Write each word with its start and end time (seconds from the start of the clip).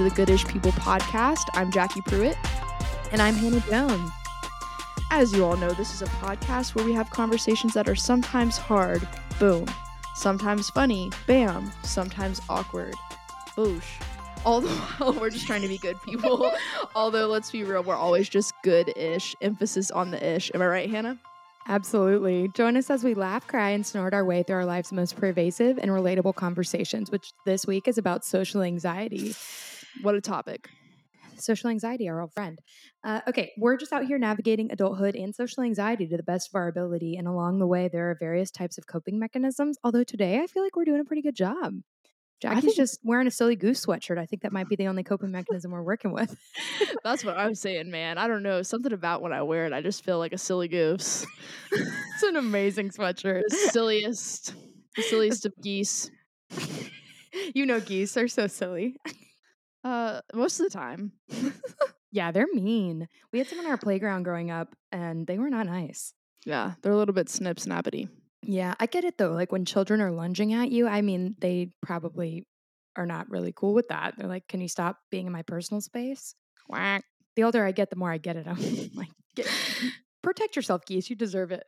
to 0.00 0.04
the 0.04 0.16
Goodish 0.16 0.46
People 0.46 0.72
podcast. 0.72 1.44
I'm 1.52 1.70
Jackie 1.70 2.00
Pruitt. 2.00 2.38
And 3.12 3.20
I'm 3.20 3.34
Hannah 3.34 3.60
Jones. 3.68 4.10
As 5.10 5.30
you 5.34 5.44
all 5.44 5.58
know, 5.58 5.72
this 5.72 5.92
is 5.92 6.00
a 6.00 6.06
podcast 6.06 6.74
where 6.74 6.86
we 6.86 6.94
have 6.94 7.10
conversations 7.10 7.74
that 7.74 7.86
are 7.86 7.94
sometimes 7.94 8.56
hard, 8.56 9.06
boom, 9.38 9.66
sometimes 10.14 10.70
funny, 10.70 11.10
bam, 11.26 11.70
sometimes 11.82 12.40
awkward, 12.48 12.94
boosh. 13.54 13.84
All 14.46 14.62
the 14.62 14.70
while, 14.98 15.12
we're 15.12 15.28
just 15.28 15.46
trying 15.46 15.60
to 15.60 15.68
be 15.68 15.76
good 15.76 16.00
people. 16.00 16.50
Although, 16.94 17.26
let's 17.26 17.50
be 17.50 17.62
real, 17.62 17.82
we're 17.82 17.94
always 17.94 18.26
just 18.26 18.54
good 18.64 18.96
ish. 18.96 19.36
Emphasis 19.42 19.90
on 19.90 20.12
the 20.12 20.36
ish. 20.36 20.50
Am 20.54 20.62
I 20.62 20.66
right, 20.66 20.88
Hannah? 20.88 21.18
Absolutely. 21.68 22.48
Join 22.54 22.78
us 22.78 22.88
as 22.88 23.04
we 23.04 23.12
laugh, 23.12 23.46
cry, 23.46 23.68
and 23.70 23.84
snort 23.84 24.14
our 24.14 24.24
way 24.24 24.44
through 24.44 24.56
our 24.56 24.64
life's 24.64 24.92
most 24.92 25.16
pervasive 25.16 25.76
and 25.76 25.90
relatable 25.90 26.36
conversations, 26.36 27.10
which 27.10 27.34
this 27.44 27.66
week 27.66 27.86
is 27.86 27.98
about 27.98 28.24
social 28.24 28.62
anxiety. 28.62 29.34
What 30.02 30.14
a 30.14 30.20
topic. 30.20 30.68
Social 31.36 31.70
anxiety, 31.70 32.08
our 32.08 32.20
old 32.20 32.32
friend. 32.34 32.58
Uh, 33.02 33.20
okay, 33.28 33.52
we're 33.56 33.76
just 33.76 33.92
out 33.92 34.04
here 34.04 34.18
navigating 34.18 34.70
adulthood 34.70 35.16
and 35.16 35.34
social 35.34 35.62
anxiety 35.62 36.06
to 36.06 36.16
the 36.16 36.22
best 36.22 36.48
of 36.50 36.54
our 36.54 36.68
ability. 36.68 37.16
And 37.16 37.26
along 37.26 37.58
the 37.58 37.66
way, 37.66 37.88
there 37.88 38.10
are 38.10 38.16
various 38.18 38.50
types 38.50 38.76
of 38.76 38.86
coping 38.86 39.18
mechanisms. 39.18 39.78
Although 39.82 40.04
today, 40.04 40.40
I 40.40 40.46
feel 40.46 40.62
like 40.62 40.76
we're 40.76 40.84
doing 40.84 41.00
a 41.00 41.04
pretty 41.04 41.22
good 41.22 41.36
job. 41.36 41.74
Jackie's 42.40 42.64
think- 42.64 42.76
just 42.76 43.00
wearing 43.04 43.26
a 43.26 43.30
silly 43.30 43.54
goose 43.54 43.84
sweatshirt. 43.84 44.18
I 44.18 44.24
think 44.24 44.42
that 44.42 44.52
might 44.52 44.68
be 44.68 44.76
the 44.76 44.88
only 44.88 45.02
coping 45.02 45.30
mechanism 45.30 45.72
we're 45.72 45.82
working 45.82 46.12
with. 46.12 46.34
That's 47.04 47.24
what 47.24 47.36
I'm 47.36 47.54
saying, 47.54 47.90
man. 47.90 48.16
I 48.16 48.28
don't 48.28 48.42
know. 48.42 48.62
Something 48.62 48.92
about 48.92 49.20
when 49.20 49.32
I 49.32 49.42
wear 49.42 49.66
it, 49.66 49.72
I 49.72 49.82
just 49.82 50.04
feel 50.04 50.18
like 50.18 50.32
a 50.32 50.38
silly 50.38 50.68
goose. 50.68 51.26
it's 51.72 52.22
an 52.22 52.36
amazing 52.36 52.90
sweatshirt. 52.90 53.42
the 53.48 53.56
silliest, 53.56 54.54
the 54.96 55.02
silliest 55.02 55.44
of 55.44 55.52
geese. 55.62 56.10
you 57.54 57.66
know, 57.66 57.80
geese 57.80 58.16
are 58.16 58.28
so 58.28 58.46
silly. 58.46 58.96
Uh, 59.82 60.20
most 60.34 60.60
of 60.60 60.70
the 60.70 60.70
time. 60.70 61.12
Yeah, 62.12 62.32
they're 62.32 62.48
mean. 62.52 63.08
We 63.32 63.38
had 63.38 63.48
some 63.48 63.60
on 63.60 63.66
our 63.66 63.78
playground 63.78 64.24
growing 64.24 64.50
up, 64.50 64.74
and 64.90 65.26
they 65.26 65.38
were 65.38 65.50
not 65.50 65.66
nice. 65.66 66.12
Yeah, 66.44 66.72
they're 66.82 66.92
a 66.92 66.96
little 66.96 67.14
bit 67.14 67.28
snip 67.28 67.58
snappity. 67.58 68.08
Yeah, 68.42 68.74
I 68.80 68.86
get 68.86 69.04
it 69.04 69.18
though. 69.18 69.32
Like 69.32 69.52
when 69.52 69.64
children 69.64 70.00
are 70.00 70.10
lunging 70.10 70.52
at 70.52 70.72
you, 70.72 70.88
I 70.88 71.02
mean, 71.02 71.36
they 71.38 71.72
probably 71.82 72.46
are 72.96 73.06
not 73.06 73.30
really 73.30 73.52
cool 73.54 73.74
with 73.74 73.88
that. 73.88 74.14
They're 74.16 74.28
like, 74.28 74.48
"Can 74.48 74.60
you 74.60 74.68
stop 74.68 74.98
being 75.10 75.26
in 75.26 75.32
my 75.32 75.42
personal 75.42 75.80
space?" 75.80 76.34
Quack. 76.66 77.04
The 77.36 77.44
older 77.44 77.64
I 77.64 77.72
get, 77.72 77.90
the 77.90 77.96
more 77.96 78.10
I 78.10 78.18
get 78.18 78.36
it. 78.36 78.46
I'm 78.48 78.56
like, 78.94 79.10
get, 79.36 79.46
protect 80.22 80.56
yourself, 80.56 80.84
geese. 80.86 81.10
You 81.10 81.16
deserve 81.16 81.52
it. 81.52 81.64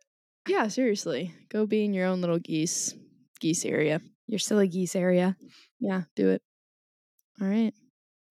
Yeah, 0.48 0.66
seriously. 0.68 1.32
Go 1.50 1.66
be 1.66 1.84
in 1.84 1.94
your 1.94 2.06
own 2.06 2.20
little 2.20 2.40
geese 2.40 2.94
geese 3.38 3.64
area. 3.64 4.00
Your 4.26 4.40
silly 4.40 4.66
geese 4.66 4.96
area. 4.96 5.36
Yeah, 5.78 6.02
do 6.16 6.30
it. 6.30 6.42
All 7.40 7.46
right. 7.46 7.74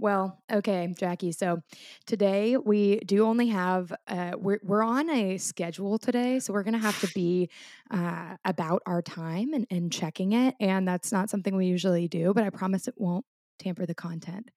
Well, 0.02 0.42
okay, 0.52 0.92
Jackie. 0.98 1.32
So 1.32 1.62
today 2.08 2.58
we 2.58 2.98
do 3.02 3.24
only 3.24 3.50
have 3.50 3.94
uh, 4.08 4.32
we're 4.36 4.60
we're 4.64 4.82
on 4.82 5.08
a 5.12 5.38
schedule 5.38 6.00
today, 6.00 6.40
so 6.40 6.54
we're 6.54 6.64
gonna 6.64 6.80
have 6.80 7.00
to 7.02 7.08
be 7.14 7.52
uh, 7.92 8.36
about 8.44 8.82
our 8.88 9.04
time 9.04 9.54
and, 9.54 9.68
and 9.70 9.92
checking 9.92 10.34
it, 10.34 10.56
and 10.60 10.88
that's 10.88 11.12
not 11.12 11.30
something 11.30 11.56
we 11.56 11.68
usually 11.68 12.08
do. 12.08 12.34
But 12.34 12.44
I 12.44 12.50
promise 12.50 12.88
it 12.88 12.96
won't 12.98 13.26
tamper 13.60 13.86
the 13.86 13.94
content. 13.94 14.50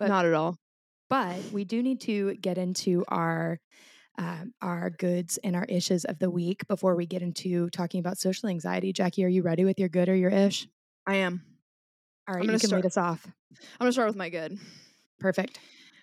But 0.00 0.08
Not 0.08 0.26
at 0.26 0.34
all. 0.34 0.58
but 1.08 1.36
we 1.52 1.64
do 1.64 1.80
need 1.80 2.00
to 2.02 2.34
get 2.34 2.58
into 2.58 3.04
our 3.06 3.60
um, 4.18 4.52
our 4.60 4.90
goods 4.90 5.38
and 5.44 5.54
our 5.54 5.64
issues 5.66 6.06
of 6.06 6.18
the 6.18 6.28
week 6.28 6.66
before 6.66 6.96
we 6.96 7.06
get 7.06 7.22
into 7.22 7.70
talking 7.70 8.00
about 8.00 8.18
social 8.18 8.48
anxiety. 8.48 8.92
Jackie, 8.92 9.24
are 9.24 9.28
you 9.28 9.42
ready 9.42 9.64
with 9.64 9.78
your 9.78 9.88
good 9.90 10.08
or 10.08 10.16
your 10.16 10.30
ish? 10.30 10.66
I 11.06 11.14
am. 11.18 11.44
All 12.26 12.34
right, 12.34 12.40
gonna 12.40 12.54
you 12.54 12.58
can 12.58 12.66
start- 12.66 12.82
lead 12.82 12.86
us 12.88 12.96
off. 12.96 13.24
I'm 13.24 13.84
gonna 13.84 13.92
start 13.92 14.08
with 14.08 14.16
my 14.16 14.28
good. 14.28 14.58
Perfect. 15.18 15.58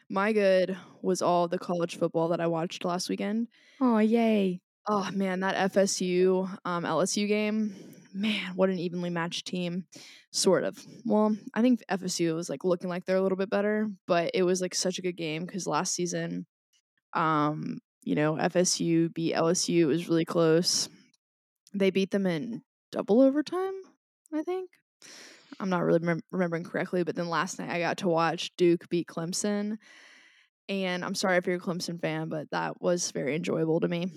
My 0.10 0.34
good 0.34 0.78
was 1.02 1.22
all 1.22 1.48
the 1.48 1.58
college 1.58 1.98
football 1.98 2.30
that 2.30 2.42
I 2.42 2.48
watched 2.48 2.86
last 2.86 3.10
weekend. 3.10 3.48
Oh, 3.82 3.98
yay! 3.98 4.62
Oh 4.88 5.10
man, 5.12 5.40
that 5.40 5.72
FSU 5.72 6.48
um, 6.64 6.84
LSU 6.84 7.28
game, 7.28 7.76
man, 8.14 8.56
what 8.56 8.70
an 8.70 8.78
evenly 8.78 9.10
matched 9.10 9.48
team. 9.48 9.86
Sort 10.32 10.64
of. 10.64 10.78
Well, 11.06 11.36
I 11.54 11.62
think 11.62 11.82
FSU 11.90 12.36
was 12.36 12.50
like 12.50 12.64
looking 12.64 12.90
like 12.90 13.06
they're 13.06 13.16
a 13.16 13.22
little 13.22 13.38
bit 13.38 13.50
better, 13.50 13.90
but 14.06 14.32
it 14.34 14.44
was 14.44 14.62
like 14.62 14.76
such 14.76 15.00
a 15.00 15.02
good 15.02 15.18
game 15.18 15.46
because 15.46 15.66
last 15.66 15.94
season, 15.94 16.46
um, 17.14 17.80
you 18.04 18.16
know, 18.16 18.36
FSU 18.36 19.14
beat 19.14 19.34
LSU. 19.34 19.82
It 19.82 19.86
was 19.86 20.08
really 20.08 20.26
close. 20.26 20.88
They 21.74 21.90
beat 21.90 22.12
them 22.12 22.26
in 22.26 22.62
double 22.92 23.22
overtime, 23.22 23.74
I 24.34 24.44
think. 24.44 24.70
I'm 25.60 25.70
not 25.70 25.84
really 25.84 26.00
remem- 26.00 26.22
remembering 26.32 26.64
correctly, 26.64 27.04
but 27.04 27.16
then 27.16 27.30
last 27.30 27.60
night 27.60 27.70
I 27.70 27.80
got 27.80 27.98
to 28.00 28.08
watch 28.10 28.52
Duke 28.58 28.88
beat 28.90 29.08
Clemson. 29.08 29.78
And 30.68 31.06
I'm 31.06 31.16
sorry 31.16 31.38
if 31.38 31.46
you're 31.46 31.58
a 31.58 31.60
Clemson 31.60 32.00
fan, 32.02 32.30
but 32.30 32.50
that 32.52 32.82
was 32.82 33.12
very 33.12 33.36
enjoyable 33.36 33.80
to 33.82 33.88
me. 33.88 34.12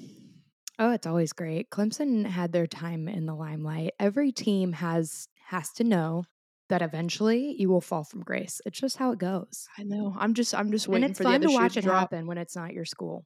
Oh, 0.79 0.93
it's 0.93 1.07
always 1.07 1.33
great. 1.33 1.71
Clemson 1.71 2.25
had 2.27 2.53
their 2.53 2.67
time 2.67 3.09
in 3.09 3.27
the 3.27 3.35
limelight. 3.35 3.93
Every 3.99 4.33
team 4.33 4.73
has 4.75 5.29
has 5.47 5.73
to 5.75 5.85
know 5.85 6.25
that 6.69 6.83
eventually 6.83 7.55
you 7.59 7.69
will 7.69 7.81
fall 7.81 8.05
from 8.05 8.23
grace. 8.23 8.61
It's 8.67 8.79
just 8.79 8.97
how 8.99 9.13
it 9.13 9.19
goes. 9.19 9.67
I 9.79 9.83
know. 9.85 10.15
I'm 10.19 10.35
just 10.35 10.55
I'm 10.55 10.71
just 10.71 10.89
And 10.93 10.93
waiting 10.95 11.11
it's 11.11 11.19
for 11.19 11.25
the 11.25 11.31
fun 11.31 11.35
other 11.35 11.49
to 11.49 11.53
watch 11.53 11.77
it 11.77 11.83
drop. 11.83 12.13
happen 12.13 12.27
when 12.27 12.39
it's 12.39 12.55
not 12.57 12.73
your 12.73 12.85
school. 12.85 13.25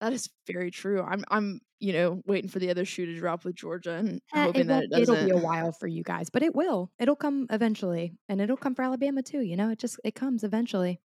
That 0.00 0.12
is 0.12 0.28
very 0.46 0.70
true. 0.70 1.02
I'm 1.02 1.24
I'm 1.28 1.60
you 1.80 1.92
know 1.92 2.20
waiting 2.26 2.50
for 2.50 2.58
the 2.58 2.70
other 2.70 2.84
shoe 2.84 3.06
to 3.06 3.16
drop 3.18 3.44
with 3.44 3.54
Georgia 3.54 3.92
and 3.94 4.20
Eh, 4.34 4.44
hoping 4.44 4.66
that 4.68 4.84
it 4.84 4.90
doesn't. 4.90 5.14
It'll 5.14 5.24
be 5.26 5.30
a 5.30 5.36
while 5.42 5.72
for 5.72 5.86
you 5.86 6.02
guys, 6.02 6.30
but 6.30 6.42
it 6.42 6.54
will. 6.54 6.90
It'll 6.98 7.16
come 7.16 7.46
eventually, 7.50 8.12
and 8.28 8.40
it'll 8.40 8.56
come 8.56 8.74
for 8.74 8.82
Alabama 8.82 9.22
too. 9.22 9.40
You 9.40 9.56
know, 9.56 9.70
it 9.70 9.78
just 9.78 9.98
it 10.04 10.14
comes 10.14 10.44
eventually 10.44 11.00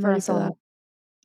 for 0.00 0.12
us 0.12 0.28
all. 0.28 0.58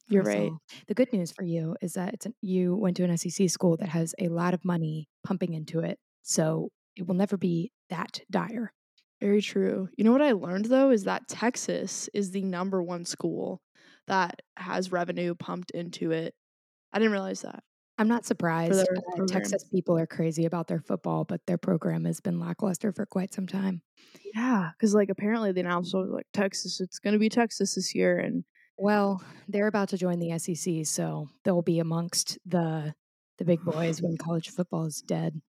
You're 0.10 0.24
right. 0.24 0.50
all. 0.50 0.60
The 0.88 0.94
good 0.94 1.14
news 1.14 1.32
for 1.32 1.44
you 1.44 1.76
is 1.82 1.94
that 1.94 2.14
it's 2.14 2.26
an, 2.26 2.34
you 2.42 2.76
went 2.76 2.98
to 2.98 3.04
an 3.04 3.18
SEC 3.18 3.50
school 3.50 3.78
that 3.78 3.90
has 3.90 4.14
a 4.20 4.28
lot 4.28 4.54
of 4.54 4.66
money 4.66 5.08
pumping 5.24 5.54
into 5.54 5.80
it, 5.80 6.00
so 6.24 6.70
it 6.98 7.08
will 7.08 7.16
never 7.16 7.38
be 7.38 7.72
that 7.90 8.20
dire. 8.30 8.74
Very 9.22 9.42
true. 9.42 9.88
You 9.98 10.04
know 10.04 10.12
what 10.12 10.22
I 10.24 10.32
learned 10.32 10.66
though 10.66 10.90
is 10.90 11.04
that 11.04 11.28
Texas 11.28 12.10
is 12.14 12.32
the 12.32 12.42
number 12.42 12.82
one 12.82 13.06
school 13.06 13.62
that 14.08 14.42
has 14.58 14.92
revenue 14.92 15.36
pumped 15.36 15.72
into 15.72 16.12
it. 16.12 16.34
I 16.94 17.00
didn't 17.00 17.12
realize 17.14 17.42
that. 17.42 17.64
I'm 17.98 18.08
not 18.08 18.26
surprised. 18.26 18.74
their 18.74 19.24
Uh. 19.24 19.26
Texas 19.28 19.64
people 19.66 19.98
are 19.98 20.08
crazy 20.08 20.46
about 20.46 20.68
their 20.68 20.80
football, 20.80 21.24
but 21.24 21.42
their 21.46 21.58
program 21.58 22.06
has 22.06 22.20
been 22.20 22.40
lackluster 22.40 22.92
for 22.92 23.06
quite 23.06 23.34
some 23.34 23.46
time. 23.48 23.82
Yeah, 24.34 24.72
because 24.74 24.96
like 24.96 25.10
apparently 25.10 25.52
the 25.52 25.60
announcement 25.60 26.08
was 26.08 26.14
like 26.16 26.28
Texas, 26.34 26.80
it's 26.82 27.00
gonna 27.00 27.20
be 27.20 27.30
Texas 27.30 27.76
this 27.76 27.94
year, 27.94 28.18
and 28.18 28.44
Well, 28.78 29.22
they're 29.48 29.68
about 29.68 29.90
to 29.90 29.98
join 29.98 30.20
the 30.20 30.38
SEC, 30.40 30.86
so 30.86 31.28
they'll 31.44 31.62
be 31.62 31.80
amongst 31.80 32.40
the 32.46 32.96
the 33.38 33.46
big 33.46 33.62
boys 33.64 34.02
when 34.02 34.18
college 34.18 34.50
football 34.50 34.86
is 34.86 35.02
dead. 35.02 35.42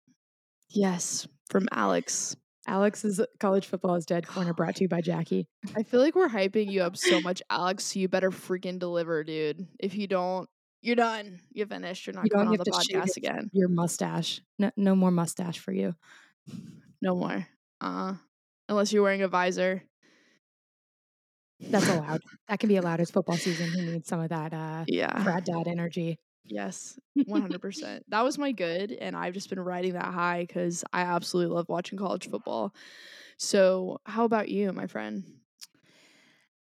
yes, 0.69 1.27
from 1.51 1.69
Alex. 1.73 2.37
Alex's 2.67 3.21
college 3.41 3.67
football 3.67 3.97
is 3.97 4.07
dead 4.07 4.27
corner 4.27 4.53
brought 4.55 4.77
to 4.77 4.85
you 4.85 4.89
by 4.89 5.01
Jackie. 5.01 5.49
I 5.77 5.83
feel 5.83 6.01
like 6.01 6.15
we're 6.15 6.29
hyping 6.29 6.71
you 6.71 6.83
up 6.83 6.97
so 6.97 7.21
much, 7.21 7.43
Alex. 7.51 7.85
So 7.85 7.99
you 7.99 8.09
better 8.09 8.31
freaking 8.31 8.79
deliver, 8.79 9.25
dude. 9.25 9.67
If 9.81 9.97
you 9.97 10.07
don't, 10.07 10.49
you're 10.83 10.97
done. 10.97 11.41
You're 11.53 11.67
finished. 11.67 12.07
You're 12.07 12.15
not 12.15 12.25
You 12.25 12.31
don't 12.31 12.49
on 12.49 12.57
the 12.57 12.65
to 12.65 12.71
podcast 12.71 13.17
again. 13.17 13.51
Your 13.53 13.69
mustache. 13.69 14.41
No, 14.59 14.71
no 14.77 14.95
more 14.95 15.11
mustache 15.11 15.59
for 15.59 15.73
you. 15.73 15.95
No 17.01 17.15
more. 17.15 17.47
Uh, 17.81 18.15
unless 18.69 18.93
you're 18.93 19.03
wearing 19.03 19.23
a 19.23 19.29
visor. 19.29 19.83
That's 21.61 21.89
allowed. 21.89 22.21
that 22.49 22.59
can 22.61 22.69
be 22.69 22.77
allowed. 22.77 23.01
It's 23.01 23.11
football 23.11 23.37
season. 23.37 23.71
He 23.71 23.83
needs 23.83 24.09
some 24.09 24.21
of 24.21 24.29
that 24.31 24.53
uh 24.53 24.85
Yeah. 24.89 25.23
Brad 25.23 25.45
Dad 25.45 25.69
energy. 25.69 26.19
Yes. 26.45 26.99
100%. 27.19 28.01
that 28.09 28.23
was 28.25 28.37
my 28.39 28.53
good. 28.53 28.91
And 28.93 29.15
I've 29.17 29.35
just 29.35 29.49
been 29.49 29.61
riding 29.61 29.93
that 29.95 30.13
high 30.13 30.45
because 30.47 30.85
I 30.93 31.03
absolutely 31.03 31.55
love 31.55 31.69
watching 31.69 31.99
college 31.99 32.29
football. 32.29 32.75
So, 33.39 33.99
how 34.05 34.25
about 34.25 34.49
you, 34.49 34.73
my 34.73 34.87
friend? 34.87 35.25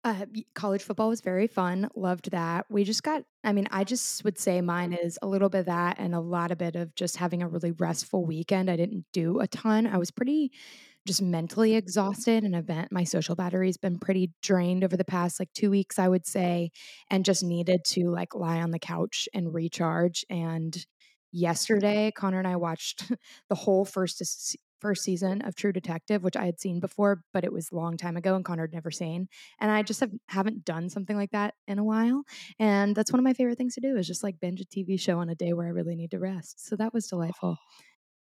Uh, 0.04 0.26
college 0.54 0.82
football 0.82 1.08
was 1.08 1.22
very 1.22 1.46
fun. 1.46 1.88
Loved 1.96 2.30
that. 2.32 2.66
We 2.68 2.84
just 2.84 3.02
got, 3.02 3.22
I 3.42 3.54
mean, 3.54 3.66
I 3.70 3.84
just 3.84 4.22
would 4.22 4.38
say 4.38 4.60
mine 4.60 4.92
is 4.92 5.18
a 5.22 5.26
little 5.26 5.48
bit 5.48 5.60
of 5.60 5.66
that 5.66 5.96
and 5.98 6.14
a 6.14 6.20
lot 6.20 6.50
of 6.50 6.58
bit 6.58 6.76
of 6.76 6.94
just 6.94 7.16
having 7.16 7.42
a 7.42 7.48
really 7.48 7.72
restful 7.72 8.26
weekend. 8.26 8.70
I 8.70 8.76
didn't 8.76 9.06
do 9.14 9.40
a 9.40 9.46
ton. 9.46 9.86
I 9.86 9.96
was 9.96 10.10
pretty 10.10 10.52
just 11.06 11.22
mentally 11.22 11.74
exhausted 11.74 12.44
and 12.44 12.56
event 12.56 12.90
my 12.90 13.04
social 13.04 13.34
battery's 13.34 13.76
been 13.76 13.98
pretty 13.98 14.32
drained 14.42 14.82
over 14.82 14.96
the 14.96 15.04
past 15.04 15.38
like 15.38 15.52
2 15.52 15.70
weeks 15.70 15.98
I 15.98 16.08
would 16.08 16.26
say 16.26 16.70
and 17.10 17.26
just 17.26 17.42
needed 17.42 17.84
to 17.88 18.10
like 18.10 18.34
lie 18.34 18.62
on 18.62 18.70
the 18.70 18.78
couch 18.78 19.28
and 19.34 19.52
recharge 19.52 20.24
and 20.30 20.74
yesterday 21.30 22.10
Connor 22.16 22.38
and 22.38 22.48
I 22.48 22.56
watched 22.56 23.12
the 23.50 23.54
whole 23.54 23.84
first 23.84 24.56
first 24.84 25.02
season 25.02 25.40
of 25.46 25.56
True 25.56 25.72
Detective 25.72 26.22
which 26.22 26.36
I 26.36 26.44
had 26.44 26.60
seen 26.60 26.78
before 26.78 27.22
but 27.32 27.42
it 27.44 27.52
was 27.52 27.70
a 27.72 27.76
long 27.76 27.96
time 27.96 28.16
ago 28.18 28.34
and 28.36 28.44
Connor 28.44 28.64
had 28.64 28.74
never 28.74 28.90
seen 28.90 29.28
and 29.60 29.70
I 29.70 29.82
just 29.82 30.00
have, 30.00 30.10
haven't 30.28 30.64
done 30.66 30.90
something 30.90 31.16
like 31.16 31.30
that 31.30 31.54
in 31.66 31.78
a 31.78 31.84
while 31.84 32.22
and 32.58 32.94
that's 32.94 33.10
one 33.12 33.18
of 33.20 33.24
my 33.24 33.32
favorite 33.32 33.56
things 33.56 33.74
to 33.76 33.80
do 33.80 33.96
is 33.96 34.06
just 34.06 34.22
like 34.22 34.40
binge 34.40 34.60
a 34.60 34.64
TV 34.66 35.00
show 35.00 35.18
on 35.20 35.30
a 35.30 35.34
day 35.34 35.52
where 35.54 35.66
I 35.66 35.70
really 35.70 35.96
need 35.96 36.10
to 36.10 36.18
rest 36.18 36.66
so 36.68 36.76
that 36.76 36.92
was 36.92 37.06
delightful 37.06 37.56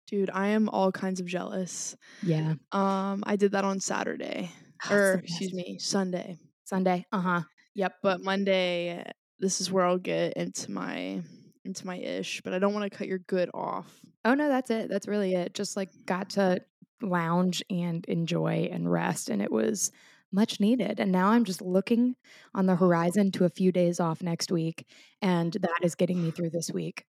Dude, 0.07 0.29
I 0.33 0.49
am 0.49 0.69
all 0.69 0.91
kinds 0.91 1.19
of 1.21 1.25
jealous. 1.25 1.95
yeah 2.21 2.53
Um, 2.71 3.23
I 3.25 3.35
did 3.37 3.53
that 3.53 3.63
on 3.63 3.79
Saturday. 3.79 4.51
Oh, 4.89 4.95
or 4.95 5.13
excuse 5.23 5.53
me, 5.53 5.77
Sunday. 5.79 6.37
Sunday. 6.65 7.05
Uh 7.11 7.21
huh. 7.21 7.41
Yep. 7.75 7.93
But 8.03 8.21
Monday, 8.21 9.09
this 9.39 9.61
is 9.61 9.71
where 9.71 9.85
I'll 9.85 9.97
get 9.97 10.33
into 10.33 10.71
my 10.71 11.23
into 11.65 11.85
my 11.87 11.97
ish. 11.97 12.41
But 12.41 12.53
I 12.53 12.59
don't 12.59 12.73
want 12.73 12.91
to 12.91 12.97
cut 12.97 13.07
your 13.07 13.19
good 13.19 13.49
off. 13.53 13.99
Oh 14.25 14.33
no, 14.33 14.49
that's 14.49 14.69
it. 14.69 14.89
That's 14.89 15.07
really 15.07 15.33
it. 15.35 15.53
Just 15.53 15.75
like 15.77 15.89
got 16.05 16.31
to 16.31 16.61
lounge 17.01 17.63
and 17.69 18.05
enjoy 18.05 18.69
and 18.71 18.91
rest, 18.91 19.29
and 19.29 19.41
it 19.41 19.51
was 19.51 19.91
much 20.31 20.59
needed. 20.59 20.99
And 20.99 21.11
now 21.11 21.29
I'm 21.29 21.45
just 21.45 21.61
looking 21.61 22.15
on 22.55 22.65
the 22.65 22.75
horizon 22.75 23.31
to 23.33 23.45
a 23.45 23.49
few 23.49 23.71
days 23.71 23.99
off 23.99 24.21
next 24.21 24.51
week, 24.51 24.85
and 25.21 25.53
that 25.53 25.79
is 25.83 25.95
getting 25.95 26.21
me 26.23 26.31
through 26.31 26.49
this 26.49 26.71
week. 26.71 27.05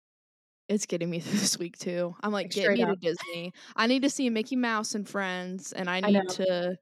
It's 0.68 0.86
getting 0.86 1.10
me 1.10 1.20
through 1.22 1.40
this 1.40 1.60
week 1.60 1.78
too. 1.78 2.16
I'm 2.22 2.32
like, 2.32 2.56
Like, 2.56 2.76
get 2.76 2.90
me 2.90 2.96
to. 2.96 2.96
Disney. 2.96 3.54
I 3.76 3.88
need 3.88 4.02
to 4.04 4.10
see 4.10 4.30
Mickey 4.30 4.56
Mouse 4.56 4.96
and 4.96 5.08
Friends, 5.08 5.72
and 5.72 5.90
I 5.90 5.98
I 5.98 6.12
need 6.12 6.30
to, 6.30 6.78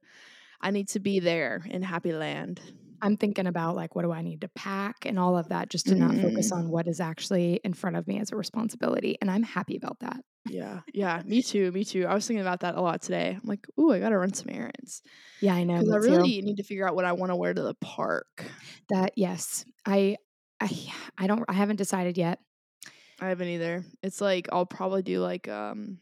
I 0.60 0.70
need 0.70 0.88
to 0.88 1.00
be 1.00 1.20
there 1.20 1.62
in 1.68 1.82
Happy 1.82 2.12
Land. 2.12 2.60
I'm 3.02 3.16
thinking 3.16 3.46
about 3.46 3.76
like 3.76 3.94
what 3.94 4.02
do 4.02 4.12
I 4.12 4.22
need 4.22 4.42
to 4.42 4.48
pack 4.48 5.06
and 5.06 5.18
all 5.18 5.36
of 5.38 5.48
that 5.48 5.70
just 5.70 5.86
to 5.88 5.94
not 5.94 6.14
focus 6.14 6.50
Mhm. 6.52 6.56
on 6.56 6.70
what 6.70 6.86
is 6.88 7.00
actually 7.00 7.60
in 7.64 7.72
front 7.74 7.96
of 7.96 8.06
me 8.06 8.18
as 8.20 8.32
a 8.32 8.36
responsibility. 8.36 9.16
And 9.20 9.30
I'm 9.30 9.42
happy 9.42 9.76
about 9.76 10.00
that. 10.00 10.22
Yeah, 10.48 10.80
yeah, 10.94 11.22
me 11.24 11.42
too, 11.42 11.70
me 11.72 11.84
too. 11.84 12.06
I 12.06 12.14
was 12.14 12.26
thinking 12.26 12.40
about 12.42 12.60
that 12.60 12.74
a 12.74 12.80
lot 12.80 13.02
today. 13.02 13.30
I'm 13.40 13.46
like, 13.48 13.66
ooh, 13.78 13.92
I 13.92 13.98
gotta 14.00 14.16
run 14.18 14.32
some 14.32 14.48
errands 14.50 15.02
Yeah, 15.40 15.54
I 15.54 15.64
know. 15.64 15.76
I 15.76 15.80
too. 15.82 15.98
really 15.98 16.40
need 16.42 16.56
to 16.56 16.62
figure 16.62 16.86
out 16.88 16.94
what 16.94 17.04
I 17.04 17.12
want 17.12 17.30
to 17.30 17.36
wear 17.36 17.52
to 17.54 17.62
the 17.62 17.74
park. 17.74 18.44
That 18.88 19.12
yes. 19.16 19.64
I 19.86 20.16
I 20.60 20.68
I 21.18 21.26
don't 21.26 21.44
I 21.48 21.52
haven't 21.54 21.76
decided 21.76 22.16
yet. 22.18 22.38
I 23.20 23.28
haven't 23.28 23.48
either. 23.48 23.84
It's 24.02 24.20
like 24.20 24.48
I'll 24.52 24.64
probably 24.66 25.02
do 25.02 25.20
like 25.20 25.46
um, 25.48 25.98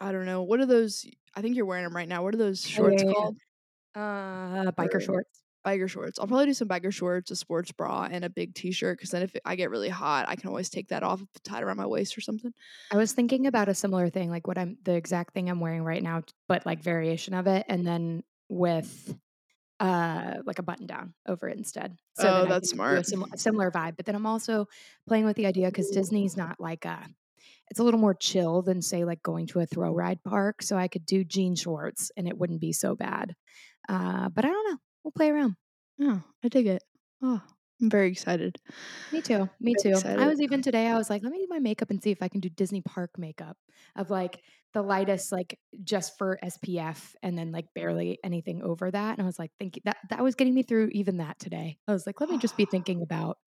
I 0.00 0.12
don't 0.12 0.26
know. 0.26 0.42
What 0.42 0.60
are 0.60 0.66
those? 0.66 1.04
I 1.34 1.42
think 1.42 1.56
you're 1.56 1.66
wearing 1.66 1.84
them 1.84 1.96
right 1.96 2.08
now. 2.08 2.22
What 2.22 2.34
are 2.34 2.38
those 2.38 2.64
Oh, 2.64 2.68
shorts 2.68 3.02
yeah, 3.02 3.08
yeah, 3.08 3.14
called? 3.14 3.36
Uh 3.94 4.70
biker 4.72 4.96
Or- 4.96 5.00
shorts. 5.00 5.42
Biker 5.66 5.88
shorts. 5.90 6.18
I'll 6.20 6.28
probably 6.28 6.46
do 6.46 6.54
some 6.54 6.68
biker 6.68 6.92
shorts, 6.92 7.30
a 7.32 7.36
sports 7.36 7.72
bra, 7.72 8.06
and 8.10 8.24
a 8.24 8.30
big 8.30 8.54
t-shirt. 8.54 8.96
Because 8.98 9.10
then 9.10 9.22
if 9.22 9.34
I 9.44 9.56
get 9.56 9.70
really 9.70 9.88
hot, 9.88 10.26
I 10.28 10.36
can 10.36 10.48
always 10.48 10.68
take 10.70 10.88
that 10.88 11.02
off, 11.02 11.20
tie 11.42 11.58
it 11.58 11.64
around 11.64 11.78
my 11.78 11.86
waist 11.86 12.16
or 12.16 12.20
something. 12.20 12.52
I 12.92 12.96
was 12.96 13.12
thinking 13.12 13.46
about 13.48 13.68
a 13.68 13.74
similar 13.74 14.08
thing, 14.08 14.30
like 14.30 14.46
what 14.46 14.58
I'm 14.58 14.78
the 14.84 14.94
exact 14.94 15.34
thing 15.34 15.50
I'm 15.50 15.58
wearing 15.58 15.82
right 15.82 16.02
now, 16.02 16.22
but 16.46 16.64
like 16.64 16.82
variation 16.82 17.34
of 17.34 17.46
it, 17.48 17.66
and 17.68 17.84
then 17.86 18.22
with 18.48 19.14
uh 19.78 20.34
like 20.46 20.58
a 20.58 20.62
button 20.62 20.86
down 20.86 21.12
over 21.26 21.48
it 21.48 21.58
instead. 21.58 21.96
So 22.14 22.28
Oh, 22.28 22.46
that's 22.46 22.70
smart. 22.70 22.98
A, 22.98 23.04
sim- 23.04 23.24
a 23.32 23.36
similar 23.36 23.70
vibe. 23.70 23.96
But 23.96 24.06
then 24.06 24.14
I'm 24.14 24.24
also 24.26 24.68
playing 25.08 25.24
with 25.26 25.36
the 25.36 25.46
idea 25.46 25.66
because 25.66 25.90
Disney's 25.90 26.36
not 26.36 26.60
like 26.60 26.84
a 26.84 27.06
it's 27.68 27.80
a 27.80 27.82
little 27.82 28.00
more 28.00 28.14
chill 28.14 28.62
than 28.62 28.80
say 28.80 29.04
like 29.04 29.22
going 29.22 29.48
to 29.48 29.60
a 29.60 29.66
throw 29.66 29.92
ride 29.92 30.22
park. 30.22 30.62
So 30.62 30.76
I 30.76 30.88
could 30.88 31.04
do 31.04 31.24
jean 31.24 31.56
shorts 31.56 32.10
and 32.16 32.28
it 32.28 32.38
wouldn't 32.38 32.60
be 32.60 32.72
so 32.72 32.94
bad. 32.94 33.34
Uh, 33.88 34.28
but 34.28 34.44
I 34.44 34.48
don't 34.48 34.70
know. 34.70 34.78
We'll 35.06 35.12
play 35.12 35.30
around. 35.30 35.54
Oh, 36.00 36.20
I 36.42 36.48
dig 36.48 36.66
it. 36.66 36.82
Oh, 37.22 37.40
I'm 37.80 37.88
very 37.88 38.10
excited. 38.10 38.56
Me 39.12 39.22
too. 39.22 39.48
Me 39.60 39.72
Very 39.80 39.94
too. 39.94 40.08
I 40.08 40.26
was 40.26 40.40
even 40.40 40.62
today, 40.62 40.88
I 40.88 40.96
was 40.98 41.08
like, 41.08 41.22
let 41.22 41.30
me 41.30 41.38
do 41.38 41.46
my 41.48 41.60
makeup 41.60 41.90
and 41.90 42.02
see 42.02 42.10
if 42.10 42.22
I 42.22 42.26
can 42.28 42.40
do 42.40 42.48
Disney 42.48 42.80
park 42.80 43.12
makeup 43.16 43.56
of 43.94 44.10
like 44.10 44.40
the 44.74 44.82
lightest, 44.82 45.30
like 45.30 45.60
just 45.84 46.18
for 46.18 46.40
SPF 46.42 47.14
and 47.22 47.38
then 47.38 47.52
like 47.52 47.66
barely 47.72 48.18
anything 48.24 48.64
over 48.64 48.90
that. 48.90 49.12
And 49.12 49.22
I 49.22 49.26
was 49.26 49.38
like, 49.38 49.52
thinking 49.60 49.82
that 49.84 49.98
that 50.10 50.24
was 50.24 50.34
getting 50.34 50.54
me 50.54 50.64
through 50.64 50.88
even 50.88 51.18
that 51.18 51.38
today. 51.38 51.78
I 51.86 51.92
was 51.92 52.04
like, 52.04 52.20
let 52.20 52.28
me 52.28 52.38
just 52.38 52.56
be 52.56 52.64
thinking 52.70 53.00
about 53.00 53.38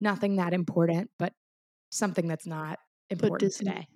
nothing 0.00 0.36
that 0.36 0.54
important, 0.54 1.08
but 1.20 1.34
something 1.90 2.26
that's 2.26 2.48
not 2.48 2.80
important 3.10 3.52
today. 3.52 3.86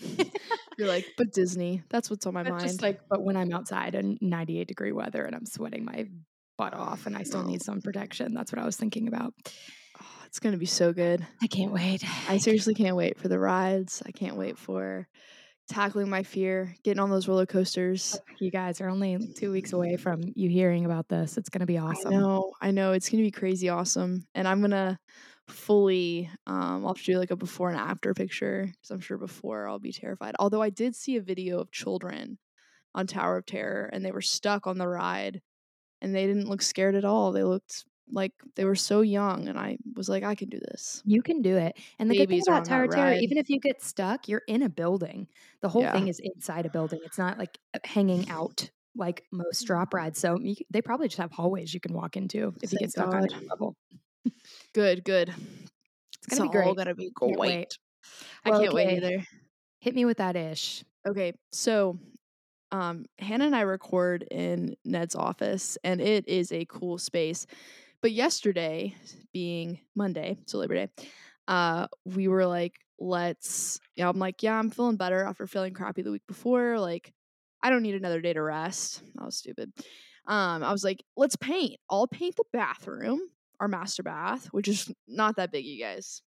You're 0.78 0.88
like, 0.88 1.06
but 1.16 1.32
Disney. 1.32 1.84
That's 1.90 2.10
what's 2.10 2.26
on 2.26 2.34
my 2.34 2.42
But 2.42 2.50
mind. 2.54 2.62
just 2.62 2.82
like, 2.82 3.02
but 3.08 3.22
when 3.22 3.36
I'm 3.36 3.52
outside 3.52 3.94
in 3.94 4.18
98 4.20 4.66
degree 4.66 4.90
weather 4.90 5.22
and 5.22 5.32
I'm 5.36 5.46
sweating 5.46 5.84
my 5.84 6.06
butt 6.58 6.74
off 6.74 7.06
and 7.06 7.16
I 7.16 7.22
still 7.22 7.42
need 7.42 7.62
some 7.62 7.80
protection, 7.80 8.34
that's 8.34 8.52
what 8.52 8.60
I 8.60 8.64
was 8.64 8.76
thinking 8.76 9.08
about. 9.08 9.34
Oh, 10.00 10.06
it's 10.26 10.38
gonna 10.38 10.56
be 10.56 10.66
so 10.66 10.92
good. 10.92 11.26
I 11.42 11.46
can't 11.46 11.72
wait. 11.72 12.04
I 12.28 12.38
seriously 12.38 12.74
can't 12.74 12.96
wait 12.96 13.18
for 13.18 13.28
the 13.28 13.38
rides. 13.38 14.02
I 14.06 14.12
can't 14.12 14.36
wait 14.36 14.58
for 14.58 15.08
tackling 15.68 16.08
my 16.08 16.22
fear, 16.22 16.74
getting 16.84 17.00
on 17.00 17.10
those 17.10 17.28
roller 17.28 17.46
coasters. 17.46 18.18
You 18.38 18.50
guys 18.50 18.80
are 18.80 18.88
only 18.88 19.18
two 19.36 19.50
weeks 19.50 19.72
away 19.72 19.96
from 19.96 20.22
you 20.34 20.48
hearing 20.48 20.84
about 20.84 21.08
this. 21.08 21.36
It's 21.36 21.48
going 21.48 21.60
to 21.60 21.66
be 21.66 21.78
awesome. 21.78 22.14
I 22.14 22.16
know, 22.16 22.52
I 22.60 22.70
know. 22.70 22.92
It's 22.92 23.08
gonna 23.08 23.22
be 23.22 23.30
crazy 23.30 23.68
awesome, 23.68 24.26
and 24.34 24.46
I'm 24.46 24.60
gonna 24.60 24.98
fully. 25.48 26.30
Um, 26.46 26.84
I'll 26.84 26.88
have 26.88 26.98
to 26.98 27.04
do 27.04 27.18
like 27.18 27.30
a 27.30 27.36
before 27.36 27.70
and 27.70 27.78
after 27.78 28.14
picture 28.14 28.66
because 28.66 28.90
I'm 28.90 29.00
sure 29.00 29.18
before 29.18 29.68
I'll 29.68 29.78
be 29.78 29.92
terrified. 29.92 30.34
Although 30.38 30.62
I 30.62 30.70
did 30.70 30.94
see 30.94 31.16
a 31.16 31.22
video 31.22 31.58
of 31.58 31.70
children 31.70 32.38
on 32.94 33.06
Tower 33.06 33.36
of 33.38 33.46
Terror, 33.46 33.90
and 33.92 34.04
they 34.04 34.12
were 34.12 34.22
stuck 34.22 34.66
on 34.66 34.78
the 34.78 34.88
ride, 34.88 35.42
and 36.00 36.14
they 36.14 36.26
didn't 36.26 36.48
look 36.48 36.62
scared 36.62 36.94
at 36.94 37.04
all. 37.04 37.32
They 37.32 37.44
looked 37.44 37.84
like 38.10 38.32
they 38.54 38.64
were 38.64 38.76
so 38.76 39.00
young, 39.00 39.48
and 39.48 39.58
I 39.58 39.78
was 39.94 40.08
like, 40.08 40.22
I 40.22 40.34
can 40.34 40.48
do 40.48 40.58
this. 40.58 41.02
You 41.04 41.22
can 41.22 41.42
do 41.42 41.56
it. 41.56 41.76
And 41.98 42.10
the 42.10 42.16
good 42.16 42.28
thing 42.28 42.40
are 42.48 42.52
about 42.52 42.58
on 42.58 42.64
Tower 42.64 42.88
Terror, 42.88 43.14
even 43.14 43.38
if 43.38 43.50
you 43.50 43.58
get 43.58 43.82
stuck, 43.82 44.28
you're 44.28 44.42
in 44.46 44.62
a 44.62 44.68
building. 44.68 45.26
The 45.60 45.68
whole 45.68 45.82
Yeah. 45.82 45.92
thing 45.92 46.08
is 46.08 46.20
inside 46.22 46.66
a 46.66 46.70
building. 46.70 47.00
It's 47.04 47.18
not 47.18 47.38
like 47.38 47.58
hanging 47.84 48.28
out 48.30 48.70
like 48.96 49.24
most 49.30 49.62
mm-hmm. 49.62 49.66
drop 49.66 49.94
rides. 49.94 50.18
So 50.18 50.38
you, 50.40 50.56
they 50.70 50.82
probably 50.82 51.08
just 51.08 51.18
have 51.18 51.32
hallways 51.32 51.74
you 51.74 51.80
can 51.80 51.92
walk 51.92 52.16
into 52.16 52.54
if 52.62 52.72
you 52.72 52.78
get 52.78 52.90
stuck 52.90 53.12
on 53.12 53.22
God. 53.22 53.32
any 53.32 53.46
level. 53.46 53.76
Good, 54.72 55.04
good. 55.04 55.32
It's 56.28 56.38
gonna 56.38 56.50
be 56.50 56.58
all 56.58 56.74
great. 56.74 56.76
gonna 56.76 56.94
be 56.94 57.10
great. 57.14 57.28
Can't 57.28 57.38
wait. 57.40 57.78
I 58.44 58.50
can't 58.50 58.72
wait 58.72 59.02
either. 59.02 59.24
Hit 59.80 59.94
me 59.94 60.04
with 60.04 60.18
that 60.18 60.36
ish. 60.36 60.84
Okay, 61.06 61.32
so 61.52 61.98
um 62.76 63.06
Hannah 63.18 63.46
and 63.46 63.56
I 63.56 63.62
record 63.62 64.22
in 64.30 64.76
Ned's 64.84 65.14
office 65.14 65.78
and 65.82 66.00
it 66.00 66.28
is 66.28 66.52
a 66.52 66.66
cool 66.66 66.98
space. 66.98 67.46
But 68.02 68.12
yesterday, 68.12 68.94
being 69.32 69.80
Monday, 69.94 70.36
so 70.46 70.58
Labor 70.58 70.74
Day, 70.74 70.88
uh, 71.48 71.86
we 72.04 72.28
were 72.28 72.46
like, 72.46 72.74
let's 72.98 73.80
yeah, 73.96 74.08
I'm 74.08 74.18
like, 74.18 74.42
yeah, 74.42 74.58
I'm 74.58 74.70
feeling 74.70 74.96
better 74.96 75.24
after 75.24 75.46
feeling 75.46 75.72
crappy 75.72 76.02
the 76.02 76.12
week 76.12 76.26
before. 76.28 76.78
Like, 76.78 77.12
I 77.62 77.70
don't 77.70 77.82
need 77.82 77.94
another 77.94 78.20
day 78.20 78.34
to 78.34 78.42
rest. 78.42 79.02
That 79.14 79.24
was 79.24 79.38
stupid. 79.38 79.72
Um, 80.26 80.62
I 80.62 80.72
was 80.72 80.84
like, 80.84 81.02
let's 81.16 81.36
paint. 81.36 81.78
I'll 81.88 82.08
paint 82.08 82.36
the 82.36 82.44
bathroom, 82.52 83.20
our 83.58 83.68
master 83.68 84.02
bath, 84.02 84.48
which 84.50 84.68
is 84.68 84.92
not 85.08 85.36
that 85.36 85.50
big, 85.50 85.64
you 85.64 85.82
guys. 85.82 86.20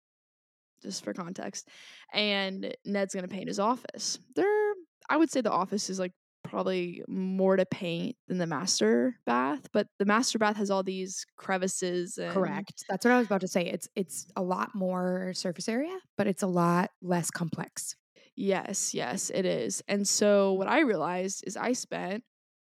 Just 0.81 1.03
for 1.03 1.13
context. 1.13 1.67
And 2.11 2.73
Ned's 2.85 3.13
gonna 3.13 3.27
paint 3.27 3.49
his 3.49 3.59
office. 3.59 4.17
There 4.35 4.73
I 5.09 5.17
would 5.17 5.31
say 5.31 5.41
the 5.41 5.51
office 5.51 5.89
is 5.89 5.99
like 5.99 6.13
probably 6.43 7.03
more 7.07 7.55
to 7.57 7.65
paint 7.65 8.15
than 8.27 8.37
the 8.37 8.47
master 8.47 9.19
bath, 9.25 9.67
but 9.73 9.87
the 9.99 10.05
master 10.05 10.39
bath 10.39 10.57
has 10.57 10.71
all 10.71 10.83
these 10.83 11.25
crevices 11.37 12.17
and 12.17 12.65
Correct. 12.67 12.85
That's 12.87 13.03
what 13.05 13.11
I 13.11 13.17
was 13.17 13.25
about 13.25 13.41
to 13.41 13.47
say. 13.47 13.65
It's 13.65 13.89
it's 13.95 14.27
a 14.35 14.43
lot 14.43 14.75
more 14.75 15.33
surface 15.33 15.67
area, 15.67 15.99
but 16.15 16.27
it's 16.27 16.43
a 16.43 16.47
lot 16.47 16.91
less 17.01 17.31
complex. 17.31 17.95
Yes, 18.35 18.93
yes, 18.93 19.29
it 19.29 19.45
is. 19.45 19.83
And 19.87 20.07
so 20.07 20.53
what 20.53 20.67
I 20.67 20.81
realized 20.81 21.43
is 21.45 21.57
I 21.57 21.73
spent 21.73 22.23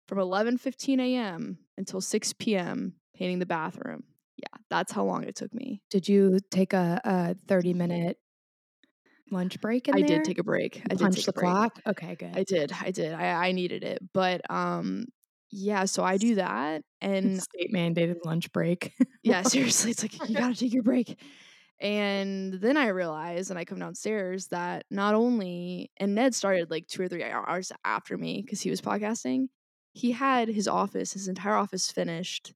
from 0.08 0.20
11:15 0.20 1.00
a.m. 1.00 1.60
until 1.78 2.02
6 2.02 2.56
p.m. 2.56 2.96
painting 3.16 3.40
the 3.40 3.46
bathroom. 3.46 4.04
Yeah, 4.38 4.60
that's 4.70 4.92
how 4.92 5.06
long 5.06 5.24
it 5.24 5.36
took 5.36 5.54
me. 5.54 5.84
Did 5.90 6.10
you 6.10 6.40
take 6.52 6.74
a, 6.74 7.00
a 7.04 7.36
30 7.48 7.74
minute 7.74 8.18
lunch 9.32 9.60
break 9.62 9.88
in 9.88 9.96
I 9.96 10.02
there? 10.02 10.08
did 10.08 10.24
take 10.24 10.38
a 10.40 10.44
break. 10.44 10.82
I 10.90 10.96
did 10.96 11.00
punch 11.00 11.16
take 11.16 11.26
the 11.26 11.34
clock. 11.34 11.80
Okay, 11.88 12.16
good. 12.16 12.36
I 12.36 12.44
did. 12.44 12.72
I 12.74 12.92
did. 12.92 13.14
I 13.14 13.48
I 13.48 13.52
needed 13.52 13.84
it. 13.84 14.00
But 14.14 14.42
um 14.50 15.06
yeah, 15.52 15.86
so 15.86 16.04
I 16.04 16.18
do 16.18 16.36
that 16.36 16.82
and 17.00 17.42
State 17.42 17.72
mandated 17.74 18.18
lunch 18.26 18.52
break. 18.52 18.94
yeah, 19.24 19.42
seriously, 19.44 19.92
it's 19.92 20.02
like 20.04 20.30
you 20.30 20.36
got 20.38 20.50
to 20.54 20.56
take 20.60 20.74
your 20.74 20.84
break. 20.84 21.20
And 21.80 22.54
then 22.54 22.78
I 22.78 22.88
realized, 22.88 23.50
and 23.50 23.60
I 23.60 23.66
come 23.66 23.80
downstairs 23.80 24.48
that 24.48 24.86
not 24.90 25.16
only, 25.16 25.92
and 25.98 26.16
Ned 26.16 26.34
started 26.34 26.72
like 26.72 26.88
two 26.88 27.02
or 27.04 27.08
three 27.10 27.24
hours 27.24 27.72
after 27.84 28.18
me 28.18 28.42
because 28.42 28.62
he 28.62 28.70
was 28.70 28.82
podcasting. 28.82 29.48
He 29.94 30.12
had 30.12 30.48
his 30.48 30.68
office, 30.68 31.14
his 31.14 31.28
entire 31.28 31.56
office 31.56 31.92
finished, 31.92 32.54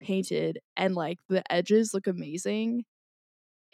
painted, 0.00 0.58
and 0.76 0.94
like 0.94 1.18
the 1.28 1.42
edges 1.52 1.94
look 1.94 2.06
amazing. 2.06 2.84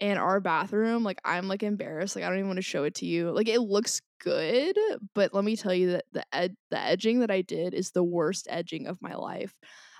And 0.00 0.18
our 0.18 0.40
bathroom, 0.40 1.04
like 1.04 1.20
I'm 1.24 1.46
like 1.46 1.62
embarrassed, 1.62 2.16
like 2.16 2.24
I 2.24 2.28
don't 2.28 2.38
even 2.38 2.48
want 2.48 2.58
to 2.58 2.62
show 2.62 2.82
it 2.84 2.94
to 2.96 3.06
you. 3.06 3.30
Like 3.30 3.48
it 3.48 3.60
looks 3.60 4.02
good, 4.20 4.76
but 5.14 5.32
let 5.32 5.44
me 5.44 5.56
tell 5.56 5.72
you 5.74 5.92
that 5.92 6.04
the 6.12 6.24
ed- 6.34 6.56
the 6.70 6.78
edging 6.78 7.20
that 7.20 7.30
I 7.30 7.42
did 7.42 7.74
is 7.74 7.92
the 7.92 8.02
worst 8.02 8.48
edging 8.50 8.86
of 8.88 9.00
my 9.00 9.14
life. 9.14 9.54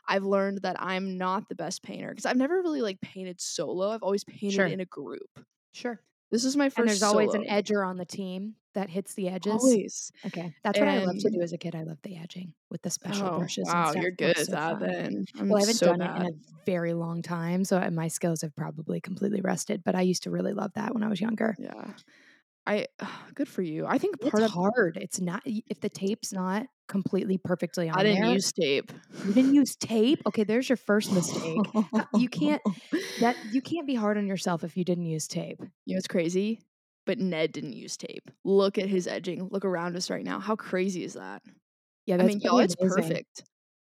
I've 0.09 0.25
learned 0.25 0.63
that 0.63 0.77
I'm 0.83 1.17
not 1.17 1.49
the 1.49 1.55
best 1.55 1.83
painter 1.83 2.11
because 2.11 2.27
I've 2.27 2.37
never 2.37 2.57
really 2.61 2.83
like 2.83 3.01
painted 3.01 3.41
solo. 3.41 3.91
I've 3.91 4.03
always 4.03 4.25
painted 4.25 4.53
Sure. 4.53 4.67
in 4.67 4.81
a 4.81 4.85
group. 4.85 5.29
sure. 5.73 6.01
This 6.35 6.45
is 6.45 6.57
my 6.57 6.69
first. 6.69 6.79
And 6.79 6.89
there's 6.89 7.03
always 7.03 7.33
an 7.35 7.45
edger 7.45 7.87
on 7.87 7.97
the 7.97 8.05
team 8.05 8.57
that 8.75 8.91
hits 8.91 9.15
the 9.15 9.29
edges. 9.29 9.53
Always. 9.53 10.11
Okay. 10.27 10.53
That's 10.65 10.81
what 10.81 10.89
I 10.89 10.99
love 10.99 11.17
to 11.19 11.31
do 11.31 11.41
as 11.43 11.53
a 11.53 11.59
kid. 11.59 11.77
I 11.77 11.85
love 11.85 11.99
the 12.03 12.17
edging 12.17 12.55
with 12.71 12.83
the 12.83 12.91
special 12.91 13.27
Oh, 13.27 13.39
brushes. 13.39 13.69
wow, 13.69 13.85
and 13.85 13.89
stuff. 13.91 14.03
you're 14.03 14.11
good 14.11 14.37
at 14.39 14.47
so 14.47 14.53
that 14.53 14.81
then. 14.81 15.25
I'm 15.39 15.49
Well, 15.49 15.59
I 15.59 15.61
haven't 15.61 15.77
so 15.79 15.83
done 15.83 16.01
bad. 16.01 16.11
it 16.11 16.17
in 16.17 16.27
a 16.27 16.31
very 16.67 16.93
long 16.95 17.23
time, 17.23 17.65
so 17.65 17.79
uh, 17.79 17.91
my 17.91 18.09
skills 18.09 18.43
have 18.43 18.57
probably 18.57 19.01
completely 19.01 19.43
rested. 19.43 19.85
But 19.85 19.95
I 19.95 20.01
used 20.03 20.25
to 20.25 20.31
really 20.31 20.55
love 20.55 20.73
that 20.75 20.93
when 20.95 21.05
I 21.05 21.09
was 21.09 21.21
younger. 21.21 21.59
Yeah. 21.59 21.93
I 22.67 22.87
good 23.35 23.49
for 23.49 23.63
you. 23.63 23.87
I 23.87 23.99
think 23.99 24.17
It's 24.21 24.31
part 24.31 24.43
of 24.43 24.51
hard. 24.51 24.99
It's 25.01 25.21
not 25.21 25.43
if 25.45 25.81
the 25.81 25.89
tape's 25.89 26.33
not 26.33 26.67
completely 26.89 27.39
perfectly 27.39 27.89
on. 27.89 27.99
I 27.99 28.03
didn't 28.03 28.23
there 28.23 28.33
use 28.33 28.53
tape. 28.53 28.93
You 29.27 29.33
didn't 29.33 29.55
use 29.55 29.77
tape? 29.77 30.23
Okay, 30.27 30.45
there's 30.45 30.69
your 30.69 30.77
first 30.77 31.13
mistake. 31.13 31.61
Uh, 31.75 32.05
you 32.15 32.29
can't 32.29 32.63
that 33.21 33.37
you 33.53 33.61
can't 33.61 33.87
be 33.87 33.95
hard 33.95 34.19
on 34.19 34.27
yourself 34.27 34.65
if 34.65 34.77
you 34.77 34.85
didn't 34.85 35.07
use 35.07 35.27
tape. 35.27 35.61
You 35.87 35.95
know 35.95 35.99
it's 35.99 36.09
crazy? 36.09 36.61
But 37.07 37.19
Ned 37.19 37.53
didn't 37.53 37.75
use 37.75 37.97
tape. 37.99 38.31
Look 38.45 38.79
at 38.79 38.89
his 38.89 39.07
edging. 39.07 39.49
Look 39.51 39.67
around 39.67 39.95
us 39.95 40.09
right 40.09 40.25
now. 40.25 40.41
How 40.41 40.57
crazy 40.57 41.05
is 41.05 41.15
that? 41.15 41.43
Yeah, 42.07 42.17
I 42.17 42.23
mean, 42.23 42.41
y'all, 42.41 42.59
it's 42.59 42.75
amazing. 42.81 43.03
perfect. 43.03 43.45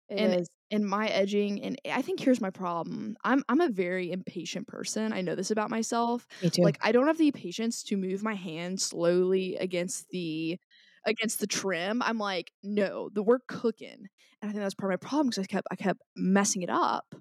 It 0.09 0.17
And 0.17 0.37
is. 0.39 0.49
and 0.71 0.87
my 0.87 1.07
edging 1.07 1.61
and 1.63 1.79
I 1.85 2.01
think 2.03 2.19
here's 2.19 2.41
my 2.41 2.49
problem. 2.51 3.17
I'm 3.23 3.43
I'm 3.49 3.61
a 3.61 3.69
very 3.69 4.11
impatient 4.11 4.67
person. 4.67 5.13
I 5.13 5.21
know 5.21 5.35
this 5.35 5.51
about 5.51 5.69
myself. 5.71 6.27
Me 6.41 6.49
too. 6.49 6.71
Like, 6.71 6.77
I 6.81 6.91
don't 6.91 7.07
have 7.07 7.17
the 7.17 7.31
patience 7.31 7.83
to 7.85 7.97
move 7.97 8.21
my 8.23 8.35
hand 8.35 8.79
slowly 8.81 9.55
against 9.57 10.09
the 10.09 10.59
against 11.05 11.39
the 11.39 11.47
trim. 11.47 12.01
I'm 12.03 12.17
like, 12.19 12.51
"No, 12.63 13.09
the 13.13 13.23
we're 13.23 13.39
cooking." 13.47 14.07
And 14.41 14.49
I 14.49 14.53
think 14.53 14.59
that's 14.61 14.75
part 14.75 14.93
of 14.93 15.01
my 15.01 15.07
problem 15.07 15.29
because 15.29 15.43
I 15.43 15.47
kept 15.47 15.67
I 15.71 15.75
kept 15.75 16.01
messing 16.15 16.61
it 16.63 16.69
up. 16.69 17.15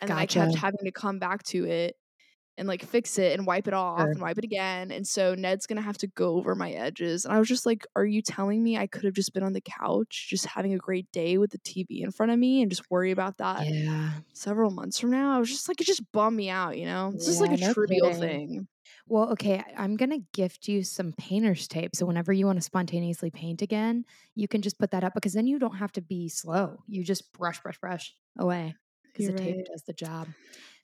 And 0.00 0.10
then 0.10 0.18
I 0.18 0.26
kept 0.26 0.54
having 0.54 0.84
to 0.84 0.92
come 0.92 1.18
back 1.18 1.42
to 1.44 1.64
it 1.66 1.96
and, 2.58 2.68
like, 2.68 2.84
fix 2.84 3.18
it 3.18 3.38
and 3.38 3.46
wipe 3.46 3.68
it 3.68 3.74
off 3.74 4.08
Sure. 4.08 4.14
and 4.14 4.22
wipe 4.22 4.38
it 4.38 4.44
again. 4.44 4.90
And 4.92 5.06
so 5.08 5.34
Ned's 5.34 5.66
gonna 5.66 5.80
have 5.82 5.98
to 5.98 6.08
go 6.08 6.36
over 6.36 6.54
my 6.56 6.72
edges. 6.72 7.24
And 7.24 7.34
I 7.34 7.38
was 7.38 7.48
just 7.48 7.66
like, 7.66 7.86
"Are 7.96 8.06
you 8.06 8.22
telling 8.22 8.62
me 8.64 8.76
I 8.78 8.86
could 8.88 9.04
have 9.04 9.14
just 9.14 9.32
been 9.34 9.42
on 9.44 9.54
the 9.54 9.62
couch 9.62 10.28
just 10.30 10.46
having 10.46 10.74
a 10.74 10.78
great 10.78 11.10
day 11.12 11.38
with 11.38 11.52
the 11.52 11.58
TV 11.58 12.02
in 12.02 12.10
front 12.12 12.32
of 12.32 12.38
me 12.38 12.62
and 12.62 12.70
just 12.70 12.90
worry 12.90 13.10
about 13.12 13.38
that 13.38 13.68
Yeah. 13.68 14.20
several 14.34 14.70
months 14.72 14.98
from 15.00 15.10
now?" 15.12 15.36
I 15.36 15.40
was 15.40 15.50
just 15.50 15.68
like, 15.68 15.80
it 15.80 15.86
just 15.86 16.10
bummed 16.12 16.36
me 16.36 16.50
out, 16.50 16.78
you 16.78 16.86
know? 16.86 17.10
It's 17.14 17.24
just 17.26 17.40
like 17.40 17.52
a 17.52 17.58
no 17.58 17.74
trivial 17.74 18.12
kidding. 18.14 18.14
thing. 18.14 18.68
Well, 19.08 19.30
okay, 19.32 19.62
I'm 19.76 19.96
gonna 19.96 20.20
gift 20.34 20.68
you 20.68 20.84
some 20.84 21.12
painter's 21.14 21.68
tape, 21.68 21.96
so 21.96 22.06
whenever 22.06 22.32
you 22.32 22.46
wanna 22.46 22.62
spontaneously 22.62 23.30
paint 23.30 23.62
again, 23.62 24.04
you 24.36 24.48
can 24.48 24.62
just 24.62 24.78
put 24.78 24.90
that 24.92 25.04
up 25.04 25.14
because 25.14 25.34
then 25.34 25.46
you 25.46 25.58
don't 25.58 25.76
have 25.76 25.92
to 25.92 26.02
be 26.02 26.28
slow. 26.28 26.84
You 26.88 27.04
just 27.04 27.32
brush, 27.32 27.60
brush, 27.62 27.78
brush 27.80 28.14
away 28.38 28.76
because 29.12 29.26
the 29.26 29.32
You're 29.32 29.34
tape 29.34 29.64
does 29.64 29.84
the 29.84 29.94
job. 29.94 30.34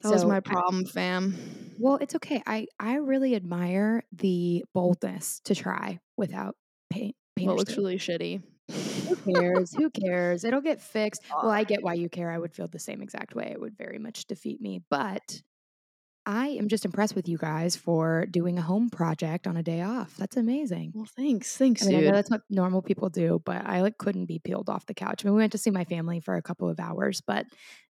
That 0.03 0.11
was 0.11 0.23
So, 0.23 0.29
my 0.29 0.41
I 0.47 0.55
problem, 0.55 0.85
fam. 0.85 1.35
Well, 1.77 1.97
it's 1.97 2.15
okay. 2.17 2.43
I 2.47 2.67
I 2.79 2.97
really 2.97 3.35
admire 3.35 4.05
the 4.13 4.65
boldness 4.75 5.41
to 5.45 5.55
try 5.55 6.01
without 6.17 6.57
paint 6.91 7.17
What 7.37 7.57
looks 7.57 7.75
tape. 7.75 7.79
really 7.79 7.99
shitty. 7.99 8.43
Who 9.09 9.17
cares? 9.35 9.73
Who 9.75 9.91
cares? 9.91 10.45
It'll 10.45 10.61
get 10.61 10.81
fixed. 10.83 11.23
Well, 11.43 11.51
I 11.51 11.65
get 11.65 11.83
why 11.83 11.95
you 11.95 12.09
care. 12.09 12.31
I 12.31 12.39
would 12.39 12.55
feel 12.55 12.69
the 12.69 12.79
same 12.79 13.03
exact 13.03 13.35
way. 13.35 13.49
It 13.53 13.61
would 13.61 13.77
very 13.77 13.99
much 13.99 14.27
defeat 14.27 14.61
me. 14.61 14.83
But 14.91 15.43
I 16.27 16.49
am 16.49 16.69
just 16.69 16.85
impressed 16.85 17.15
with 17.15 17.29
you 17.29 17.37
guys 17.37 17.77
for 17.77 18.25
doing 18.27 18.59
a 18.59 18.63
home 18.63 18.89
project 18.89 19.47
on 19.47 19.57
a 19.57 19.63
day 19.63 19.83
off. 19.83 20.17
That's 20.17 20.37
amazing. 20.37 20.93
Well, 20.95 21.09
thanks. 21.17 21.57
Thanks, 21.57 21.83
I 21.83 21.87
mean, 21.87 21.97
I 21.97 21.99
know 21.99 22.07
dude. 22.07 22.15
that's 22.15 22.31
what 22.31 22.41
normal 22.49 22.81
people 22.81 23.11
do, 23.11 23.43
but 23.45 23.67
I, 23.67 23.83
like, 23.83 23.99
couldn't 23.99 24.27
be 24.27 24.39
peeled 24.39 24.71
off 24.71 24.87
the 24.87 24.95
couch. 24.95 25.23
I 25.25 25.29
mean, 25.29 25.35
we 25.35 25.43
went 25.43 25.53
to 25.53 25.59
see 25.59 25.71
my 25.71 25.85
family 25.85 26.21
for 26.21 26.37
a 26.37 26.43
couple 26.43 26.71
of 26.71 26.81
hours, 26.81 27.21
but 27.27 27.45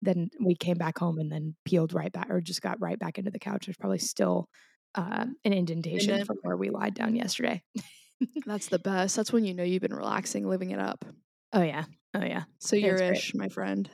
then 0.00 0.30
we 0.40 0.54
came 0.54 0.76
back 0.76 0.98
home 0.98 1.18
and 1.18 1.30
then 1.30 1.56
peeled 1.64 1.92
right 1.92 2.12
back 2.12 2.28
or 2.30 2.40
just 2.40 2.62
got 2.62 2.80
right 2.80 2.98
back 2.98 3.18
into 3.18 3.32
the 3.32 3.40
couch. 3.40 3.66
There's 3.66 3.76
probably 3.76 3.98
still, 3.98 4.48
uh, 4.94 5.26
an 5.44 5.52
indentation 5.52 6.10
Indent. 6.10 6.26
from 6.28 6.38
where 6.42 6.56
we 6.56 6.70
lied 6.70 6.94
down 6.94 7.16
yesterday. 7.16 7.62
That's 8.46 8.68
the 8.68 8.78
best. 8.78 9.16
That's 9.16 9.32
when 9.32 9.44
you 9.44 9.54
know 9.54 9.64
you've 9.64 9.82
been 9.82 9.94
relaxing, 9.94 10.48
living 10.48 10.70
it 10.70 10.78
up. 10.78 11.04
Oh, 11.52 11.62
yeah. 11.62 11.84
Oh, 12.14 12.24
yeah. 12.24 12.44
So 12.58 12.76
you're 12.76 12.96
ish, 12.96 13.34
my 13.34 13.48
friend. 13.48 13.90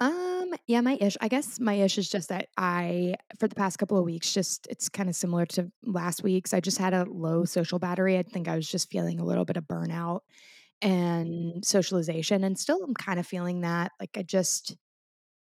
Um, 0.00 0.54
yeah, 0.66 0.80
my 0.80 0.96
ish. 1.00 1.16
I 1.20 1.28
guess 1.28 1.58
my 1.58 1.74
ish 1.74 1.98
is 1.98 2.08
just 2.08 2.28
that 2.28 2.48
I, 2.56 3.16
for 3.38 3.48
the 3.48 3.56
past 3.56 3.78
couple 3.78 3.98
of 3.98 4.04
weeks, 4.04 4.32
just 4.32 4.66
it's 4.70 4.88
kind 4.88 5.08
of 5.08 5.16
similar 5.16 5.44
to 5.46 5.72
last 5.82 6.22
week's. 6.22 6.54
I 6.54 6.60
just 6.60 6.78
had 6.78 6.94
a 6.94 7.04
low 7.04 7.44
social 7.44 7.78
battery. 7.80 8.16
I 8.16 8.22
think 8.22 8.46
I 8.46 8.54
was 8.54 8.68
just 8.68 8.90
feeling 8.90 9.18
a 9.18 9.24
little 9.24 9.44
bit 9.44 9.56
of 9.56 9.64
burnout 9.64 10.20
and 10.82 11.64
socialization, 11.64 12.44
and 12.44 12.58
still 12.58 12.82
I'm 12.84 12.94
kind 12.94 13.20
of 13.20 13.26
feeling 13.26 13.62
that. 13.62 13.92
Like, 14.00 14.10
I 14.16 14.22
just, 14.22 14.76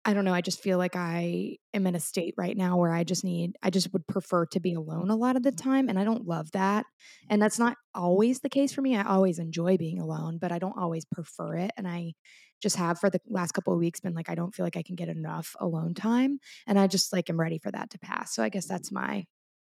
I 0.05 0.13
don't 0.13 0.25
know. 0.25 0.33
I 0.33 0.41
just 0.41 0.63
feel 0.63 0.77
like 0.77 0.95
I 0.95 1.57
am 1.73 1.87
in 1.87 1.95
a 1.95 1.99
state 1.99 2.33
right 2.37 2.57
now 2.57 2.77
where 2.77 2.93
I 2.93 3.03
just 3.03 3.23
need, 3.23 3.57
I 3.63 3.69
just 3.69 3.93
would 3.93 4.07
prefer 4.07 4.45
to 4.47 4.59
be 4.59 4.73
alone 4.73 5.09
a 5.11 5.15
lot 5.15 5.35
of 5.35 5.43
the 5.43 5.51
time. 5.51 5.89
And 5.89 5.99
I 5.99 6.05
don't 6.05 6.27
love 6.27 6.51
that. 6.53 6.85
And 7.29 7.41
that's 7.41 7.59
not 7.59 7.77
always 7.93 8.39
the 8.39 8.49
case 8.49 8.73
for 8.73 8.81
me. 8.81 8.95
I 8.95 9.03
always 9.03 9.39
enjoy 9.39 9.77
being 9.77 9.99
alone, 9.99 10.37
but 10.39 10.51
I 10.51 10.59
don't 10.59 10.77
always 10.77 11.05
prefer 11.05 11.55
it. 11.57 11.71
And 11.77 11.87
I 11.87 12.13
just 12.61 12.75
have 12.75 12.99
for 12.99 13.09
the 13.09 13.21
last 13.27 13.53
couple 13.53 13.73
of 13.73 13.79
weeks 13.79 13.99
been 13.99 14.13
like, 14.13 14.29
I 14.29 14.35
don't 14.35 14.53
feel 14.53 14.65
like 14.65 14.77
I 14.77 14.83
can 14.83 14.95
get 14.95 15.09
enough 15.09 15.55
alone 15.59 15.93
time. 15.93 16.39
And 16.67 16.79
I 16.79 16.87
just 16.87 17.13
like 17.13 17.29
am 17.29 17.39
ready 17.39 17.57
for 17.59 17.71
that 17.71 17.89
to 17.91 17.99
pass. 17.99 18.33
So 18.35 18.43
I 18.43 18.49
guess 18.49 18.67
that's 18.67 18.91
my 18.91 19.25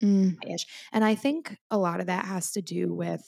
Mm. 0.02 0.36
ish. 0.46 0.66
And 0.92 1.04
I 1.04 1.14
think 1.14 1.58
a 1.70 1.78
lot 1.78 2.00
of 2.00 2.06
that 2.06 2.24
has 2.26 2.52
to 2.52 2.62
do 2.62 2.92
with 2.92 3.24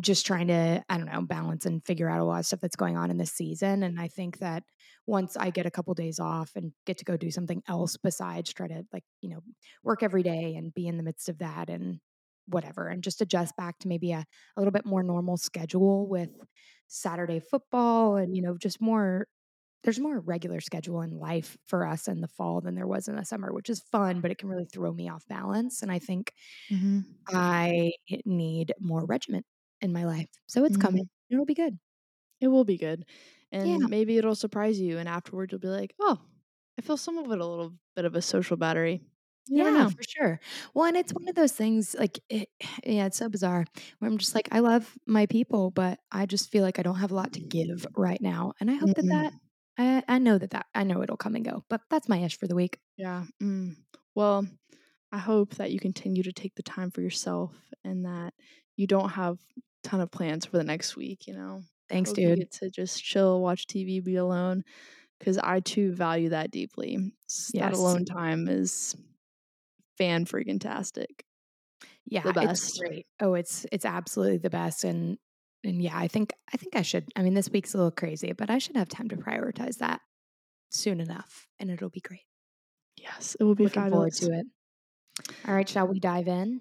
just 0.00 0.26
trying 0.26 0.48
to, 0.48 0.84
I 0.90 0.98
don't 0.98 1.10
know, 1.10 1.22
balance 1.22 1.64
and 1.64 1.84
figure 1.84 2.10
out 2.10 2.20
a 2.20 2.24
lot 2.24 2.40
of 2.40 2.46
stuff 2.46 2.60
that's 2.60 2.76
going 2.76 2.98
on 2.98 3.10
in 3.10 3.16
this 3.16 3.32
season. 3.32 3.82
And 3.82 3.98
I 3.98 4.08
think 4.08 4.38
that 4.38 4.62
once 5.06 5.36
I 5.38 5.48
get 5.50 5.64
a 5.64 5.70
couple 5.70 5.94
days 5.94 6.18
off 6.20 6.52
and 6.54 6.72
get 6.84 6.98
to 6.98 7.04
go 7.04 7.16
do 7.16 7.30
something 7.30 7.62
else 7.66 7.96
besides 7.96 8.52
try 8.52 8.68
to 8.68 8.84
like, 8.92 9.04
you 9.22 9.30
know, 9.30 9.40
work 9.82 10.02
every 10.02 10.22
day 10.22 10.54
and 10.54 10.74
be 10.74 10.86
in 10.86 10.98
the 10.98 11.02
midst 11.02 11.30
of 11.30 11.38
that 11.38 11.70
and 11.70 12.00
whatever, 12.46 12.88
and 12.88 13.02
just 13.02 13.22
adjust 13.22 13.56
back 13.56 13.78
to 13.78 13.88
maybe 13.88 14.12
a, 14.12 14.18
a 14.56 14.60
little 14.60 14.72
bit 14.72 14.84
more 14.84 15.02
normal 15.02 15.38
schedule 15.38 16.06
with 16.06 16.30
Saturday 16.88 17.40
football 17.40 18.16
and, 18.16 18.34
you 18.36 18.42
know, 18.42 18.56
just 18.58 18.80
more 18.80 19.26
there's 19.84 20.00
more 20.00 20.20
regular 20.20 20.60
schedule 20.60 21.02
in 21.02 21.10
life 21.12 21.56
for 21.66 21.86
us 21.86 22.08
in 22.08 22.20
the 22.20 22.28
fall 22.28 22.60
than 22.60 22.74
there 22.74 22.88
was 22.88 23.08
in 23.08 23.16
the 23.16 23.24
summer, 23.24 23.52
which 23.52 23.70
is 23.70 23.80
fun, 23.80 24.20
but 24.20 24.30
it 24.32 24.38
can 24.38 24.48
really 24.48 24.66
throw 24.66 24.92
me 24.92 25.08
off 25.08 25.26
balance. 25.28 25.82
And 25.82 25.92
I 25.92 26.00
think 26.00 26.32
Mhm. 26.70 27.16
I 27.28 27.92
need 28.24 28.74
more 28.80 29.04
regiment 29.04 29.46
in 29.80 29.92
my 29.92 30.04
life. 30.04 30.28
So 30.46 30.64
it's 30.64 30.76
coming. 30.76 31.00
Mhm. 31.00 31.08
It'll 31.30 31.44
be 31.46 31.54
good. 31.54 31.78
It 32.40 32.48
will 32.48 32.64
be 32.64 32.78
good. 32.78 33.06
And 33.52 33.76
Yeah. 33.76 33.86
maybe 33.88 34.18
it'll 34.18 34.34
surprise 34.36 34.80
you. 34.80 34.98
And 34.98 35.08
afterwards, 35.08 35.52
you'll 35.52 35.60
be 35.60 35.68
like, 35.68 35.94
oh, 36.00 36.20
I 36.78 36.82
feel 36.82 36.96
some 36.98 37.18
of 37.18 37.26
it 37.32 37.40
a 37.40 37.46
little 37.46 37.74
bit 37.96 38.04
of 38.06 38.16
a 38.16 38.22
social 38.22 38.56
battery. 38.56 39.02
You 39.54 39.64
Yeah, 39.64 39.72
know. 39.72 39.92
for 39.96 40.02
sure. 40.02 40.40
Well, 40.74 40.86
and 40.86 40.96
it's 40.96 41.12
one 41.12 41.28
of 41.28 41.36
those 41.36 41.52
things 41.52 41.94
like 41.98 42.18
it, 42.28 42.48
yeah, 42.84 43.06
it's 43.06 43.16
so 43.18 43.28
bizarre 43.28 43.64
where 43.98 44.10
I'm 44.10 44.18
just 44.18 44.34
like, 44.34 44.48
I 44.52 44.58
love 44.60 44.96
my 45.06 45.26
people, 45.26 45.70
but 45.70 46.00
I 46.10 46.26
just 46.26 46.50
feel 46.50 46.62
like 46.62 46.78
I 46.78 46.82
don't 46.82 46.96
have 46.96 47.12
a 47.12 47.14
lot 47.14 47.32
to 47.34 47.40
give 47.42 47.86
right 47.96 48.20
now. 48.20 48.52
And 48.60 48.70
I 48.70 48.74
hope 48.74 48.94
that 48.94 49.08
that 49.10 49.32
Mm. 49.32 49.38
I, 49.78 50.02
I 50.08 50.18
know 50.18 50.38
that 50.38 50.50
that 50.50 50.66
I 50.74 50.82
know 50.84 51.02
it'll 51.02 51.16
come 51.16 51.36
and 51.36 51.44
go. 51.44 51.64
But 51.68 51.82
that's 51.90 52.08
my 52.08 52.18
ish 52.18 52.38
for 52.38 52.48
the 52.48 52.56
week. 52.56 52.78
Yeah. 52.96 53.24
Mm. 53.42 53.76
Well, 54.14 54.46
I 55.12 55.18
hope 55.18 55.56
that 55.56 55.72
you 55.72 55.80
continue 55.80 56.22
to 56.24 56.32
take 56.32 56.54
the 56.56 56.62
time 56.62 56.90
for 56.90 57.02
yourself 57.02 57.54
and 57.84 58.04
that 58.06 58.34
you 58.76 58.86
don't 58.86 59.10
have 59.10 59.38
a 59.58 59.88
ton 59.88 60.00
of 60.00 60.10
plans 60.10 60.46
for 60.46 60.58
the 60.58 60.64
next 60.64 60.96
week, 60.96 61.26
you 61.26 61.34
know. 61.34 61.62
Thanks, 61.88 62.12
dude. 62.12 62.48
to 62.52 62.70
just 62.70 63.02
chill, 63.04 63.40
watch 63.42 63.66
TV, 63.66 64.00
be 64.00 64.16
alone 64.16 64.64
cuz 65.20 65.38
I 65.38 65.60
too 65.60 65.92
value 65.92 66.30
that 66.30 66.50
deeply. 66.50 67.12
S- 67.30 67.52
That 67.58 67.72
alone 67.74 68.04
time 68.06 68.48
is 68.48 68.96
fan 69.98 70.24
freaking 70.24 70.60
tastic. 70.60 71.24
Yeah, 72.06 72.22
The 72.22 72.32
it's 72.42 72.42
best. 72.46 72.78
great. 72.80 73.06
Oh, 73.20 73.34
it's 73.34 73.66
it's 73.72 73.84
absolutely 73.84 74.38
the 74.38 74.50
best. 74.50 74.84
And 74.84 75.18
and 75.64 75.82
yeah, 75.82 75.96
I 75.98 76.08
think 76.08 76.32
I 76.52 76.56
think 76.56 76.76
I 76.76 76.82
should. 76.82 77.08
I 77.16 77.22
mean, 77.22 77.34
this 77.34 77.50
week's 77.50 77.74
a 77.74 77.78
little 77.78 77.90
crazy, 77.90 78.32
but 78.32 78.50
I 78.50 78.58
should 78.58 78.76
have 78.76 78.88
time 78.88 79.08
to 79.10 79.16
prioritize 79.16 79.78
that 79.78 80.00
soon 80.70 81.00
enough, 81.00 81.46
and 81.58 81.70
it'll 81.70 81.90
be 81.90 82.00
great. 82.00 82.26
Yes, 82.96 83.36
it 83.40 83.44
will 83.44 83.54
be 83.54 83.64
Looking 83.64 83.82
fabulous. 83.82 84.20
forward 84.20 84.34
to 84.34 84.40
it. 84.40 84.46
All 85.48 85.54
right, 85.54 85.68
shall 85.68 85.86
we 85.88 86.00
dive 86.00 86.28
in? 86.28 86.60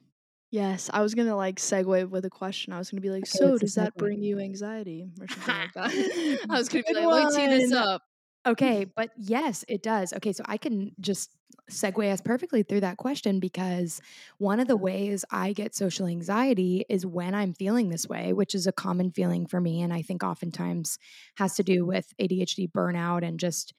Yes, 0.51 0.89
I 0.94 1.01
was 1.01 1.15
gonna 1.15 1.36
like 1.36 1.58
segue 1.58 2.10
with 2.10 2.24
a 2.25 2.30
question. 2.30 2.72
I 2.72 2.77
was 2.77 2.89
gonna 2.89 3.01
be 3.01 3.10
like, 3.10 3.25
Okay, 3.25 3.38
so 3.38 3.58
does 3.58 3.75
that 3.75 3.98
bring 3.98 4.22
you 4.24 4.39
anxiety 4.39 5.10
or 5.20 5.27
something 5.27 5.56
like 5.56 5.74
that? 5.74 5.92
I 6.50 6.54
was 6.58 6.70
gonna 6.70 6.84
be 6.84 6.94
Good 6.94 7.06
like, 7.06 7.08
let 7.08 7.34
me 7.34 7.48
tee 7.48 7.48
this 7.48 7.72
up. 7.74 8.01
Okay, 8.46 8.86
but 8.86 9.12
yes, 9.18 9.66
it 9.68 9.82
does. 9.82 10.14
Okay, 10.14 10.32
so 10.32 10.44
I 10.46 10.58
can 10.58 10.92
just 11.00 11.32
segue 11.70 12.12
us 12.12 12.22
perfectly 12.22 12.62
through 12.62 12.82
that 12.82 12.98
question 12.98 13.40
because 13.40 14.00
one 14.38 14.60
of 14.60 14.68
the 14.68 14.75
mm-hmm. 14.75 14.84
ways 14.84 15.25
I 15.32 15.54
get 15.54 15.75
social 15.75 16.06
anxiety 16.06 16.86
is 16.90 17.06
when 17.06 17.34
I'm 17.34 17.54
feeling 17.54 17.90
this 17.90 18.08
way, 18.08 18.34
which 18.34 18.54
is 18.54 18.68
a 18.68 18.72
common 18.72 19.12
feeling 19.12 19.48
for 19.48 19.60
me. 19.60 19.82
And 19.82 19.92
I 19.92 20.02
think 20.02 20.24
oftentimes 20.24 21.00
has 21.38 21.56
to 21.56 21.64
do 21.64 21.86
with 21.86 22.14
ADHD 22.22 22.72
burnout 22.72 23.28
and 23.28 23.40
just 23.40 23.74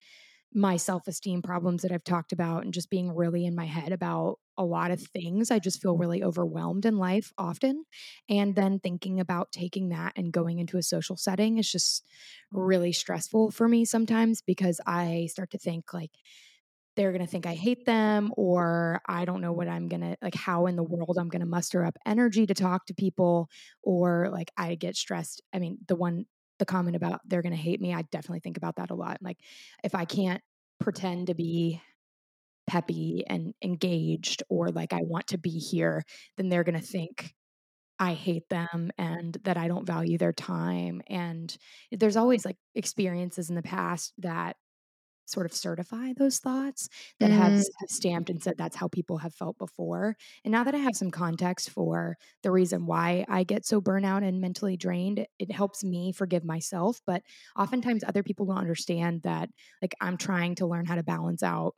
my 0.56 0.76
self 0.78 1.06
esteem 1.06 1.42
problems 1.42 1.82
that 1.82 1.92
I've 1.92 2.02
talked 2.02 2.32
about 2.32 2.64
and 2.64 2.72
just 2.72 2.88
being 2.88 3.14
really 3.14 3.44
in 3.44 3.54
my 3.54 3.66
head 3.66 3.92
about 3.92 4.38
a 4.56 4.64
lot 4.64 4.90
of 4.90 5.00
things. 5.02 5.50
I 5.50 5.58
just 5.58 5.82
feel 5.82 5.98
really 5.98 6.24
overwhelmed 6.24 6.86
in 6.86 6.96
life 6.96 7.30
often. 7.36 7.84
And 8.28 8.56
then 8.56 8.80
thinking 8.80 9.20
about 9.20 9.52
taking 9.52 9.90
that 9.90 10.14
and 10.16 10.32
going 10.32 10.58
into 10.58 10.78
a 10.78 10.82
social 10.82 11.16
setting 11.18 11.58
is 11.58 11.70
just 11.70 12.06
really 12.50 12.92
stressful 12.92 13.50
for 13.50 13.68
me 13.68 13.84
sometimes 13.84 14.40
because 14.40 14.80
I 14.86 15.28
start 15.30 15.50
to 15.50 15.58
think 15.58 15.92
like, 15.92 16.12
they're 16.96 17.12
going 17.12 17.24
to 17.24 17.30
think 17.30 17.44
I 17.44 17.52
hate 17.52 17.84
them, 17.84 18.32
or 18.38 19.02
I 19.06 19.26
don't 19.26 19.42
know 19.42 19.52
what 19.52 19.68
I'm 19.68 19.86
going 19.86 20.00
to, 20.00 20.16
like, 20.22 20.34
how 20.34 20.64
in 20.64 20.76
the 20.76 20.82
world 20.82 21.18
I'm 21.18 21.28
going 21.28 21.40
to 21.40 21.46
muster 21.46 21.84
up 21.84 21.98
energy 22.06 22.46
to 22.46 22.54
talk 22.54 22.86
to 22.86 22.94
people, 22.94 23.50
or 23.82 24.30
like 24.32 24.50
I 24.56 24.76
get 24.76 24.96
stressed. 24.96 25.42
I 25.52 25.58
mean, 25.58 25.76
the 25.86 25.96
one, 25.96 26.24
the 26.58 26.66
comment 26.66 26.96
about 26.96 27.20
they're 27.26 27.42
going 27.42 27.54
to 27.54 27.60
hate 27.60 27.80
me, 27.80 27.94
I 27.94 28.02
definitely 28.02 28.40
think 28.40 28.56
about 28.56 28.76
that 28.76 28.90
a 28.90 28.94
lot. 28.94 29.18
Like, 29.20 29.38
if 29.84 29.94
I 29.94 30.04
can't 30.04 30.42
pretend 30.80 31.28
to 31.28 31.34
be 31.34 31.80
peppy 32.66 33.24
and 33.26 33.54
engaged 33.62 34.42
or 34.48 34.70
like 34.70 34.92
I 34.92 35.02
want 35.02 35.28
to 35.28 35.38
be 35.38 35.58
here, 35.58 36.02
then 36.36 36.48
they're 36.48 36.64
going 36.64 36.78
to 36.78 36.86
think 36.86 37.34
I 37.98 38.12
hate 38.12 38.48
them 38.50 38.90
and 38.98 39.36
that 39.44 39.56
I 39.56 39.68
don't 39.68 39.86
value 39.86 40.18
their 40.18 40.32
time. 40.32 41.00
And 41.06 41.56
there's 41.92 42.16
always 42.16 42.44
like 42.44 42.56
experiences 42.74 43.48
in 43.48 43.56
the 43.56 43.62
past 43.62 44.12
that 44.18 44.56
sort 45.26 45.46
of 45.46 45.52
certify 45.52 46.12
those 46.14 46.38
thoughts 46.38 46.88
that 47.20 47.30
have, 47.30 47.54
Mm. 47.54 47.66
have 47.80 47.88
stamped 47.90 48.30
and 48.30 48.42
said 48.42 48.56
that's 48.56 48.76
how 48.76 48.88
people 48.88 49.18
have 49.18 49.34
felt 49.34 49.58
before. 49.58 50.16
And 50.44 50.52
now 50.52 50.64
that 50.64 50.74
I 50.74 50.78
have 50.78 50.96
some 50.96 51.10
context 51.10 51.70
for 51.70 52.16
the 52.42 52.50
reason 52.50 52.86
why 52.86 53.24
I 53.28 53.44
get 53.44 53.66
so 53.66 53.80
burnout 53.80 54.24
and 54.26 54.40
mentally 54.40 54.76
drained, 54.76 55.26
it, 55.38 55.50
helps 55.52 55.82
me 55.84 56.12
forgive 56.12 56.44
myself. 56.44 57.00
But 57.06 57.22
oftentimes 57.58 58.04
other 58.04 58.22
people 58.22 58.46
don't 58.46 58.58
understand 58.58 59.22
that 59.22 59.50
like 59.82 59.94
I'm 60.00 60.16
trying 60.16 60.54
to 60.56 60.66
learn 60.66 60.84
how 60.86 60.96
to 60.96 61.02
balance 61.02 61.42
out 61.42 61.74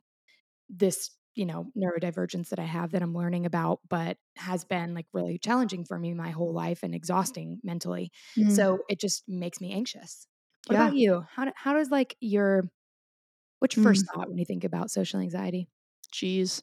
this 0.69 1.11
you 1.35 1.45
know 1.45 1.71
neurodivergence 1.77 2.49
that 2.49 2.59
i 2.59 2.63
have 2.63 2.91
that 2.91 3.01
i'm 3.01 3.13
learning 3.13 3.45
about 3.45 3.79
but 3.87 4.17
has 4.35 4.65
been 4.65 4.93
like 4.93 5.05
really 5.13 5.37
challenging 5.37 5.85
for 5.85 5.97
me 5.97 6.13
my 6.13 6.29
whole 6.31 6.53
life 6.53 6.83
and 6.83 6.93
exhausting 6.95 7.59
mentally 7.63 8.11
Mm. 8.37 8.47
so 8.47 8.83
it 8.89 8.99
just 8.99 9.23
makes 9.27 9.61
me 9.61 9.71
anxious 9.73 10.27
what 10.67 10.73
Yeah. 10.73 10.75
about 10.75 10.93
you 10.93 11.25
how, 11.29 11.51
how 11.55 11.73
does 11.73 11.89
like 11.91 12.15
your 12.19 12.69
what's 13.59 13.75
your 13.75 13.81
first 13.81 14.05
Mm. 14.05 14.09
thought 14.13 14.29
when 14.29 14.37
you 14.37 14.45
think 14.45 14.63
about 14.63 14.91
social 14.91 15.19
anxiety 15.19 15.67
Jeez. 16.13 16.61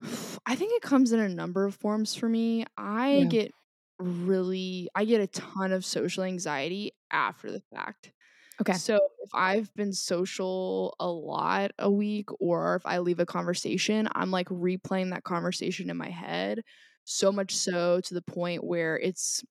I 0.46 0.54
think 0.56 0.72
it 0.74 0.82
comes 0.82 1.12
in 1.12 1.20
a 1.20 1.28
number 1.28 1.64
of 1.64 1.74
forms 1.74 2.14
for 2.14 2.28
me. 2.28 2.64
I 2.76 3.26
Yeah. 3.26 3.28
get 3.28 3.54
really 3.98 4.88
I 4.94 5.04
get 5.04 5.20
a 5.20 5.26
ton 5.28 5.72
of 5.72 5.84
social 5.84 6.24
anxiety 6.24 6.92
after 7.10 7.52
the 7.52 7.60
fact. 7.60 8.12
okay 8.60 8.78
So 8.78 8.98
if 9.22 9.30
I've 9.34 9.74
been 9.74 9.92
social 9.92 10.96
a 11.00 11.08
lot 11.10 11.72
a 11.78 11.90
week 11.90 12.30
or 12.40 12.76
if 12.76 12.86
I 12.86 12.98
leave 12.98 13.20
a 13.20 13.26
conversation, 13.26 14.08
I'm 14.14 14.30
like 14.32 14.48
replaying 14.48 15.10
that 15.12 15.24
conversation 15.24 15.90
in 15.90 15.96
my 15.98 16.10
head 16.10 16.62
so 17.04 17.32
much 17.32 17.54
so 17.56 18.00
to 18.02 18.14
the 18.14 18.22
point 18.22 18.64
where 18.64 18.98
it's 18.98 19.44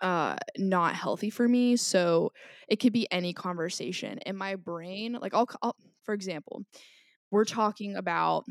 uh 0.00 0.36
not 0.58 0.94
healthy 0.94 1.30
for 1.30 1.48
me. 1.48 1.76
So 1.76 2.32
it 2.68 2.76
could 2.76 2.92
be 2.92 3.06
any 3.10 3.32
conversation 3.32 4.18
in 4.26 4.36
my 4.36 4.56
brain. 4.56 5.18
Like 5.20 5.34
I'll, 5.34 5.48
I'll 5.62 5.76
for 6.04 6.14
example, 6.14 6.64
we're 7.30 7.44
talking 7.44 7.96
about 7.96 8.44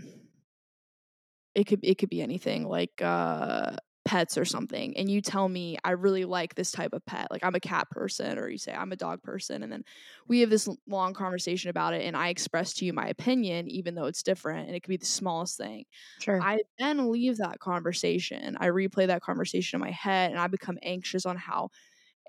it 1.55 1.65
could 1.65 1.79
it 1.83 1.97
could 1.97 2.09
be 2.09 2.21
anything 2.21 2.67
like 2.67 3.01
uh 3.01 3.75
pets 4.09 4.39
or 4.39 4.45
something 4.45 4.97
and 4.97 5.11
you 5.11 5.21
tell 5.21 5.47
me 5.49 5.77
I 5.83 5.91
really 5.91 6.25
like 6.25 6.55
this 6.55 6.71
type 6.71 6.93
of 6.93 7.05
pet 7.05 7.27
like 7.29 7.43
I'm 7.43 7.53
a 7.53 7.59
cat 7.59 7.91
person 7.91 8.39
or 8.39 8.49
you 8.49 8.57
say 8.57 8.73
I'm 8.73 8.91
a 8.91 8.95
dog 8.95 9.21
person 9.21 9.61
and 9.61 9.71
then 9.71 9.83
we 10.27 10.39
have 10.39 10.49
this 10.49 10.67
long 10.87 11.13
conversation 11.13 11.69
about 11.69 11.93
it 11.93 12.01
and 12.03 12.17
I 12.17 12.29
express 12.29 12.73
to 12.75 12.85
you 12.85 12.91
my 12.93 13.07
opinion 13.07 13.67
even 13.67 13.93
though 13.93 14.05
it's 14.07 14.23
different 14.23 14.65
and 14.67 14.75
it 14.75 14.81
could 14.81 14.89
be 14.89 14.97
the 14.97 15.05
smallest 15.05 15.57
thing. 15.57 15.85
Sure. 16.19 16.45
I 16.45 16.61
then 16.79 17.11
leave 17.11 17.37
that 17.37 17.59
conversation 17.59 18.57
I 18.59 18.67
replay 18.69 19.07
that 19.07 19.21
conversation 19.23 19.77
in 19.77 19.81
my 19.81 19.91
head 19.91 20.31
and 20.31 20.39
I 20.39 20.47
become 20.47 20.79
anxious 20.83 21.25
on 21.25 21.37
how 21.37 21.69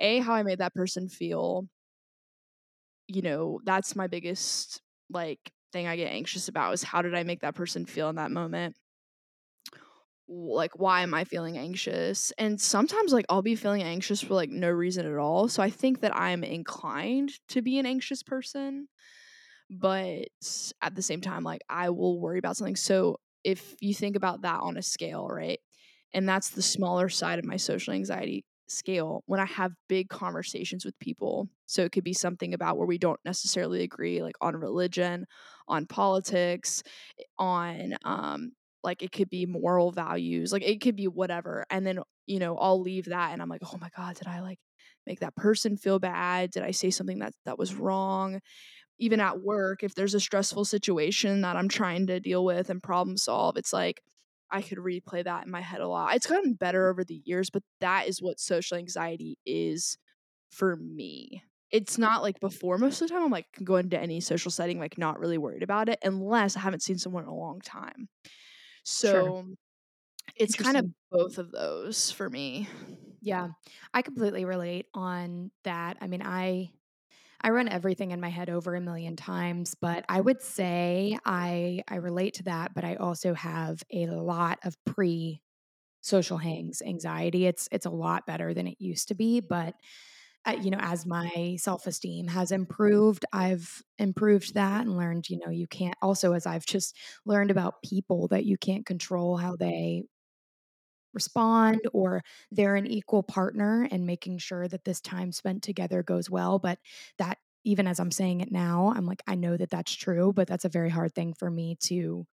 a 0.01 0.21
how 0.21 0.35
I 0.35 0.43
made 0.45 0.59
that 0.61 0.75
person 0.75 1.09
feel. 1.09 1.69
You 3.09 3.23
know 3.23 3.61
that's 3.65 3.97
my 3.97 4.07
biggest 4.07 4.83
like 5.09 5.53
thing 5.73 5.87
I 5.87 5.97
get 5.97 6.13
anxious 6.13 6.49
about 6.49 6.73
is 6.75 6.83
how 6.83 7.03
did 7.03 7.15
I 7.15 7.25
make 7.25 7.41
that 7.41 7.55
person 7.55 7.87
feel 7.87 8.09
in 8.09 8.17
that 8.17 8.31
moment 8.31 8.77
like 10.31 10.79
why 10.79 11.03
am 11.03 11.13
i 11.15 11.25
feeling 11.25 11.59
anxious? 11.59 12.33
And 12.39 12.61
sometimes 12.61 13.13
like 13.13 13.27
i'll 13.29 13.43
be 13.43 13.57
feeling 13.57 13.83
anxious 13.83 14.23
for 14.23 14.35
like 14.35 14.51
no 14.51 14.71
reason 14.71 15.07
at 15.07 15.17
all 15.19 15.49
so 15.49 15.63
i 15.63 15.71
think 15.71 16.01
that 16.01 16.17
i'm 16.17 16.45
inclined 16.45 17.33
to 17.49 17.63
be 17.63 17.79
an 17.79 17.87
anxious 17.87 18.23
person 18.23 18.89
but 19.71 20.29
at 20.83 20.95
the 20.95 21.03
same 21.03 21.21
time 21.21 21.45
like 21.45 21.63
i 21.69 21.91
will 21.91 22.21
worry 22.21 22.39
about 22.39 22.57
something. 22.57 22.77
So 22.77 23.19
if 23.45 23.75
you 23.81 23.95
think 23.95 24.17
about 24.17 24.43
that 24.43 24.61
on 24.61 24.77
a 24.77 24.83
scale 24.83 25.29
right 25.29 25.61
and 26.13 26.29
that's 26.29 26.51
the 26.51 26.63
smaller 26.63 27.09
side 27.09 27.39
of 27.39 27.45
my 27.45 27.57
social 27.57 27.95
anxiety 27.95 28.45
scale 28.69 29.23
when 29.27 29.41
i 29.41 29.47
have 29.47 29.73
big 29.89 30.09
conversations 30.09 30.85
with 30.85 30.99
people 31.01 31.49
so 31.67 31.83
it 31.83 31.91
could 31.93 32.05
be 32.05 32.13
something 32.13 32.55
about 32.55 32.77
where 32.77 32.87
we 32.87 32.99
don't 32.99 33.19
necessarily 33.25 33.83
agree 33.83 34.23
like 34.23 34.37
on 34.41 34.55
religion 34.55 35.27
on 35.67 35.87
politics 35.87 36.83
on 37.39 37.95
um 38.05 38.53
like 38.83 39.03
it 39.03 39.13
could 39.13 39.29
be 39.29 39.47
moral 39.47 39.91
values 39.93 40.53
like 40.53 40.63
it 40.63 40.81
could 40.81 40.97
be 40.97 41.09
whatever 41.09 41.65
and 41.71 41.87
then 41.87 42.01
you 42.27 42.39
know 42.39 42.57
i'll 42.57 42.81
leave 42.81 43.07
that 43.07 43.33
and 43.33 43.43
i'm 43.43 43.49
like 43.49 43.63
oh 43.65 43.79
my 43.81 43.91
god 43.97 44.17
did 44.17 44.27
i 44.27 44.41
like 44.41 44.59
make 45.07 45.21
that 45.21 45.37
person 45.37 45.77
feel 45.77 45.99
bad? 45.99 46.51
Did 46.51 46.63
i 46.63 46.71
say 46.71 46.91
something 46.91 47.19
that 47.21 47.33
that 47.45 47.59
was 47.59 47.75
wrong? 47.75 48.41
Even 48.99 49.21
at 49.21 49.41
work 49.41 49.83
if 49.83 49.95
there's 49.95 50.15
a 50.15 50.21
stressful 50.21 50.65
situation 50.65 51.41
that 51.41 51.57
i'm 51.57 51.69
trying 51.69 52.07
to 52.09 52.21
deal 52.21 52.45
with 52.45 52.71
and 52.71 52.83
problem 52.83 53.17
solve 53.17 53.57
it's 53.57 53.73
like 53.73 54.01
i 54.51 54.61
could 54.61 54.79
replay 54.79 55.25
that 55.25 55.47
in 55.47 55.51
my 55.51 55.61
head 55.61 55.81
a 55.81 55.89
lot. 55.89 56.15
It's 56.15 56.27
gotten 56.27 56.55
better 56.55 56.89
over 56.91 57.05
the 57.05 57.23
years 57.25 57.51
but 57.51 57.63
that 57.81 58.09
is 58.09 58.21
what 58.21 58.39
social 58.41 58.77
anxiety 58.77 59.39
is 59.47 59.97
for 60.51 60.77
me. 60.77 61.43
It's 61.71 61.99
not 61.99 62.23
like 62.23 62.41
before 62.41 62.79
most 62.79 63.01
of 63.01 63.09
the 63.09 63.15
time 63.15 63.25
i'm 63.25 63.31
like 63.31 63.47
going 63.65 63.91
to 63.91 64.01
any 64.01 64.21
social 64.21 64.51
setting 64.51 64.79
like 64.79 64.99
not 64.99 65.19
really 65.19 65.39
worried 65.39 65.63
about 65.63 65.89
it 65.89 65.99
unless 66.05 66.57
i 66.57 66.61
haven't 66.61 66.83
seen 66.83 66.99
someone 66.99 67.23
in 67.23 67.29
a 67.29 67.35
long 67.35 67.61
time 67.61 68.09
sure 69.03 69.33
so 69.33 69.47
it's 70.37 70.55
kind 70.57 70.77
of 70.77 70.87
both 71.11 71.39
of 71.39 71.53
those 71.53 72.11
for 72.13 72.31
me. 72.31 72.69
Yeah, 73.21 73.49
I 73.93 74.03
completely 74.03 74.45
relate 74.45 74.87
on 74.95 75.51
that. 75.65 75.99
I 76.01 76.07
mean, 76.07 76.23
I 76.25 76.73
I 77.43 77.51
run 77.51 77.69
everything 77.69 78.13
in 78.13 78.21
my 78.21 78.31
head 78.31 78.51
over 78.51 78.75
a 78.77 78.81
million 78.81 79.17
times, 79.17 79.75
but 79.75 80.05
I 80.09 80.21
would 80.21 80.43
say 80.43 81.19
I 81.25 81.83
I 81.89 81.97
relate 81.97 82.35
to 82.35 82.45
that, 82.45 82.75
but 82.75 82.85
I 82.85 82.97
also 82.97 83.35
have 83.35 83.83
a 83.93 84.07
lot 84.09 84.61
of 84.65 84.77
pre 84.87 85.43
social 86.03 86.39
hangs 86.39 86.83
anxiety. 86.83 87.47
It's 87.47 87.69
it's 87.73 87.87
a 87.87 87.91
lot 87.91 88.27
better 88.27 88.55
than 88.55 88.69
it 88.69 88.81
used 88.81 89.09
to 89.09 89.15
be, 89.17 89.41
but 89.41 89.75
uh, 90.47 90.57
you 90.61 90.71
know, 90.71 90.79
as 90.81 91.05
my 91.07 91.57
self-esteem 91.59 92.29
has 92.29 92.51
improved, 92.51 93.25
I've 93.33 93.83
improved 93.99 94.55
that 94.55 94.83
and 94.83 94.97
learned, 94.97 95.29
you 95.29 95.39
know, 95.39 95.51
you 95.51 95.67
can't 95.67 95.97
also 96.03 96.33
as 96.33 96.47
I've 96.47 96.67
just 96.67 96.97
learned 97.27 97.51
about 97.51 97.83
people 97.83 98.29
that 98.29 98.45
you 98.47 98.57
can't 98.57 98.87
control 98.87 99.37
how 99.37 99.57
they 99.57 100.05
respond 101.13 101.81
or 101.93 102.23
they're 102.53 102.77
an 102.77 102.87
equal 102.87 103.23
partner 103.23 103.89
and 103.91 104.07
making 104.07 104.39
sure 104.39 104.69
that 104.69 104.85
this 104.85 105.01
time 105.01 105.33
spent 105.33 105.63
together 105.63 106.03
goes 106.05 106.31
well 106.31 106.59
but 106.61 106.79
that 107.19 107.39
even 107.65 107.89
as 107.89 107.99
i'm 107.99 108.13
saying 108.13 108.41
it 108.41 108.53
now 108.53 108.93
i'm 108.97 109.07
like 109.07 109.23
i 109.27 109.35
know 109.35 109.57
that 109.57 109.71
that's 109.71 109.93
true 109.93 110.33
but 110.33 110.47
that's 110.47 110.65
a 110.65 110.69
very 110.69 110.89
hard 110.89 111.13
thing 111.13 111.35
for 111.35 111.51
me 111.51 111.77
to 111.81 112.25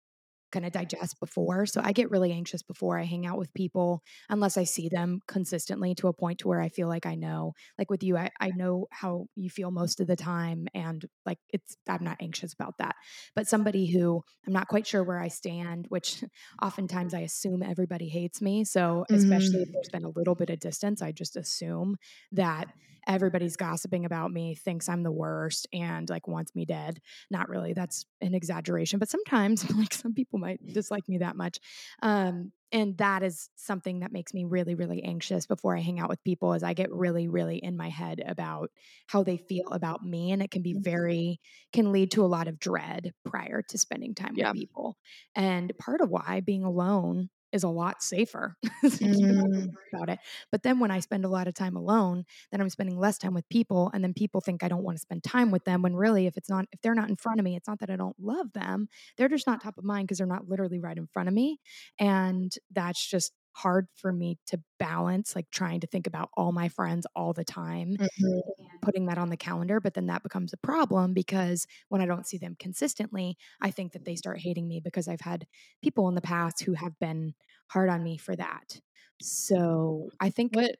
kind 0.51 0.65
of 0.65 0.71
digest 0.71 1.19
before 1.19 1.65
so 1.65 1.81
i 1.83 1.91
get 1.91 2.09
really 2.11 2.31
anxious 2.31 2.61
before 2.63 2.97
i 2.97 3.03
hang 3.03 3.25
out 3.25 3.37
with 3.37 3.53
people 3.53 4.01
unless 4.29 4.57
i 4.57 4.63
see 4.63 4.89
them 4.89 5.19
consistently 5.27 5.93
to 5.95 6.07
a 6.07 6.13
point 6.13 6.39
to 6.39 6.47
where 6.47 6.61
i 6.61 6.69
feel 6.69 6.87
like 6.87 7.05
i 7.05 7.15
know 7.15 7.53
like 7.77 7.89
with 7.89 8.03
you 8.03 8.17
i, 8.17 8.29
I 8.39 8.51
know 8.51 8.87
how 8.91 9.27
you 9.35 9.49
feel 9.49 9.71
most 9.71 9.99
of 9.99 10.07
the 10.07 10.15
time 10.15 10.67
and 10.73 11.05
like 11.25 11.39
it's 11.49 11.77
i'm 11.87 12.03
not 12.03 12.17
anxious 12.21 12.53
about 12.53 12.77
that 12.79 12.95
but 13.35 13.47
somebody 13.47 13.87
who 13.91 14.23
i'm 14.45 14.53
not 14.53 14.67
quite 14.67 14.87
sure 14.87 15.03
where 15.03 15.19
i 15.19 15.27
stand 15.27 15.85
which 15.89 16.23
oftentimes 16.61 17.13
I 17.13 17.19
assume 17.21 17.63
everybody 17.63 18.09
hates 18.09 18.41
me. 18.41 18.63
So, 18.63 19.05
especially 19.13 19.61
if 19.61 19.69
Mhm. 19.69 19.73
there's 19.73 19.89
been 19.91 20.03
a 20.03 20.09
little 20.09 20.35
bit 20.35 20.49
of 20.49 20.59
distance, 20.59 21.01
I 21.01 21.11
just 21.11 21.35
assume 21.35 21.97
that 22.31 22.67
everybody's 23.07 23.55
gossiping 23.55 24.05
about 24.05 24.31
me, 24.31 24.53
thinks 24.55 24.89
I'm 24.89 25.03
the 25.03 25.11
worst, 25.11 25.67
and 25.73 26.09
like 26.09 26.27
wants 26.27 26.53
me 26.55 26.65
dead. 26.65 26.99
Not 27.31 27.49
really. 27.49 27.73
That's 27.73 28.05
an 28.21 28.35
exaggeration, 28.35 28.99
but 28.99 29.09
sometimes 29.09 29.69
like 29.77 29.93
some 29.93 30.13
people 30.13 30.39
might 30.39 30.59
dislike 30.73 31.07
me 31.09 31.19
that 31.19 31.35
much. 31.35 31.59
Um, 32.01 32.51
and 32.71 32.97
that 32.97 33.23
is 33.23 33.49
something 33.55 33.99
that 34.01 34.11
makes 34.11 34.33
me 34.33 34.43
really, 34.43 34.75
really 34.75 35.01
anxious 35.03 35.45
before 35.45 35.75
I 35.75 35.79
hang 35.79 35.99
out 35.99 36.09
with 36.09 36.23
people 36.25 36.53
as 36.53 36.63
I 36.63 36.73
get 36.73 36.91
really, 36.91 37.29
really 37.29 37.57
in 37.57 37.77
my 37.77 37.87
head 37.87 38.21
about 38.25 38.71
how 39.07 39.23
they 39.23 39.37
feel 39.37 39.69
about 39.71 40.03
me. 40.03 40.31
And 40.31 40.41
it 40.43 40.51
can 40.51 40.61
be 40.63 40.73
very, 40.73 41.39
can 41.71 41.93
lead 41.93 42.11
to 42.11 42.25
a 42.25 42.27
lot 42.27 42.49
of 42.49 42.59
dread 42.59 43.13
prior 43.23 43.61
to 43.69 43.77
spending 43.77 44.13
time 44.15 44.35
Yeah. 44.35 44.49
with 44.49 44.51
people. 44.51 44.97
And 45.33 45.71
part 45.79 46.01
of 46.01 46.09
why 46.09 46.41
being 46.41 46.63
alone 46.63 47.29
is 47.51 47.63
a 47.63 47.69
lot 47.69 48.01
safer. 48.01 48.55
It's 48.83 49.01
like 49.01 49.11
you 49.19 49.27
don't 49.27 49.37
have 49.37 49.51
to 49.51 49.61
Mm. 49.61 49.69
about 49.93 50.09
it. 50.09 50.19
But 50.51 50.63
then 50.63 50.79
when 50.79 50.91
I 50.91 50.99
spend 50.99 51.25
a 51.25 51.29
lot 51.29 51.47
of 51.47 51.53
time 51.53 51.75
alone, 51.75 52.25
then 52.51 52.61
I'm 52.61 52.69
spending 52.69 52.97
less 52.99 53.17
time 53.17 53.33
with 53.33 53.47
people. 53.49 53.89
And 53.93 54.03
then 54.03 54.13
people 54.13 54.41
think 54.41 54.63
I 54.63 54.67
don't 54.67 54.83
want 54.83 54.97
to 54.97 55.01
spend 55.01 55.23
time 55.23 55.51
with 55.51 55.63
them 55.63 55.81
when 55.81 55.95
really 55.95 56.25
if 56.27 56.37
it's 56.37 56.49
not 56.49 56.65
if 56.71 56.81
they're 56.81 56.95
not 56.95 57.09
in 57.09 57.15
front 57.15 57.39
of 57.39 57.43
me, 57.45 57.55
it's 57.55 57.67
not 57.67 57.79
that 57.79 57.89
I 57.89 57.95
don't 57.95 58.15
love 58.19 58.51
them. 58.53 58.89
They're 59.17 59.29
just 59.29 59.47
not 59.47 59.61
top 59.61 59.77
of 59.77 59.83
mind 59.85 60.07
because 60.07 60.17
they're 60.17 60.27
not 60.27 60.47
literally 60.49 60.79
right 60.79 60.97
in 60.97 61.07
front 61.07 61.29
of 61.29 61.33
me. 61.35 61.59
And 61.99 62.51
that's 62.71 63.05
just 63.05 63.31
hard 63.57 63.87
for 63.95 64.11
me 64.13 64.39
to 64.47 64.61
balance, 64.79 65.35
like 65.35 65.49
trying 65.51 65.81
to 65.81 65.87
think 65.87 66.07
about 66.07 66.29
all 66.37 66.51
my 66.53 66.69
friends 66.69 67.07
all 67.15 67.33
the 67.33 67.45
time 67.45 67.97
Mhm. 67.99 68.57
and 68.71 68.81
putting 68.81 69.05
that 69.07 69.17
on 69.17 69.29
the 69.29 69.37
calendar. 69.37 69.79
But 69.81 69.93
then 69.95 70.07
that 70.07 70.23
becomes 70.23 70.53
a 70.53 70.57
problem 70.57 71.13
because 71.13 71.67
when 71.89 72.01
I 72.01 72.05
don't 72.05 72.27
see 72.27 72.37
them 72.37 72.55
consistently, 72.59 73.37
I 73.61 73.71
think 73.71 73.93
that 73.93 74.05
they 74.05 74.15
start 74.15 74.39
hating 74.39 74.67
me 74.67 74.81
because 74.81 75.07
I've 75.07 75.21
had 75.21 75.47
people 75.83 76.07
in 76.09 76.15
the 76.15 76.21
past 76.21 76.63
who 76.63 76.73
have 76.73 76.97
been 76.99 77.35
hard 77.69 77.89
on 77.89 78.03
me 78.03 78.17
for 78.17 78.35
that. 78.35 78.81
So 79.21 80.11
I 80.19 80.29
think 80.29 80.53
What 80.53 80.77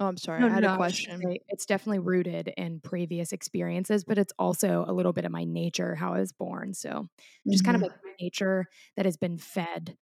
Oh, 0.00 0.06
I'm 0.08 0.16
sorry. 0.16 0.42
No, 0.42 0.48
I 0.48 0.54
had 0.54 0.64
a 0.64 0.68
no, 0.68 0.82
I 0.82 0.86
question. 0.86 1.34
it's 1.48 1.66
definitely 1.66 2.00
rooted 2.00 2.48
in 2.56 2.80
previous 2.80 3.32
experiences, 3.32 4.04
but 4.04 4.18
it's 4.18 4.32
also 4.38 4.84
a 4.88 4.92
little 4.92 5.12
bit 5.12 5.24
of 5.24 5.32
my 5.32 5.44
nature, 5.44 5.94
how 5.94 6.14
I 6.14 6.20
was 6.20 6.32
born, 6.32 6.74
so, 6.74 7.08
just 7.52 7.64
kind 7.64 7.76
of 7.76 7.80
Mhm. 7.80 7.84
like 7.84 7.92
my 8.04 8.12
nature 8.20 8.66
that 8.96 9.04
has 9.06 9.16
been 9.16 9.38
fed, 9.38 9.96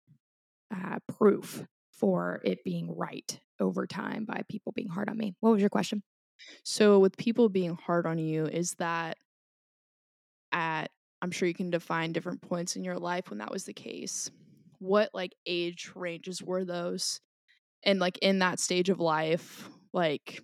uh, 0.74 1.00
proof 1.08 1.66
for 2.02 2.40
it 2.44 2.64
being 2.64 2.92
right 2.96 3.38
over 3.60 3.86
time 3.86 4.24
by 4.24 4.42
people 4.48 4.72
being 4.72 4.88
hard 4.88 5.08
on 5.08 5.16
me. 5.16 5.36
What 5.38 5.52
was 5.52 5.60
your 5.60 5.70
question? 5.70 6.02
So, 6.64 6.98
with 6.98 7.16
people 7.16 7.48
being 7.48 7.76
hard 7.76 8.06
on 8.06 8.18
you, 8.18 8.46
is 8.46 8.74
that 8.80 9.18
at 10.50 10.90
I'm 11.22 11.30
sure 11.30 11.46
you 11.46 11.54
can 11.54 11.70
define 11.70 12.12
different 12.12 12.42
points 12.42 12.74
in 12.74 12.82
your 12.82 12.98
life 12.98 13.30
when 13.30 13.38
that 13.38 13.52
was 13.52 13.64
the 13.64 13.72
case. 13.72 14.28
What, 14.80 15.10
like, 15.14 15.30
age 15.46 15.92
ranges 15.94 16.42
were 16.42 16.64
those? 16.64 17.20
And, 17.84 18.00
like, 18.00 18.18
in 18.18 18.40
that 18.40 18.58
stage 18.58 18.90
of 18.90 18.98
life, 18.98 19.68
like 19.92 20.42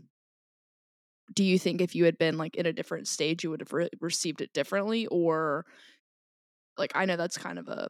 do 1.34 1.44
you 1.44 1.58
think 1.58 1.80
if 1.80 1.94
you 1.94 2.04
had 2.04 2.18
been, 2.18 2.38
like, 2.38 2.56
in 2.56 2.66
a 2.66 2.72
different 2.72 3.06
stage, 3.06 3.44
you 3.44 3.50
would 3.50 3.60
have 3.60 3.72
re 3.72 3.88
received 4.00 4.40
it 4.40 4.52
differently? 4.52 5.06
Or 5.08 5.66
like, 6.76 6.92
I 6.94 7.04
know 7.04 7.16
that's 7.16 7.38
kind 7.38 7.58
of 7.58 7.68
a 7.68 7.88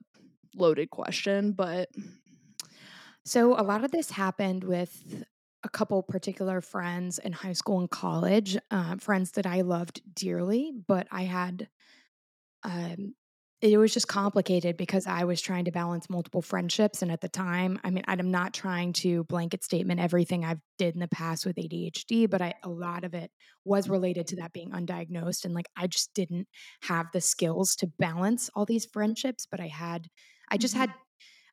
loaded 0.57 0.91
question, 0.91 1.53
but 1.53 1.89
So, 3.29 3.61
a 3.61 3.63
lot 3.63 3.85
of 3.85 3.91
this 3.91 4.11
happened 4.11 4.65
with 4.65 5.23
a 5.63 5.69
couple 5.69 6.03
particular 6.03 6.63
friends 6.63 7.19
in 7.19 7.33
high 7.33 7.53
school 7.53 7.79
and 7.79 7.91
college, 7.91 8.57
uh, 8.71 8.97
friends 8.97 9.33
that 9.33 9.45
I 9.47 9.61
loved 9.61 10.01
dearly, 10.15 10.73
but 10.87 11.07
I 11.11 11.23
had 11.25 11.69
um, 12.65 13.15
it 13.63 13.79
was 13.79 13.95
just 13.95 14.09
complicated 14.09 14.77
because 14.77 15.07
I 15.07 15.25
was 15.25 15.41
trying 15.41 15.67
to 15.67 15.73
balance 15.73 16.11
multiple 16.11 16.43
friendships, 16.43 17.03
and 17.03 17.13
at 17.13 17.23
the 17.23 17.29
time 17.29 17.81
I 17.85 17.91
mean, 17.91 18.05
I'm 18.09 18.31
not 18.31 18.55
trying 18.55 18.93
to 18.95 19.25
blanket 19.25 19.65
statement 19.65 20.01
everything 20.01 20.45
I've 20.45 20.61
did 20.79 20.95
in 20.95 21.01
the 21.01 21.09
past 21.09 21.47
with 21.47 21.59
ADHD, 21.59 22.27
but 22.27 22.43
I 22.43 22.55
a 22.65 22.71
lot 22.71 23.05
of 23.05 23.15
it 23.15 23.33
was 23.65 23.89
related 23.89 24.29
to 24.29 24.37
that 24.37 24.53
being 24.55 24.73
undiagnosed, 24.73 25.45
and, 25.45 25.55
like, 25.55 25.69
I 25.77 25.89
just 25.89 26.15
didn't 26.15 26.49
have 26.83 27.09
the 27.13 27.21
skills 27.23 27.77
to 27.77 27.89
balance 27.99 28.51
all 28.55 28.67
these 28.67 28.87
friendships, 28.87 29.47
but 29.47 29.61
I 29.61 29.69
had 29.69 30.09
I 30.51 30.57
just 30.59 30.75
Mhm. 30.75 30.77
had 30.77 30.93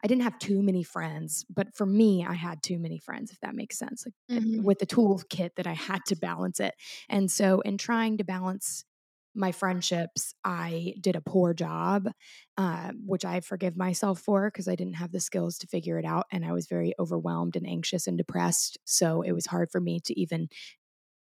I 0.04 0.08
didn't 0.08 0.24
have 0.24 0.40
too 0.40 0.62
many 0.62 0.84
friends, 0.84 1.46
but 1.50 1.76
for 1.76 1.86
me, 1.86 2.26
I 2.26 2.34
had 2.34 2.62
too 2.64 2.80
many 2.80 2.98
friends, 3.00 3.32
if 3.32 3.40
that 3.42 3.56
makes 3.56 3.78
sense, 3.78 4.06
like, 4.06 4.16
eh, 4.38 4.40
Mhm. 4.40 4.62
with 4.62 4.80
the 4.80 4.86
toolkit 4.88 5.52
that 5.56 5.68
I 5.68 5.74
had 5.74 6.06
to 6.08 6.16
balance 6.16 6.60
it, 6.60 6.74
and 7.10 7.32
so 7.32 7.62
in 7.62 7.78
trying 7.78 8.18
to 8.18 8.24
balance 8.24 8.86
my 9.38 9.52
friendships, 9.52 10.34
I 10.46 10.96
did 11.02 11.16
a 11.18 11.22
poor 11.22 11.54
job, 11.54 12.08
uh, 12.58 12.94
which 13.06 13.26
I 13.26 13.42
forgive 13.42 13.76
myself 13.76 14.20
for 14.22 14.48
because 14.50 14.68
I 14.70 14.76
didn't 14.76 14.96
have 14.96 15.12
the 15.12 15.20
skills 15.20 15.58
to 15.60 15.68
figure 15.68 16.00
it 16.00 16.06
out, 16.06 16.26
and 16.32 16.46
I 16.46 16.54
was 16.54 16.68
very 16.68 16.94
overwhelmed 17.00 17.56
and 17.58 17.68
anxious 17.68 18.08
and 18.08 18.18
depressed, 18.18 18.78
so 18.86 19.22
it 19.22 19.34
was 19.34 19.46
hard 19.48 19.72
for 19.72 19.82
me 19.82 20.00
to 20.06 20.18
even 20.20 20.48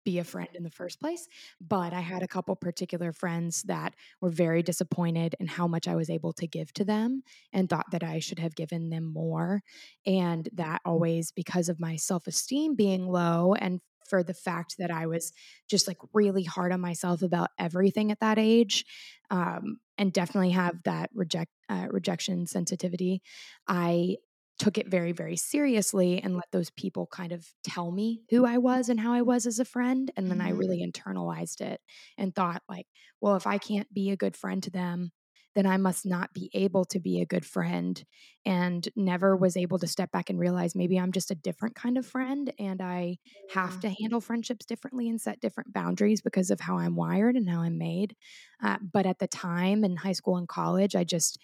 be 0.09 0.19
a 0.19 0.23
friend 0.23 0.49
in 0.53 0.63
the 0.63 0.77
first 0.81 0.99
place, 1.03 1.23
but 1.61 1.91
I 1.93 2.01
had 2.01 2.23
a 2.23 2.27
couple 2.35 2.55
particular 2.55 3.11
friends 3.13 3.63
that 3.63 3.91
were 4.21 4.29
very 4.45 4.63
disappointed 4.63 5.35
in 5.39 5.47
how 5.47 5.67
much 5.67 5.87
I 5.87 5.95
was 5.95 6.09
able 6.09 6.33
to 6.33 6.47
give 6.47 6.73
to 6.73 6.83
them 6.93 7.21
and 7.53 7.69
thought 7.69 7.91
that 7.91 8.03
I 8.03 8.19
should 8.19 8.39
have 8.39 8.55
given 8.55 8.89
them 8.89 9.05
more, 9.21 9.61
and 10.05 10.49
that 10.53 10.81
always 10.85 11.31
because 11.31 11.69
of 11.69 11.79
my 11.79 11.95
self-esteem 11.97 12.75
being 12.75 13.03
low 13.07 13.53
and 13.53 13.81
for 14.09 14.23
the 14.23 14.33
fact 14.33 14.75
that 14.79 14.89
I 14.89 15.05
was 15.05 15.31
just, 15.69 15.87
like, 15.87 15.97
really 16.13 16.43
hard 16.43 16.71
on 16.71 16.81
myself 16.81 17.21
about 17.21 17.49
everything 17.59 18.11
at 18.11 18.19
that 18.21 18.39
age, 18.39 18.83
um, 19.29 19.77
and 19.99 20.11
definitely 20.11 20.49
have 20.51 20.81
that 20.85 21.11
reject 21.13 21.51
uh, 21.69 21.87
rejection 21.91 22.47
sensitivity, 22.47 23.21
I 23.67 24.15
took 24.59 24.77
it 24.77 24.87
very, 24.89 25.11
very 25.13 25.35
seriously 25.37 26.21
and 26.21 26.35
let 26.35 26.51
those 26.51 26.69
people 26.71 27.07
kind 27.07 27.31
of 27.31 27.53
tell 27.63 27.91
me 27.91 28.23
who 28.29 28.45
I 28.45 28.57
was 28.59 28.89
and 28.89 28.99
how 28.99 29.13
I 29.13 29.21
was 29.23 29.45
as 29.47 29.59
a 29.59 29.65
friend, 29.65 30.11
and 30.17 30.29
then 30.29 30.41
I 30.41 30.49
Mhm. 30.49 30.51
really 30.51 30.83
internalized 30.85 31.61
it 31.61 31.81
and 32.17 32.35
thought, 32.35 32.63
like, 32.69 32.87
"Well, 33.21 33.35
if 33.37 33.47
I 33.47 33.57
can't 33.59 33.91
be 33.93 34.11
a 34.11 34.17
good 34.17 34.35
friend 34.37 34.61
to 34.63 34.71
them, 34.71 35.11
then 35.55 35.65
I 35.65 35.77
must 35.77 36.05
not 36.05 36.33
be 36.33 36.51
able 36.53 36.85
to 36.85 36.99
be 36.99 37.21
a 37.21 37.25
good 37.25 37.45
friend," 37.45 38.03
and 38.45 38.87
never 38.95 39.35
was 39.35 39.57
able 39.57 39.79
to 39.79 39.87
step 39.87 40.11
back 40.11 40.29
and 40.29 40.39
realize 40.39 40.75
maybe 40.75 40.99
I'm 40.99 41.11
just 41.11 41.31
a 41.31 41.35
different 41.35 41.75
kind 41.75 41.97
of 41.97 42.05
friend, 42.05 42.53
and 42.59 42.81
I 42.81 43.17
have 43.47 43.79
to 43.79 43.89
handle 43.89 44.21
friendships 44.21 44.65
differently 44.65 45.09
and 45.09 45.19
set 45.21 45.39
different 45.39 45.73
boundaries 45.73 46.21
because 46.21 46.51
of 46.51 46.59
how 46.59 46.77
I'm 46.77 46.95
wired 46.95 47.35
and 47.35 47.49
how 47.49 47.61
I'm 47.61 47.77
made, 47.77 48.15
uh, 48.63 48.77
but 48.81 49.05
at 49.05 49.19
the 49.19 49.27
time 49.27 49.83
in 49.83 49.95
high 49.97 50.13
school 50.13 50.37
and 50.37 50.47
college, 50.47 50.95
I 50.95 51.03
just 51.03 51.39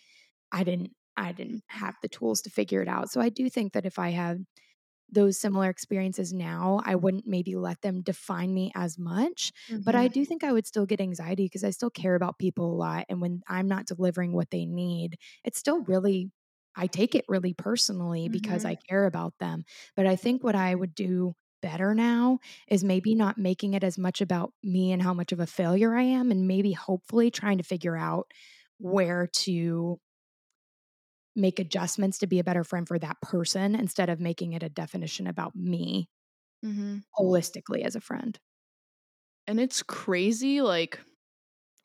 I 0.51 0.63
didn't 0.63 0.93
I 1.17 1.31
didn't 1.31 1.63
have 1.69 1.95
the 2.01 2.09
tools 2.09 2.41
to 2.43 2.49
figure 2.49 2.81
it 2.81 2.87
out, 2.87 3.09
so 3.11 3.21
I 3.21 3.29
do 3.29 3.49
think 3.49 3.73
that 3.73 3.85
if 3.85 3.99
I 3.99 4.09
had 4.11 4.45
those 5.11 5.37
similar 5.39 5.69
experiences 5.69 6.33
now, 6.33 6.81
I 6.83 6.95
wouldn't 6.95 7.27
maybe 7.27 7.55
let 7.55 7.81
them 7.81 8.01
define 8.01 8.53
me 8.53 8.71
as 8.75 8.97
much, 8.97 9.51
but 9.85 9.95
I 9.95 10.07
Mhm. 10.07 10.09
do 10.09 10.25
think 10.25 10.43
I 10.43 10.51
would 10.51 10.65
still 10.67 10.85
get 10.87 10.99
anxiety 11.01 11.45
because 11.45 11.63
I 11.63 11.69
still 11.69 11.91
care 11.91 12.15
about 12.15 12.39
people 12.39 12.73
a 12.73 12.75
lot, 12.75 13.05
and 13.09 13.21
when 13.21 13.41
I'm 13.47 13.67
not 13.67 13.85
delivering 13.87 14.33
what 14.33 14.49
they 14.51 14.65
need, 14.65 15.17
it's 15.43 15.59
still 15.59 15.83
really 15.83 16.31
I 16.75 16.87
take 16.87 17.15
it 17.15 17.25
really 17.29 17.53
personally 17.53 18.27
because 18.29 18.65
I 18.65 18.75
care 18.75 19.05
about 19.05 19.33
them, 19.39 19.63
but 19.95 20.07
I 20.07 20.15
think 20.17 20.43
what 20.43 20.55
I 20.55 20.75
would 20.75 20.93
do 20.95 21.35
better 21.61 21.95
now 21.95 22.39
is 22.67 22.83
maybe 22.83 23.15
not 23.15 23.37
making 23.37 23.73
it 23.75 23.83
as 23.83 23.97
much 23.97 24.19
about 24.21 24.53
me 24.61 24.91
and 24.91 25.01
how 25.01 25.13
much 25.13 25.31
of 25.31 25.39
a 25.39 25.47
failure 25.47 25.95
I 25.95 26.03
am, 26.03 26.31
and 26.31 26.47
maybe 26.47 26.73
hopefully 26.73 27.31
trying 27.31 27.57
to 27.59 27.63
figure 27.63 27.95
out 27.97 28.31
where 28.77 29.27
to 29.27 29.99
make 31.35 31.59
adjustments 31.59 32.19
to 32.19 32.27
be 32.27 32.39
a 32.39 32.43
better 32.43 32.63
friend 32.63 32.87
for 32.87 32.99
that 32.99 33.21
person 33.21 33.75
instead 33.75 34.09
of 34.09 34.19
making 34.19 34.53
it 34.53 34.63
a 34.63 34.69
definition 34.69 35.27
about 35.27 35.55
me 35.55 36.09
Mhm. 36.63 37.05
holistically 37.17 37.83
as 37.83 37.95
a 37.95 38.01
friend. 38.01 38.39
And 39.47 39.59
it's 39.59 39.83
crazy, 39.83 40.61
like 40.61 40.99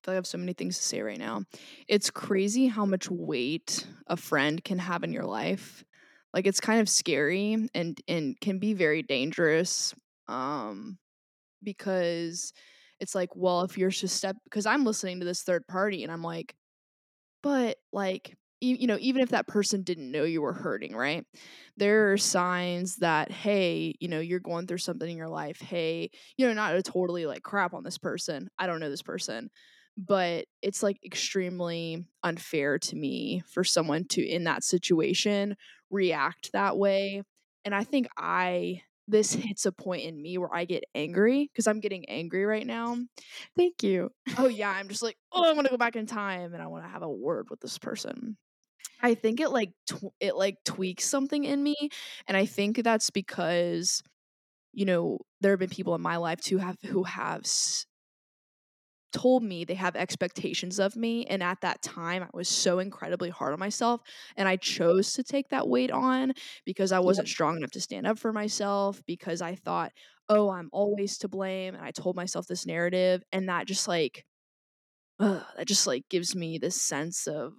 I 0.09 0.15
have 0.15 0.27
so 0.27 0.39
many 0.39 0.55
things 0.55 0.79
to 0.79 0.85
say 0.85 1.03
right 1.03 1.19
now. 1.19 1.45
It's 1.89 2.11
crazy 2.11 2.69
how 2.69 2.87
much 2.87 3.11
weight 3.11 3.87
a 4.09 4.17
friend 4.17 4.65
can 4.65 4.79
have 4.79 5.05
in 5.05 5.13
your 5.13 5.27
life. 5.27 5.85
Like, 6.35 6.47
it's 6.47 6.61
kind 6.61 6.81
of 6.81 6.89
scary 6.89 7.69
and 7.75 8.01
and 8.09 8.41
can 8.41 8.59
be 8.61 8.75
very 8.75 9.03
dangerous, 9.03 9.95
um, 10.29 10.99
because 11.63 12.53
it's 13.01 13.15
like, 13.17 13.37
well, 13.37 13.63
if 13.63 13.79
you're 13.79 13.91
just 13.91 14.17
step 14.17 14.37
because 14.45 14.67
I'm 14.67 14.85
listening 14.85 15.21
to 15.21 15.27
this 15.27 15.43
third 15.45 15.67
party 15.69 16.05
and 16.05 16.13
I'm 16.13 16.23
like, 16.25 16.57
but, 17.43 17.79
like, 17.93 18.37
you 18.61 18.77
you 18.81 18.87
know, 18.87 18.99
even 19.01 19.23
if 19.23 19.31
that 19.31 19.47
person 19.49 19.83
didn't 19.83 20.11
know 20.11 20.25
you 20.25 20.43
were 20.43 20.53
hurting, 20.53 20.95
right? 20.97 21.27
There 21.77 22.13
are 22.13 22.19
signs 22.19 22.97
that, 22.97 23.31
"Hey, 23.33 23.95
you 24.01 24.09
know, 24.09 24.21
you're 24.21 24.41
going 24.41 24.67
through 24.67 24.79
something 24.79 25.11
in 25.11 25.17
your 25.17 25.29
life. 25.29 25.61
Hey" 25.61 26.11
you 26.37 26.47
know, 26.47 26.53
not 26.55 26.73
to 26.73 26.83
totally, 26.83 27.27
like, 27.27 27.43
crap 27.43 27.75
on 27.75 27.85
this 27.85 27.99
person. 27.99 28.49
I 28.59 28.67
don't 28.67 28.81
know 28.81 28.91
this 28.91 29.03
person. 29.03 29.51
But 29.97 30.47
it's, 30.63 30.83
like, 30.83 30.99
extremely 31.05 32.07
unfair 32.23 32.79
to 32.79 32.97
me 32.97 33.43
for 33.53 33.65
someone 33.65 34.05
to, 34.11 34.23
in 34.27 34.45
that 34.45 34.65
situation, 34.65 35.57
react 35.91 36.53
that 36.53 36.79
way, 36.79 37.23
and 37.65 37.75
I 37.75 37.85
think 37.85 38.09
I 38.17 38.83
this 39.09 39.33
hits 39.33 39.67
a 39.67 39.73
point 39.73 40.05
in 40.05 40.23
me 40.23 40.39
where 40.39 40.55
I 40.55 40.65
get 40.65 40.85
angry 40.95 41.51
because 41.53 41.67
I'm 41.67 41.81
getting 41.81 42.09
angry 42.09 42.45
right 42.45 42.67
now. 42.67 42.97
Thank 43.57 43.83
you. 43.83 44.11
Oh, 44.39 44.49
yeah, 44.49 44.71
I'm 44.71 44.89
just 44.89 45.03
like, 45.03 45.17
"Oh, 45.33 45.45
I 45.49 45.53
wanna 45.55 45.69
go 45.71 45.77
back 45.77 45.97
in 45.97 46.07
time, 46.07 46.55
and 46.55 46.63
I 46.63 46.69
wanna 46.69 46.89
have 46.89 47.03
a 47.03 47.11
word 47.11 47.49
with 47.51 47.61
this 47.61 47.79
person." 47.79 48.37
I 49.03 49.15
think 49.15 49.41
it, 49.41 49.51
like, 49.51 49.73
tw 49.87 50.05
it, 50.21 50.37
like, 50.37 50.57
tweaks 50.65 51.05
something 51.07 51.45
in 51.45 51.63
me, 51.63 51.77
and 52.27 52.37
I 52.37 52.47
think 52.47 52.83
that's 52.83 53.11
because, 53.11 54.03
you 54.73 54.87
know, 54.87 55.19
there 55.41 55.53
have 55.53 55.61
been 55.61 55.71
people 55.71 55.95
in 55.97 56.03
my 56.03 56.17
life 56.19 56.41
too 56.43 56.59
have 56.59 56.79
who 56.85 57.05
have 57.05 57.43
s 57.45 57.87
told 59.13 59.43
me 59.43 59.65
they 59.65 59.75
have 59.75 59.97
expectations 59.97 60.79
of 60.79 60.95
me, 60.95 61.27
and 61.27 61.43
at 61.43 61.61
that 61.63 61.83
time, 61.83 62.23
I 62.23 62.29
was 62.33 62.49
so 62.49 62.79
incredibly 62.79 63.29
hard 63.29 63.53
on 63.53 63.59
myself, 63.59 64.01
and 64.37 64.47
I 64.49 64.57
mm-hmm. 64.67 64.81
chose 64.81 65.15
to 65.15 65.25
take 65.25 65.49
that 65.49 65.67
weight 65.69 65.91
on 65.91 66.33
because 66.65 66.93
I 66.93 67.01
wasn't 67.01 67.27
strong 67.29 67.57
enough 67.57 67.73
to 67.73 67.81
stand 67.81 68.07
up 68.07 68.21
for 68.21 68.33
myself, 68.33 69.03
because 69.07 69.43
I 69.43 69.57
thought, 69.57 69.91
"Oh, 70.29 70.51
I'm 70.51 70.69
always 70.73 71.19
to 71.19 71.29
blame," 71.29 71.75
and 71.75 71.85
I 71.85 71.91
told 71.91 72.15
myself 72.15 72.47
this 72.47 72.67
narrative, 72.67 73.25
and 73.33 73.49
that 73.49 73.67
just, 73.67 73.89
like 73.89 74.25
ugh, 75.21 75.45
that 75.57 75.69
just, 75.69 75.87
like, 75.87 76.09
gives 76.11 76.35
me 76.37 76.59
this 76.59 76.81
sense 76.81 77.27
of 77.29 77.55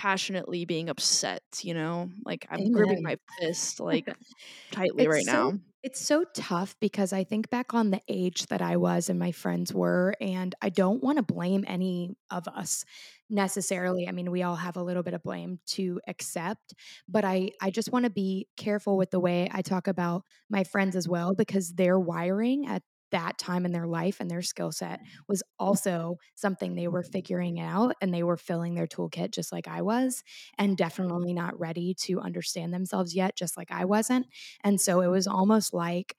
passionately 0.00 0.64
being 0.64 0.88
upset, 0.88 1.42
you 1.62 1.74
know? 1.74 2.10
Like, 2.24 2.46
I'm 2.50 2.70
gripping 2.72 3.02
my 3.02 3.16
fist, 3.38 3.80
like, 3.80 4.06
tightly 4.72 5.08
right 5.08 5.26
so 5.26 5.26
now. 5.26 5.58
it's 5.82 6.00
so 6.00 6.24
tough 6.34 6.76
because 6.80 7.12
I 7.12 7.24
think 7.24 7.50
back 7.50 7.74
on 7.74 7.90
the 7.90 8.00
age 8.08 8.46
that 8.46 8.62
I 8.62 8.76
was 8.78 9.08
and 9.10 9.18
my 9.18 9.32
friends 9.32 9.74
were, 9.74 10.14
and 10.20 10.54
I 10.62 10.70
don't 10.70 11.02
wanna 11.02 11.22
blame 11.22 11.64
any 11.66 12.16
of 12.30 12.48
us 12.48 12.84
necessarily. 13.30 14.08
I 14.08 14.12
mean, 14.12 14.30
we 14.30 14.42
all 14.42 14.56
have 14.56 14.76
a 14.76 14.82
little 14.82 15.02
bit 15.02 15.14
of 15.14 15.22
blame 15.22 15.60
to 15.68 16.00
accept, 16.06 16.74
but 17.08 17.24
I 17.24 17.52
I 17.62 17.70
just 17.70 17.92
wanna 17.92 18.10
be 18.10 18.48
careful 18.56 18.96
with 18.96 19.10
the 19.10 19.20
way 19.20 19.48
I 19.52 19.62
talk 19.62 19.86
about 19.88 20.24
my 20.50 20.64
friends 20.64 20.96
as 20.96 21.08
well 21.08 21.34
because 21.34 21.74
their 21.74 21.98
wiring 21.98 22.66
at 22.66 22.82
that 23.10 23.38
time 23.38 23.64
in 23.64 23.72
their 23.72 23.86
life 23.86 24.20
and 24.20 24.30
their 24.30 24.42
skill 24.42 24.72
set 24.72 25.00
mm-hmm. 25.00 25.22
was 25.28 25.42
also 25.58 26.18
something 26.34 26.74
they 26.74 26.88
were 26.88 27.02
figuring 27.02 27.60
out, 27.60 27.94
and 28.00 28.12
they 28.12 28.22
were 28.22 28.36
filling 28.36 28.74
their 28.74 28.86
toolkit 28.86 29.32
just 29.32 29.52
like 29.52 29.68
I 29.68 29.82
was, 29.82 30.22
and 30.58 30.70
mm-hmm. 30.70 30.76
definitely 30.76 31.32
not 31.32 31.58
ready 31.58 31.94
to 32.02 32.20
understand 32.20 32.72
themselves 32.72 33.14
yet, 33.14 33.36
just 33.36 33.56
like 33.56 33.70
I 33.70 33.84
wasn't, 33.84 34.26
and 34.62 34.80
so 34.80 35.00
it 35.00 35.08
was 35.08 35.26
almost 35.26 35.74
like 35.74 36.16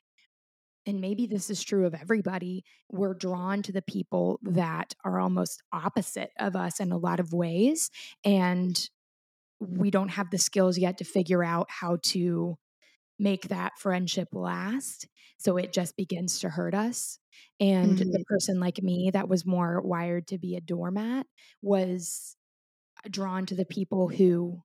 and 0.85 0.99
maybe 0.99 1.27
this 1.27 1.49
is 1.49 1.63
true 1.63 1.85
of 1.85 1.93
everybody, 1.93 2.63
we're 2.91 3.13
drawn 3.13 3.61
to 3.63 3.71
the 3.71 3.83
people 3.83 4.39
that 4.41 4.95
are 5.05 5.19
almost 5.19 5.61
opposite 5.71 6.31
of 6.39 6.55
us 6.55 6.79
in 6.79 6.91
a 6.91 6.97
lot 6.97 7.19
of 7.19 7.33
ways. 7.33 7.91
And 8.25 8.89
we 9.59 9.91
don't 9.91 10.09
have 10.09 10.31
the 10.31 10.39
skills 10.39 10.77
yet 10.77 10.97
to 10.97 11.03
figure 11.03 11.43
out 11.43 11.67
how 11.69 11.97
to 12.01 12.57
make 13.21 13.49
that 13.49 13.79
friendship 13.79 14.29
last. 14.33 15.07
So 15.39 15.57
it 15.57 15.73
just 15.73 15.97
begins 15.97 16.39
to 16.41 16.49
hurt 16.49 16.75
us. 16.75 17.19
And 17.61 17.97
Mhm. 17.97 18.11
the 18.11 18.21
person 18.27 18.59
like 18.61 18.83
me 18.83 19.11
that 19.13 19.29
was 19.29 19.45
more 19.45 19.81
wired 19.81 20.27
to 20.29 20.39
be 20.39 20.57
a 20.57 20.61
doormat 20.61 21.27
was 21.63 22.37
drawn 23.09 23.45
to 23.47 23.55
the 23.55 23.65
people 23.65 24.09
who 24.09 24.63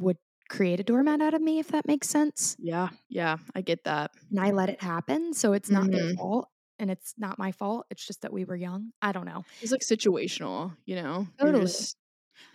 would 0.00 0.18
create 0.48 0.80
a 0.80 0.84
doormat 0.84 1.20
out 1.20 1.34
of 1.34 1.40
me, 1.42 1.58
if 1.58 1.68
that 1.68 1.86
makes 1.86 2.08
sense. 2.08 2.56
Yeah, 2.58 2.88
yeah, 3.08 3.36
I 3.54 3.60
get 3.60 3.84
that. 3.84 4.12
And 4.30 4.40
I 4.40 4.50
let 4.50 4.68
it 4.70 4.82
happen, 4.82 5.34
so 5.34 5.52
it's 5.52 5.70
not 5.70 5.90
their 5.92 6.04
Mhm. 6.04 6.16
fault, 6.16 6.48
and 6.78 6.90
it's 6.90 7.14
not 7.16 7.38
my 7.38 7.52
fault, 7.52 7.86
it's 7.90 8.04
just 8.06 8.22
that 8.22 8.32
we 8.32 8.44
were 8.44 8.56
young. 8.56 8.92
I 9.00 9.12
don't 9.12 9.26
know. 9.26 9.44
It's, 9.60 9.72
like, 9.72 9.80
situational, 9.82 10.76
you 10.84 10.96
know? 10.96 11.26
Totally. 11.38 11.72
just 11.72 11.96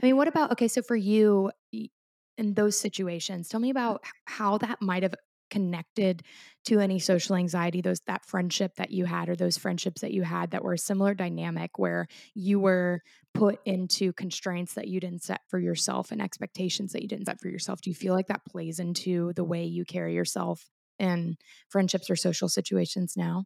I 0.02 0.06
mean, 0.08 0.18
what 0.18 0.28
about 0.28 0.52
okay, 0.54 0.68
so 0.68 0.82
for 0.82 0.96
you, 0.96 1.52
in 2.38 2.54
those 2.54 2.80
situations, 2.80 3.50
tell 3.50 3.60
me 3.60 3.70
about 3.70 4.04
how 4.26 4.58
that 4.60 4.82
might 4.82 5.04
have 5.04 5.16
connected 5.50 6.24
to 6.64 6.80
any 6.80 6.98
social 6.98 7.36
anxiety, 7.36 7.82
those 7.82 8.00
that 8.08 8.24
friendship 8.26 8.76
that 8.76 8.92
you 8.92 9.04
had 9.06 9.28
or 9.28 9.36
those 9.36 9.58
friendships 9.58 10.00
that 10.02 10.12
you 10.14 10.24
had 10.24 10.52
that 10.52 10.64
were 10.64 10.74
a 10.74 10.78
similar 10.78 11.14
dynamic 11.14 11.78
where 11.78 12.08
you 12.34 12.58
were 12.60 13.02
put 13.34 13.60
into 13.66 14.14
constraints 14.14 14.76
that 14.76 14.88
you 14.88 15.00
didn't 15.02 15.24
set 15.24 15.42
for 15.50 15.60
yourself 15.60 16.12
and 16.12 16.22
expectations 16.22 16.94
that 16.94 17.02
you 17.02 17.08
didn't 17.08 17.26
set 17.26 17.42
for 17.42 17.50
yourself. 17.50 17.82
Do 17.82 17.90
you 17.90 17.96
feel 17.96 18.14
like 18.14 18.28
that 18.28 18.46
plays 18.46 18.80
into 18.80 19.34
the 19.34 19.44
way 19.44 19.66
you 19.66 19.84
carry 19.84 20.14
yourself 20.16 20.70
in 20.98 21.36
friendships 21.68 22.10
or 22.10 22.16
social 22.16 22.48
situations 22.48 23.16
now? 23.18 23.44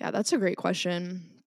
Yeah, 0.00 0.10
that's 0.10 0.32
a 0.32 0.38
great 0.38 0.56
question. 0.56 1.42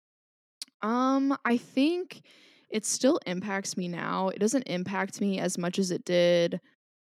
Um, 0.81 1.37
I 1.45 1.57
think 1.57 2.23
it 2.69 2.85
still 2.85 3.19
impacts 3.25 3.77
me 3.77 3.87
now. 3.87 4.29
It 4.29 4.39
doesn't 4.39 4.63
impact 4.63 5.21
me 5.21 5.39
as 5.39 5.57
much 5.57 5.79
as 5.79 5.91
it 5.91 6.05
did, 6.05 6.59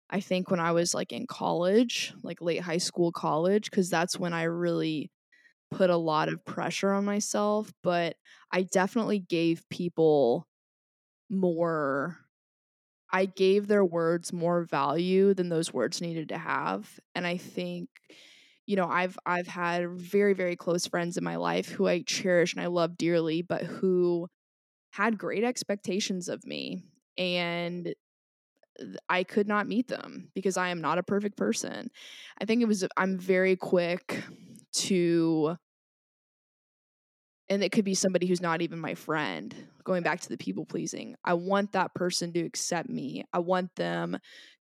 I 0.10 0.20
think, 0.22 0.52
when 0.52 0.60
I 0.62 0.74
was, 0.74 0.94
like, 0.96 1.14
in 1.14 1.28
college, 1.28 2.14
like, 2.24 2.42
late 2.42 2.62
high 2.62 2.78
school, 2.80 3.12
college, 3.12 3.72
because 3.72 3.90
that's 3.90 4.20
when 4.20 4.34
I 4.34 4.44
really 4.44 5.12
put 5.72 5.90
a 5.92 5.98
lot 5.98 6.30
of 6.30 6.46
pressure 6.46 6.94
on 6.94 7.06
myself, 7.06 7.72
but 7.84 8.18
I 8.52 8.64
definitely 8.64 9.20
gave 9.20 9.68
people 9.70 10.48
more 11.30 12.18
I 13.12 13.26
gave 13.26 13.68
their 13.68 13.86
words 13.86 14.32
more 14.34 14.64
value 14.64 15.34
than 15.34 15.50
those 15.50 15.74
words 15.74 16.02
needed 16.02 16.30
to 16.30 16.38
have, 16.38 17.00
and 17.16 17.26
I 17.26 17.38
think, 17.38 17.90
you 18.68 18.76
know, 18.76 18.88
I've 18.88 19.18
I've 19.26 19.48
had 19.48 19.90
very, 20.00 20.34
very 20.34 20.56
close 20.56 20.88
friends 20.88 21.18
in 21.18 21.24
my 21.24 21.38
life 21.38 21.70
who 21.70 21.88
I 21.88 22.04
cherish 22.04 22.54
and 22.54 22.62
I 22.64 22.68
love 22.68 22.98
dearly, 22.98 23.42
but 23.42 23.64
who 23.64 24.28
had 24.92 25.18
great 25.18 25.44
expectations 25.44 26.30
of 26.30 26.46
me, 26.46 26.84
and 27.18 27.94
I 29.10 29.24
could 29.24 29.48
not 29.48 29.68
meet 29.68 29.88
them 29.88 30.30
because 30.34 30.58
I 30.58 30.70
am 30.70 30.82
not 30.82 30.98
a 30.98 31.04
perfect 31.04 31.38
person. 31.38 31.90
I 32.40 32.46
think 32.46 32.62
it 32.62 32.68
was 32.68 32.86
I'm 32.98 33.18
very 33.18 33.56
quick 33.56 34.24
to 34.74 35.58
and 37.50 37.64
it 37.64 37.72
could 37.72 37.86
be 37.86 37.96
somebody 37.96 38.28
who's 38.28 38.42
not 38.42 38.62
even 38.62 38.80
my 38.80 38.94
friend, 38.94 39.56
going 39.84 40.04
back 40.04 40.22
to 40.22 40.30
the 40.30 40.38
people 40.38 40.66
pleasing. 40.66 41.16
I 41.26 41.34
want 41.34 41.72
that 41.72 41.96
person 41.96 42.32
to 42.34 42.42
accept 42.42 42.88
me. 42.88 43.24
I 43.34 43.40
want 43.40 43.76
them 43.76 44.20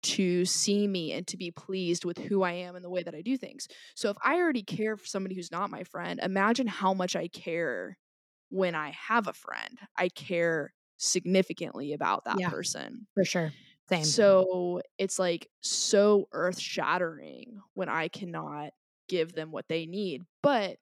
to 0.03 0.43
see 0.43 0.85
me 0.85 1.13
and 1.13 1.25
to 1.27 1.37
be 1.37 1.49
pleased 1.49 2.03
with 2.03 2.17
who 2.17 2.43
I 2.43 2.51
am 2.51 2.75
and 2.75 2.83
the 2.83 2.89
way 2.89 3.01
that 3.01 3.15
I 3.15 3.21
do 3.21 3.37
things. 3.37 3.69
So 3.95 4.09
if 4.09 4.17
I 4.21 4.35
already 4.35 4.63
care 4.63 4.97
for 4.97 5.05
somebody 5.05 5.33
who's 5.33 5.51
not 5.51 5.69
my 5.69 5.83
friend, 5.85 6.19
imagine 6.21 6.67
how 6.67 6.93
much 6.93 7.15
I 7.15 7.29
care 7.29 7.97
when 8.53 8.75
I 8.75 8.91
have 8.91 9.27
a 9.27 9.33
friend. 9.33 9.79
I 9.97 10.09
care 10.09 10.73
significantly 10.97 11.93
about 11.93 12.25
that 12.25 12.43
Yeah. 12.43 12.53
person. 12.53 13.07
For 13.15 13.25
sure. 13.25 13.53
Same. 13.89 14.17
So, 14.17 14.81
it's, 14.97 15.19
like, 15.19 15.49
so 15.61 16.27
earth-shattering 16.33 17.61
when 17.75 17.89
I 17.89 18.07
cannot 18.09 18.71
give 19.09 19.33
them 19.33 19.51
what 19.51 19.67
they 19.69 19.85
need, 19.85 20.23
but 20.43 20.77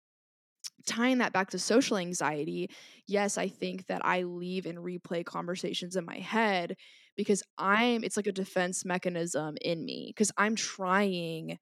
tying 0.88 1.19
that 1.19 1.34
back 1.34 1.51
to 1.51 1.60
social 1.60 1.97
anxiety, 1.97 2.69
yes, 3.07 3.38
I 3.38 3.47
think 3.49 3.88
that 3.88 4.05
I 4.05 4.23
leave 4.23 4.65
and 4.65 4.79
replay 4.79 5.25
conversations 5.25 5.95
in 5.95 6.05
my 6.05 6.19
head 6.19 6.75
because 7.17 7.43
I'm 7.57 8.03
it's 8.03 8.17
like 8.17 8.27
a 8.27 8.31
defense 8.34 8.86
mechanism 8.86 9.57
in 9.62 9.86
me 9.86 10.07
because 10.15 10.31
I'm 10.38 10.55
trying 10.55 11.60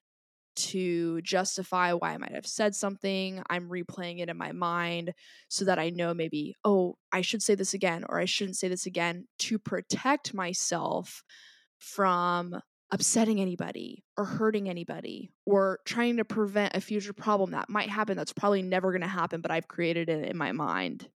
to 0.60 1.22
justify 1.22 1.94
why 1.94 2.14
I 2.14 2.18
might 2.18 2.34
have 2.36 2.48
said 2.48 2.76
something. 2.76 3.42
I'm 3.50 3.70
replaying 3.70 4.20
it 4.20 4.30
in 4.30 4.38
my 4.38 4.52
mind 4.52 5.14
so 5.50 5.66
that 5.66 5.80
I 5.80 5.90
know 5.90 6.14
maybe, 6.14 6.56
"Oh, 6.64 6.98
I 7.12 7.22
should 7.22 7.42
say 7.44 7.56
this 7.56 7.74
again," 7.74 8.06
or 8.10 8.20
"I 8.20 8.26
shouldn't 8.26 8.58
say 8.58 8.68
this 8.68 8.86
again," 8.86 9.28
to 9.40 9.60
protect 9.60 10.34
myself 10.34 11.24
from 11.80 12.62
upsetting 12.92 13.40
anybody 13.40 14.04
or 14.18 14.26
hurting 14.26 14.68
anybody 14.70 15.32
or 15.46 15.80
trying 15.86 16.18
to 16.18 16.26
prevent 16.26 16.76
a 16.76 16.82
future 16.82 17.14
problem 17.14 17.52
that 17.52 17.70
might 17.70 17.90
happen 17.90 18.18
that's 18.18 18.34
probably 18.34 18.62
never 18.64 18.92
gonna 18.92 19.08
happen, 19.08 19.42
but 19.42 19.52
I've 19.52 19.68
created 19.68 20.10
it 20.10 20.30
in 20.30 20.38
my 20.38 20.52
mind. 20.52 21.10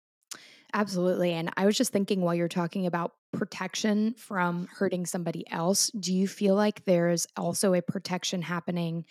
Absolutely, 0.74 1.34
and 1.34 1.52
I 1.56 1.66
was 1.66 1.78
just 1.78 1.92
thinking 1.92 2.22
while 2.22 2.34
you're 2.34 2.48
talking 2.48 2.88
about 2.88 3.14
protection 3.32 4.16
from 4.16 4.68
hurting 4.68 5.06
somebody 5.06 5.50
else, 5.52 5.92
do 6.00 6.14
you 6.14 6.28
feel 6.28 6.56
like 6.56 6.86
there's 6.86 7.28
also 7.38 7.74
a 7.74 7.82
protection 7.82 8.42
happening 8.42 9.06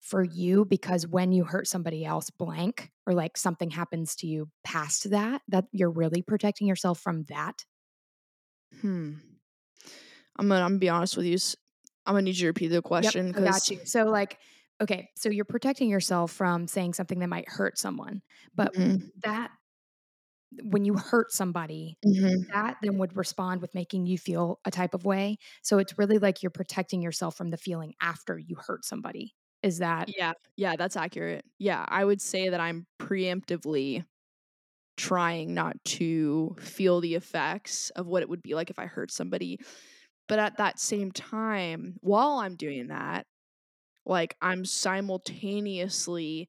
for 0.00 0.22
you 0.24 0.64
because 0.64 1.06
when 1.06 1.32
you 1.32 1.44
hurt 1.44 1.66
somebody 1.66 2.04
else 2.04 2.30
blank 2.30 2.90
or, 3.06 3.14
like, 3.14 3.36
something 3.36 3.70
happens 3.70 4.14
to 4.16 4.26
you 4.26 4.50
past 4.64 5.10
that, 5.10 5.42
that 5.48 5.66
you're 5.72 5.90
really 5.90 6.22
protecting 6.22 6.66
yourself 6.66 7.00
from 7.00 7.24
that? 7.24 7.64
Hmm. 8.80 9.14
I'm 10.36 10.48
gonna 10.48 10.66
Imma 10.66 10.78
be 10.78 10.88
honest 10.88 11.16
with 11.16 11.26
you, 11.26 11.36
i'm 12.06 12.14
gonna 12.14 12.22
need 12.22 12.36
you 12.38 12.42
to 12.42 12.46
repeat 12.48 12.68
the 12.68 12.82
Yep, 12.96 13.14
question 13.14 13.34
I 13.34 13.40
got 13.40 13.70
you. 13.70 13.78
So, 13.84 14.04
like 14.04 14.38
okay, 14.80 15.10
so 15.16 15.28
you're 15.28 15.44
protecting 15.44 15.88
yourself 15.90 16.30
from 16.32 16.68
saying 16.68 16.94
something 16.94 17.18
that 17.18 17.28
might 17.28 17.48
hurt 17.48 17.78
someone, 17.78 18.22
but 18.54 18.72
Mhm. 18.74 19.10
that 19.22 19.50
when 20.62 20.84
you 20.84 20.94
hurt 20.94 21.32
somebody, 21.32 21.98
Mhm. 22.04 22.48
that 22.52 22.76
then 22.82 22.98
would 22.98 23.16
respond 23.16 23.60
with 23.60 23.74
making 23.74 24.06
you 24.06 24.16
feel 24.18 24.60
a 24.64 24.70
type 24.70 24.94
of 24.94 25.04
way, 25.04 25.36
so 25.62 25.78
it's 25.78 25.98
really 25.98 26.18
like 26.18 26.42
you're 26.42 26.50
protecting 26.50 27.02
yourself 27.02 27.36
from 27.36 27.50
the 27.50 27.56
feeling 27.58 27.94
after 28.00 28.38
you 28.38 28.56
hurt 28.56 28.84
somebody. 28.84 29.34
Is 29.62 29.78
that 29.78 30.10
Yeah, 30.16 30.32
yeah, 30.56 30.76
that's 30.76 30.96
accurate. 30.96 31.44
Yeah, 31.58 31.84
I 31.88 32.04
would 32.04 32.20
say 32.20 32.48
that 32.48 32.60
I'm 32.60 32.86
preemptively 32.98 34.04
trying 34.96 35.54
not 35.54 35.76
to 35.84 36.56
feel 36.60 37.00
the 37.00 37.14
effects 37.14 37.90
of 37.90 38.06
what 38.06 38.22
it 38.22 38.28
would 38.28 38.42
be 38.42 38.54
like 38.54 38.70
if 38.70 38.78
I 38.78 38.86
hurt 38.86 39.10
somebody, 39.12 39.58
but 40.28 40.38
at 40.40 40.58
that 40.58 40.80
same 40.80 41.12
time, 41.12 41.96
while 42.02 42.38
I'm 42.38 42.56
doing 42.56 42.88
that, 42.88 43.26
like, 44.06 44.36
I'm 44.42 44.64
simultaneously 44.64 46.48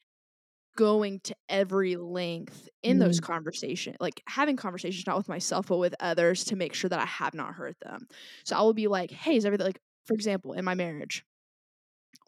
going 0.78 1.19
to 1.22 1.36
every 1.50 1.95
length 1.98 2.69
in 2.84 3.00
those 3.00 3.19
Mm. 3.19 3.22
conversation 3.22 3.95
like, 4.00 4.22
having 4.28 4.56
conversations 4.58 5.06
not 5.08 5.17
with 5.17 5.30
myself, 5.30 5.67
but 5.67 5.78
with 5.78 5.95
others 6.00 6.45
to 6.45 6.56
make 6.56 6.74
sure 6.74 6.89
that 6.89 7.00
I 7.00 7.06
have 7.06 7.34
not 7.34 7.54
hurt 7.56 7.78
them. 7.82 8.08
So 8.45 8.56
I 8.58 8.62
will 8.62 8.74
be 8.74 8.88
like, 8.88 9.12
"Hey, 9.12 9.36
is 9.38 9.45
everything" 9.45 9.67
like, 9.67 9.82
for 10.06 10.13
example, 10.13 10.54
in 10.54 10.65
my 10.65 10.76
marriage, 10.76 11.26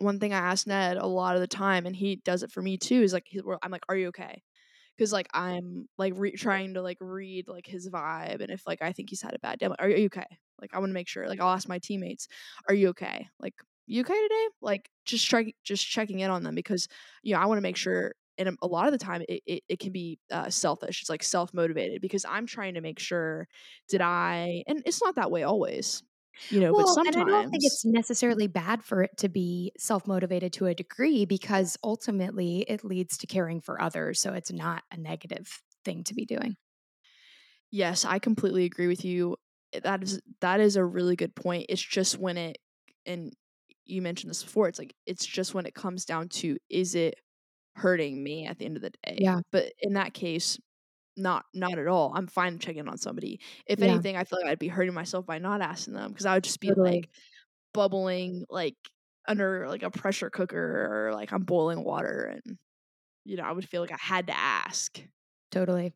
one 0.01 0.19
thing 0.19 0.33
I 0.33 0.37
ask 0.39 0.67
Ned 0.67 0.97
a 0.97 1.07
lot 1.07 1.35
of 1.35 1.41
the 1.41 1.47
time, 1.47 1.85
and 1.85 1.95
he 1.95 2.17
does 2.17 2.43
it 2.43 2.51
for 2.51 2.61
me 2.61 2.77
too, 2.77 3.01
is 3.03 3.13
like, 3.13 3.27
I'm 3.63 3.71
like, 3.71 3.85
"Are 3.89 3.95
you 3.97 4.07
okay?" 4.09 4.43
Because 4.97 5.13
like, 5.13 5.27
I'm, 5.33 5.89
like, 5.97 6.13
re 6.17 6.33
trying 6.33 6.75
to, 6.75 6.81
like, 6.83 6.97
read, 7.01 7.47
like, 7.49 7.67
his 7.67 7.89
vibe, 7.89 8.41
and 8.41 8.51
if, 8.51 8.67
like, 8.67 8.81
I 8.83 8.93
think 8.93 9.09
he's 9.11 9.21
had 9.23 9.35
a 9.35 9.39
bad 9.39 9.59
day, 9.59 9.67
like, 9.69 9.81
"Are 9.81 9.89
you 9.89 10.05
okay?" 10.07 10.25
Like, 10.61 10.73
I 10.75 10.79
wanna 10.79 10.93
make 10.93 11.07
sure, 11.09 11.27
like, 11.29 11.41
I'll 11.41 11.49
ask 11.55 11.69
my 11.69 11.79
teammates, 11.79 12.27
"Are 12.69 12.75
you 12.75 12.89
okay?" 12.89 13.29
Like, 13.39 13.55
"You 13.87 14.01
okay 14.03 14.21
today?" 14.23 14.47
Like, 14.61 14.89
just 15.05 15.29
try 15.29 15.53
just 15.63 15.87
checking 15.87 16.19
in 16.21 16.31
on 16.31 16.43
them 16.43 16.55
because, 16.55 16.87
you 17.23 17.33
know, 17.35 17.41
I 17.41 17.45
wanna 17.47 17.61
make 17.61 17.77
sure 17.77 18.13
and, 18.39 18.57
a 18.63 18.67
lot 18.67 18.87
of 18.87 18.93
the 18.93 18.97
time, 18.99 19.23
it 19.29 19.43
it 19.47 19.63
it 19.69 19.79
can 19.79 19.91
be, 19.93 20.19
uh, 20.31 20.49
selfish, 20.51 21.01
it's, 21.01 21.09
like, 21.11 21.23
self-motivated 21.23 22.01
because 22.01 22.25
I'm 22.25 22.47
trying 22.47 22.75
to 22.75 22.81
make 22.81 22.99
sure, 22.99 23.47
did 23.89 24.01
I 24.01 24.63
and 24.67 24.83
it's 24.87 25.01
not 25.03 25.15
that 25.15 25.31
way 25.31 25.43
always, 25.43 26.03
you 26.49 26.59
know, 26.59 26.73
but 26.73 26.87
Well, 26.87 26.97
and 27.05 27.15
I 27.17 27.23
don't 27.23 27.49
think 27.49 27.63
it's 27.63 27.83
necessarily 27.85 28.47
bad 28.47 28.83
for 28.83 29.03
it 29.03 29.17
to 29.17 29.29
be 29.29 29.71
self-motivated 29.77 30.53
to 30.53 30.67
a 30.67 30.73
degree 30.75 31.25
because 31.25 31.77
ultimately 31.83 32.59
it 32.67 32.83
leads 32.83 33.17
to 33.19 33.27
caring 33.27 33.61
for 33.61 33.81
others, 33.81 34.19
so 34.19 34.33
it's 34.33 34.51
not 34.51 34.83
a 34.91 34.97
negative 34.97 35.61
thing 35.83 36.03
to 36.05 36.13
be 36.13 36.25
doing. 36.25 36.55
Yes, 37.71 38.05
I 38.05 38.19
completely 38.19 38.65
agree 38.65 38.87
with 38.87 39.05
you. 39.05 39.37
Eh, 39.73 39.79
that 39.83 40.03
is 40.03 40.21
that 40.41 40.59
is 40.59 40.75
a 40.75 40.83
really 40.85 41.15
good 41.15 41.35
point. 41.35 41.67
It's 41.69 41.81
just 41.81 42.17
when 42.17 42.37
it 42.37 42.57
and 43.05 43.33
you 43.85 44.01
mentioned 44.01 44.29
this 44.29 44.43
before, 44.43 44.67
it's 44.67 44.79
like, 44.79 44.93
it's 45.05 45.25
just 45.25 45.53
when 45.53 45.65
it 45.65 45.73
comes 45.73 46.05
down 46.05 46.29
to, 46.29 46.57
is 46.69 46.95
it 46.95 47.15
hurting 47.75 48.23
me 48.23 48.45
at 48.45 48.59
the 48.59 48.65
end 48.65 48.77
of 48.77 48.83
the 48.83 48.91
day? 49.03 49.17
Yeah. 49.19 49.41
But 49.51 49.73
in 49.79 49.93
that 49.93 50.13
case, 50.13 50.59
not 51.17 51.45
not 51.53 51.77
at 51.79 51.87
all. 51.87 52.13
I'm 52.15 52.27
fine 52.27 52.59
checking 52.59 52.87
on 52.87 52.97
somebody. 52.97 53.41
If 53.67 53.81
Yeah. 53.81 54.01
anything, 54.01 54.15
I 54.17 54.23
feel 54.23 54.39
like 54.41 54.47
I'd 54.49 54.59
be 54.59 54.67
hurting 54.69 54.93
myself 54.93 55.25
by 55.25 55.39
not 55.39 55.61
asking 55.61 55.93
them 55.95 56.11
because 56.11 56.25
I 56.25 56.35
would 56.35 56.43
just 56.43 56.59
be, 56.61 56.75
Totally. 56.75 56.93
like, 56.93 57.09
bubbling, 57.73 58.45
like, 58.49 58.77
under, 59.27 59.67
like, 59.69 59.83
a 59.83 59.91
pressure 59.91 60.29
cooker 60.31 61.07
or, 61.09 61.13
like, 61.15 61.31
I'm 61.33 61.43
boiling 61.43 61.83
water 61.85 62.25
and 62.45 62.57
you 63.25 63.37
know, 63.37 63.43
I 63.43 63.51
would 63.53 63.69
feel 63.69 63.81
like 63.81 63.91
I 63.93 63.97
had 63.99 64.27
to 64.27 64.37
ask. 64.37 65.01
Totally. 65.51 65.91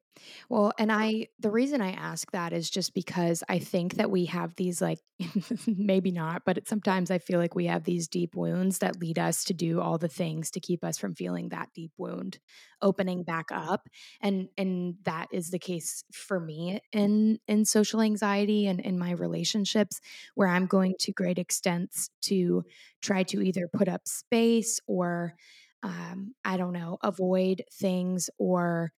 Well, 0.49 0.73
and 0.77 0.91
I 0.91 1.27
the 1.39 1.49
reason 1.49 1.79
I 1.81 1.91
ask 1.91 2.29
that 2.31 2.51
is 2.51 2.69
just 2.69 2.93
because 2.93 3.41
I 3.47 3.59
think 3.59 3.95
that 3.95 4.11
we 4.11 4.25
have 4.25 4.53
these 4.55 4.81
like 4.81 4.99
maybe 5.67 6.11
not, 6.11 6.41
but 6.45 6.67
sometimes 6.67 7.09
I 7.09 7.19
feel 7.19 7.39
like 7.39 7.55
we 7.55 7.67
have 7.67 7.85
these 7.85 8.09
deep 8.09 8.35
wounds 8.35 8.79
that 8.79 8.99
lead 8.99 9.17
us 9.17 9.45
to 9.45 9.53
do 9.53 9.79
all 9.79 9.97
the 9.97 10.09
things 10.09 10.51
to 10.51 10.59
keep 10.59 10.83
us 10.83 10.97
from 10.97 11.15
feeling 11.15 11.49
that 11.49 11.69
deep 11.73 11.91
wound 11.97 12.37
opening 12.81 13.23
back 13.23 13.45
up. 13.49 13.87
And 14.21 14.49
and 14.57 14.95
that 15.05 15.27
is 15.31 15.51
the 15.51 15.59
case 15.59 16.03
for 16.11 16.37
me 16.37 16.81
in 16.91 17.39
in 17.47 17.63
social 17.63 18.01
anxiety 18.01 18.67
and 18.67 18.81
in 18.81 18.99
my 18.99 19.11
relationships 19.11 20.01
where 20.35 20.49
I'm 20.49 20.65
going 20.65 20.95
to 20.99 21.13
great 21.13 21.39
extents 21.39 22.09
to 22.23 22.65
try 23.01 23.23
to 23.23 23.41
either 23.41 23.69
put 23.71 23.87
up 23.87 24.01
space 24.05 24.81
or 24.85 25.35
um, 25.83 26.33
I 26.43 26.57
don't 26.57 26.73
know, 26.73 26.97
avoid 27.03 27.63
things 27.71 28.29
or 28.37 28.91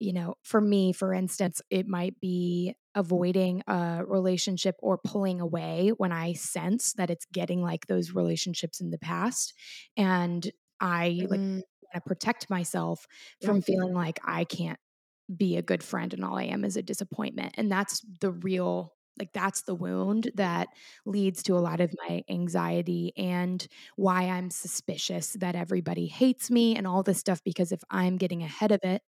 you 0.00 0.12
know, 0.12 0.36
for 0.42 0.60
me, 0.60 0.92
for 0.92 1.14
instance, 1.14 1.62
it 1.70 1.86
might 1.86 2.18
be 2.20 2.74
avoiding 2.94 3.62
a 3.68 4.04
relationship 4.06 4.76
or 4.80 4.98
pulling 4.98 5.40
away 5.40 5.90
when 5.98 6.12
I 6.12 6.32
sense 6.34 6.94
that 6.94 7.10
it's 7.10 7.26
getting 7.32 7.62
like 7.62 7.86
those 7.86 8.12
relationships 8.12 8.80
in 8.80 8.90
the 8.90 8.98
past. 8.98 9.54
And 9.96 10.50
I 10.80 11.26
like 11.30 11.42
Mm, 11.42 11.62
want 11.92 11.94
to 11.94 12.00
protect 12.08 12.50
myself 12.50 13.06
from 13.40 13.60
feeling 13.62 13.94
like 13.94 14.18
I 14.24 14.44
can't 14.44 14.78
be 15.36 15.56
a 15.56 15.62
good 15.62 15.82
friend 15.82 16.12
and 16.12 16.24
all 16.24 16.38
I 16.38 16.44
am 16.44 16.64
is 16.64 16.76
a 16.76 16.82
disappointment. 16.82 17.54
And 17.56 17.70
that's 17.70 18.00
the 18.20 18.32
real 18.32 18.94
like 19.18 19.32
that's 19.34 19.62
the 19.62 19.74
wound 19.74 20.30
that 20.36 20.68
leads 21.04 21.42
to 21.42 21.54
a 21.54 21.58
lot 21.60 21.80
of 21.80 21.92
my 22.08 22.22
anxiety 22.30 23.12
and 23.18 23.66
why 23.96 24.22
I'm 24.22 24.50
suspicious 24.50 25.34
that 25.34 25.54
everybody 25.54 26.06
hates 26.06 26.50
me 26.50 26.74
and 26.74 26.86
all 26.86 27.02
this 27.02 27.18
stuff 27.18 27.42
because 27.44 27.70
if 27.70 27.82
I'm 27.90 28.16
getting 28.16 28.42
ahead 28.42 28.72
of 28.72 28.80
it 28.82 29.02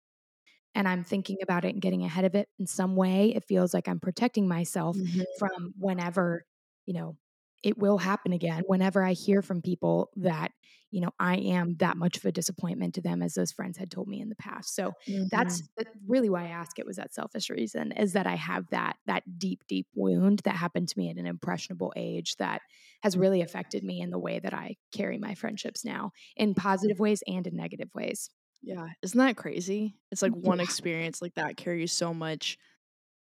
and 0.74 0.88
I'm 0.88 1.04
thinking 1.04 1.38
about 1.42 1.64
it 1.64 1.70
and 1.74 1.82
getting 1.82 2.04
ahead 2.04 2.24
of 2.24 2.34
it 2.34 2.48
in 2.58 2.66
some 2.66 2.96
way, 2.96 3.34
it 3.34 3.44
feels 3.44 3.74
like 3.74 3.88
I'm 3.88 4.00
protecting 4.00 4.48
myself 4.48 5.00
Mhm, 5.00 5.24
from 5.32 5.74
whenever, 5.78 6.44
you 6.86 6.94
know, 6.94 7.16
it 7.62 7.76
will 7.76 7.98
happen 7.98 8.32
again. 8.32 8.62
Whenever 8.66 9.04
I 9.04 9.12
hear 9.12 9.42
from 9.42 9.60
people 9.60 10.10
that, 10.16 10.52
you 10.90 11.00
know, 11.02 11.10
I 11.18 11.36
am 11.36 11.76
that 11.76 11.98
much 11.98 12.16
of 12.16 12.24
a 12.24 12.32
disappointment 12.32 12.94
to 12.94 13.02
them 13.02 13.22
as 13.22 13.34
those 13.34 13.52
friends 13.52 13.76
had 13.76 13.90
told 13.90 14.08
me 14.08 14.20
in 14.20 14.30
the 14.30 14.34
past. 14.36 14.74
So 14.74 14.94
that's 15.30 15.60
mhm, 15.60 15.68
that's 15.76 15.90
really 16.08 16.30
why 16.30 16.44
I 16.46 16.48
ask 16.48 16.78
it 16.78 16.86
was 16.86 16.96
that 16.96 17.12
selfish 17.12 17.50
reason 17.50 17.92
is 17.92 18.14
that 18.14 18.26
I 18.26 18.34
have 18.36 18.68
that 18.70 18.96
that 19.06 19.24
deep, 19.38 19.62
deep 19.68 19.88
wound 19.94 20.40
that 20.44 20.56
happened 20.56 20.88
to 20.88 20.98
me 20.98 21.10
at 21.10 21.16
an 21.18 21.26
impressionable 21.26 21.92
age 21.96 22.36
that 22.36 22.62
has 23.02 23.16
really 23.16 23.42
affected 23.42 23.84
me 23.84 24.00
in 24.00 24.10
the 24.10 24.18
way 24.18 24.38
that 24.38 24.54
I 24.54 24.76
carry 24.92 25.18
my 25.18 25.34
friendships 25.34 25.84
now 25.84 26.12
in 26.36 26.54
positive 26.54 26.98
ways 26.98 27.22
and 27.26 27.46
in 27.46 27.56
negative 27.56 27.90
ways. 27.94 28.30
Yeah, 28.62 28.88
isn't 29.02 29.18
that 29.18 29.36
crazy? 29.36 29.96
It's 30.10 30.22
like 30.22 30.32
one 30.34 30.60
experience 30.60 31.22
like 31.22 31.34
that 31.34 31.56
carries 31.56 31.92
so 31.92 32.12
much 32.14 32.58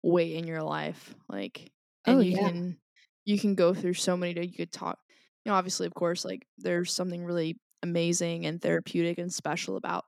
weight 0.02 0.34
in 0.36 0.46
your 0.46 0.62
life, 0.62 1.14
like 1.28 1.72
Oh 2.06 2.18
and 2.18 2.24
you 2.24 2.34
yeah. 2.34 2.50
can 2.50 2.80
you 3.26 3.38
can 3.38 3.54
go 3.54 3.74
through 3.74 3.94
so 3.94 4.16
many 4.16 4.46
you 4.46 4.54
could 4.54 4.72
talk 4.72 4.98
you 5.44 5.50
know, 5.52 5.56
obviously, 5.56 5.86
of 5.86 5.94
course, 5.94 6.24
like, 6.24 6.46
there's 6.58 6.92
something 6.92 7.24
really 7.24 7.58
amazing 7.82 8.46
and 8.46 8.60
therapeutic 8.62 9.18
and 9.18 9.32
special 9.32 9.76
about 9.76 10.04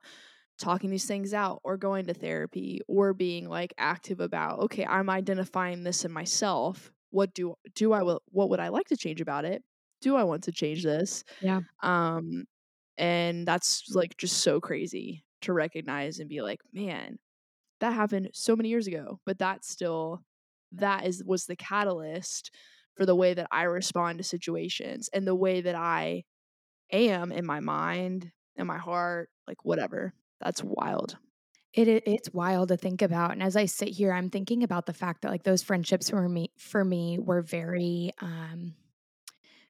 talking 0.59 0.89
these 0.91 1.05
things 1.07 1.33
out 1.33 1.61
or 1.63 1.77
going 1.77 2.05
to 2.07 2.13
therapy 2.13 2.81
or 2.87 3.13
being, 3.13 3.49
like, 3.49 3.73
active 3.77 4.19
about, 4.19 4.59
"Okay, 4.59 4.85
I'm 4.85 5.09
identifying 5.09 5.83
this 5.83 6.05
in 6.05 6.11
myself. 6.11 6.91
What 7.11 7.33
do 7.33 7.55
do 7.75 7.93
I 7.93 8.03
will 8.03 8.21
what 8.31 8.49
would 8.49 8.59
I 8.59 8.69
like 8.69 8.87
to 8.89 8.97
change 8.97 9.21
about 9.21 9.45
it? 9.45 9.63
Do 10.01 10.15
I 10.15 10.23
want 10.23 10.43
to 10.45 10.51
change 10.51 10.83
this?" 10.83 11.23
Yeah. 11.39 11.61
Um, 11.83 12.45
and 12.97 13.47
that's, 13.47 13.89
like, 13.95 14.17
just 14.17 14.39
so 14.39 14.59
crazy 14.61 15.25
to 15.41 15.53
recognize 15.53 16.19
and 16.19 16.29
be 16.29 16.41
like, 16.41 16.61
"Man, 16.73 17.19
that 17.79 17.93
happened 17.93 18.29
so 18.33 18.55
many 18.55 18.69
years 18.69 18.87
ago, 18.87 19.19
but 19.25 19.39
that 19.39 19.65
still 19.65 20.23
that 20.73 21.05
is 21.07 21.23
was 21.25 21.45
the 21.45 21.55
catalyst 21.55 22.51
for 22.95 23.05
the 23.05 23.15
way 23.15 23.33
that 23.33 23.47
I 23.51 23.63
respond 23.63 24.19
to 24.19 24.23
situations 24.23 25.09
and 25.13 25.27
the 25.27 25.35
way 25.35 25.61
that 25.61 25.75
I 25.75 26.23
am 26.91 27.31
in 27.31 27.45
my 27.45 27.59
mind, 27.59 28.31
in 28.55 28.67
my 28.67 28.77
heart, 28.77 29.29
like 29.47 29.65
whatever. 29.65 30.13
That's 30.41 30.63
wild. 30.63 31.17
It 31.73 31.87
it's 32.07 32.31
wild 32.33 32.69
to 32.69 32.77
think 32.77 33.01
about, 33.01 33.31
and 33.31 33.43
as 33.43 33.55
I 33.55 33.65
sit 33.65 33.89
here, 33.89 34.13
I'm 34.13 34.29
thinking 34.29 34.63
about 34.63 34.85
the 34.85 34.93
fact 34.93 35.21
that, 35.23 35.31
like, 35.31 35.43
those 35.43 35.63
friendships 35.63 36.09
for 36.09 36.29
me 36.29 36.51
for 36.57 36.85
me 36.85 37.19
were 37.19 37.41
very, 37.41 38.11
um, 38.21 38.75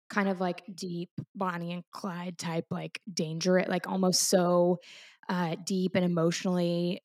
kind 0.10 0.30
of 0.30 0.40
like 0.40 0.64
deep 0.76 1.10
Bonnie 1.36 1.74
and 1.74 1.84
Clyde 1.92 2.38
type, 2.38 2.66
like, 2.72 3.00
dangerous, 3.12 3.68
like, 3.68 3.88
almost 3.90 4.30
so, 4.30 4.80
uh, 5.30 5.56
deep 5.66 5.96
and 5.96 6.06
emotionally 6.06 7.02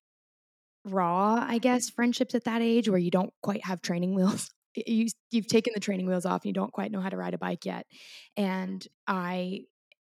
raw, 0.85 1.45
I 1.47 1.59
guess, 1.59 1.91
friendships 1.91 2.35
at 2.35 2.45
that 2.45 2.63
age 2.63 2.89
where 2.89 2.99
you 2.99 3.11
don't 3.11 3.33
quite 3.43 3.65
have 3.65 3.83
training 3.83 4.15
wheels. 4.15 4.51
You 4.87 5.09
you've 5.33 5.49
taken 5.49 5.73
the 5.75 5.81
training 5.81 6.07
wheels 6.07 6.25
off, 6.25 6.43
and 6.43 6.51
you 6.51 6.53
don't 6.53 6.73
quite 6.73 6.93
know 6.93 7.01
how 7.01 7.09
to 7.09 7.17
ride 7.17 7.35
a 7.35 7.39
bike 7.39 7.67
yet, 7.67 7.87
and 8.37 8.87
I 9.09 9.63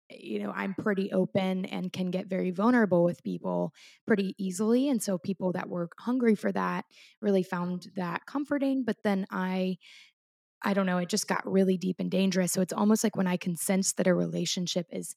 you 0.10 0.40
know, 0.40 0.52
I'm 0.52 0.74
pretty 0.76 1.12
open 1.14 1.66
and 1.66 1.94
can 1.94 2.12
get 2.12 2.28
very 2.28 2.52
vulnerable 2.52 3.04
with 3.06 3.24
people 3.24 3.74
pretty 4.06 4.36
easily, 4.38 4.90
and 4.90 5.02
so 5.02 5.18
people 5.18 5.54
that 5.54 5.70
were 5.70 5.88
hungry 6.00 6.36
for 6.36 6.52
that 6.52 6.84
really 7.22 7.44
found 7.44 7.88
that 7.96 8.26
comforting, 8.26 8.84
but 8.84 8.98
then 9.04 9.26
I 9.32 9.78
I 10.66 10.74
don't 10.74 10.88
know, 10.88 10.98
it 11.00 11.10
just 11.10 11.28
got 11.28 11.50
really 11.50 11.78
deep 11.78 11.98
and 12.00 12.12
dangerous, 12.12 12.52
so 12.54 12.62
it's 12.62 12.74
almost 12.74 13.04
like 13.06 13.16
when 13.18 13.28
I 13.28 13.38
can 13.38 13.56
sense 13.58 13.94
that 13.94 14.08
a 14.08 14.16
relationship 14.16 14.88
is 14.92 15.16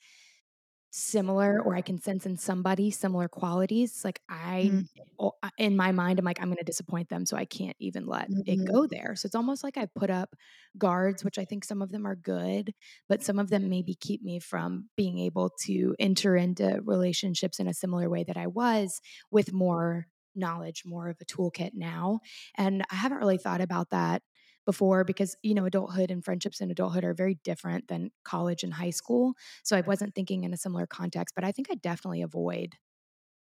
similar 0.90 1.60
or 1.62 1.74
I 1.74 1.82
can 1.82 1.98
sense 1.98 2.26
in 2.26 2.36
somebody 2.36 2.90
similar 2.90 3.28
qualities, 3.28 4.04
like 4.04 4.20
I 4.28 4.72
Mhm, 4.72 5.08
uh, 5.20 5.30
in 5.58 5.76
my 5.76 5.90
mind, 5.92 6.18
I'm 6.20 6.24
like, 6.24 6.40
"I'm 6.40 6.48
gonna 6.48 6.62
disappoint 6.64 7.08
them, 7.08 7.26
so 7.26 7.36
I 7.36 7.44
can't 7.44 7.76
even 7.80 8.06
let 8.06 8.30
it 8.46 8.60
mhm, 8.60 8.70
go 8.70 8.86
there." 8.86 9.16
So 9.16 9.26
it's 9.26 9.34
almost 9.34 9.64
like 9.64 9.76
I 9.76 9.86
put 9.86 10.10
up 10.10 10.34
guards, 10.78 11.24
which 11.24 11.38
I 11.38 11.44
think 11.44 11.64
some 11.64 11.82
of 11.82 11.90
them 11.90 12.06
are 12.06 12.14
good, 12.16 12.72
but 13.08 13.22
some 13.22 13.38
of 13.38 13.50
them 13.50 13.68
maybe 13.68 13.94
keep 13.96 14.22
me 14.22 14.38
from 14.38 14.90
being 14.96 15.18
able 15.18 15.50
to 15.64 15.94
enter 15.98 16.36
into 16.36 16.80
relationships 16.84 17.58
in 17.60 17.66
a 17.68 17.74
similar 17.74 18.08
way 18.08 18.24
that 18.24 18.36
I 18.36 18.46
was 18.46 19.00
with 19.30 19.52
more 19.52 20.06
knowledge, 20.36 20.84
more 20.86 21.08
of 21.08 21.18
a 21.20 21.24
toolkit 21.24 21.72
now, 21.74 22.20
and 22.56 22.84
I 22.90 22.94
haven't 22.94 23.18
really 23.18 23.38
thought 23.38 23.60
about 23.60 23.90
that 23.90 24.22
before 24.68 25.04
because, 25.04 25.34
you 25.42 25.54
know, 25.54 25.64
adulthood 25.66 26.12
and 26.12 26.24
friendships 26.24 26.60
in 26.60 26.70
adulthood 26.70 27.04
are 27.04 27.14
very 27.14 27.36
different 27.36 27.88
than 27.88 28.10
college 28.24 28.62
and 28.62 28.74
high 28.74 28.90
school. 28.90 29.34
So 29.64 29.76
I 29.76 29.80
wasn't 29.82 30.14
thinking 30.14 30.44
in 30.44 30.54
a 30.54 30.58
similar 30.58 30.86
context, 30.86 31.34
but 31.34 31.44
I 31.44 31.52
think 31.52 31.68
I 31.72 31.76
definitely 31.76 32.22
avoid 32.22 32.76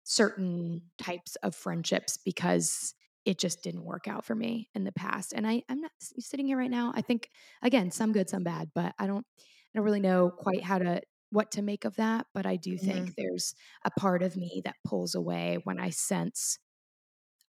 certain 0.05 0.91
types 0.99 1.37
of 1.37 1.55
friendships 1.55 2.17
because 2.17 2.95
it 3.25 3.39
just 3.39 3.63
didn't 3.63 3.85
work 3.85 4.09
out 4.09 4.25
for 4.25 4.35
me 4.35 4.71
in 4.75 4.85
the 4.85 4.93
past. 4.93 5.35
And 5.35 5.47
I, 5.47 5.63
I'm 5.69 5.81
not 5.81 5.93
sitting 5.99 6.47
here 6.47 6.57
right 6.57 6.71
now. 6.71 6.93
I 6.95 7.03
think 7.03 7.31
again, 7.63 7.91
some 7.91 8.13
good, 8.13 8.31
some 8.31 8.43
bad, 8.45 8.71
but 8.75 8.95
I 8.99 9.07
don't, 9.07 9.27
I 9.39 9.43
don't 9.79 9.85
really 9.85 10.01
know 10.01 10.31
quite 10.31 10.63
how 10.63 10.79
to 10.79 11.03
what 11.31 11.51
to 11.53 11.63
make 11.63 11.85
of 11.85 11.97
that. 11.97 12.27
But 12.33 12.47
I 12.47 12.57
do 12.57 12.79
think 12.79 13.05
mhm, 13.05 13.17
there's 13.17 13.55
a 13.85 13.91
part 13.91 14.23
of 14.23 14.37
me 14.37 14.63
that 14.65 14.77
pulls 14.87 15.15
away 15.15 15.59
when 15.65 15.79
I 15.79 15.91
sense 15.91 16.59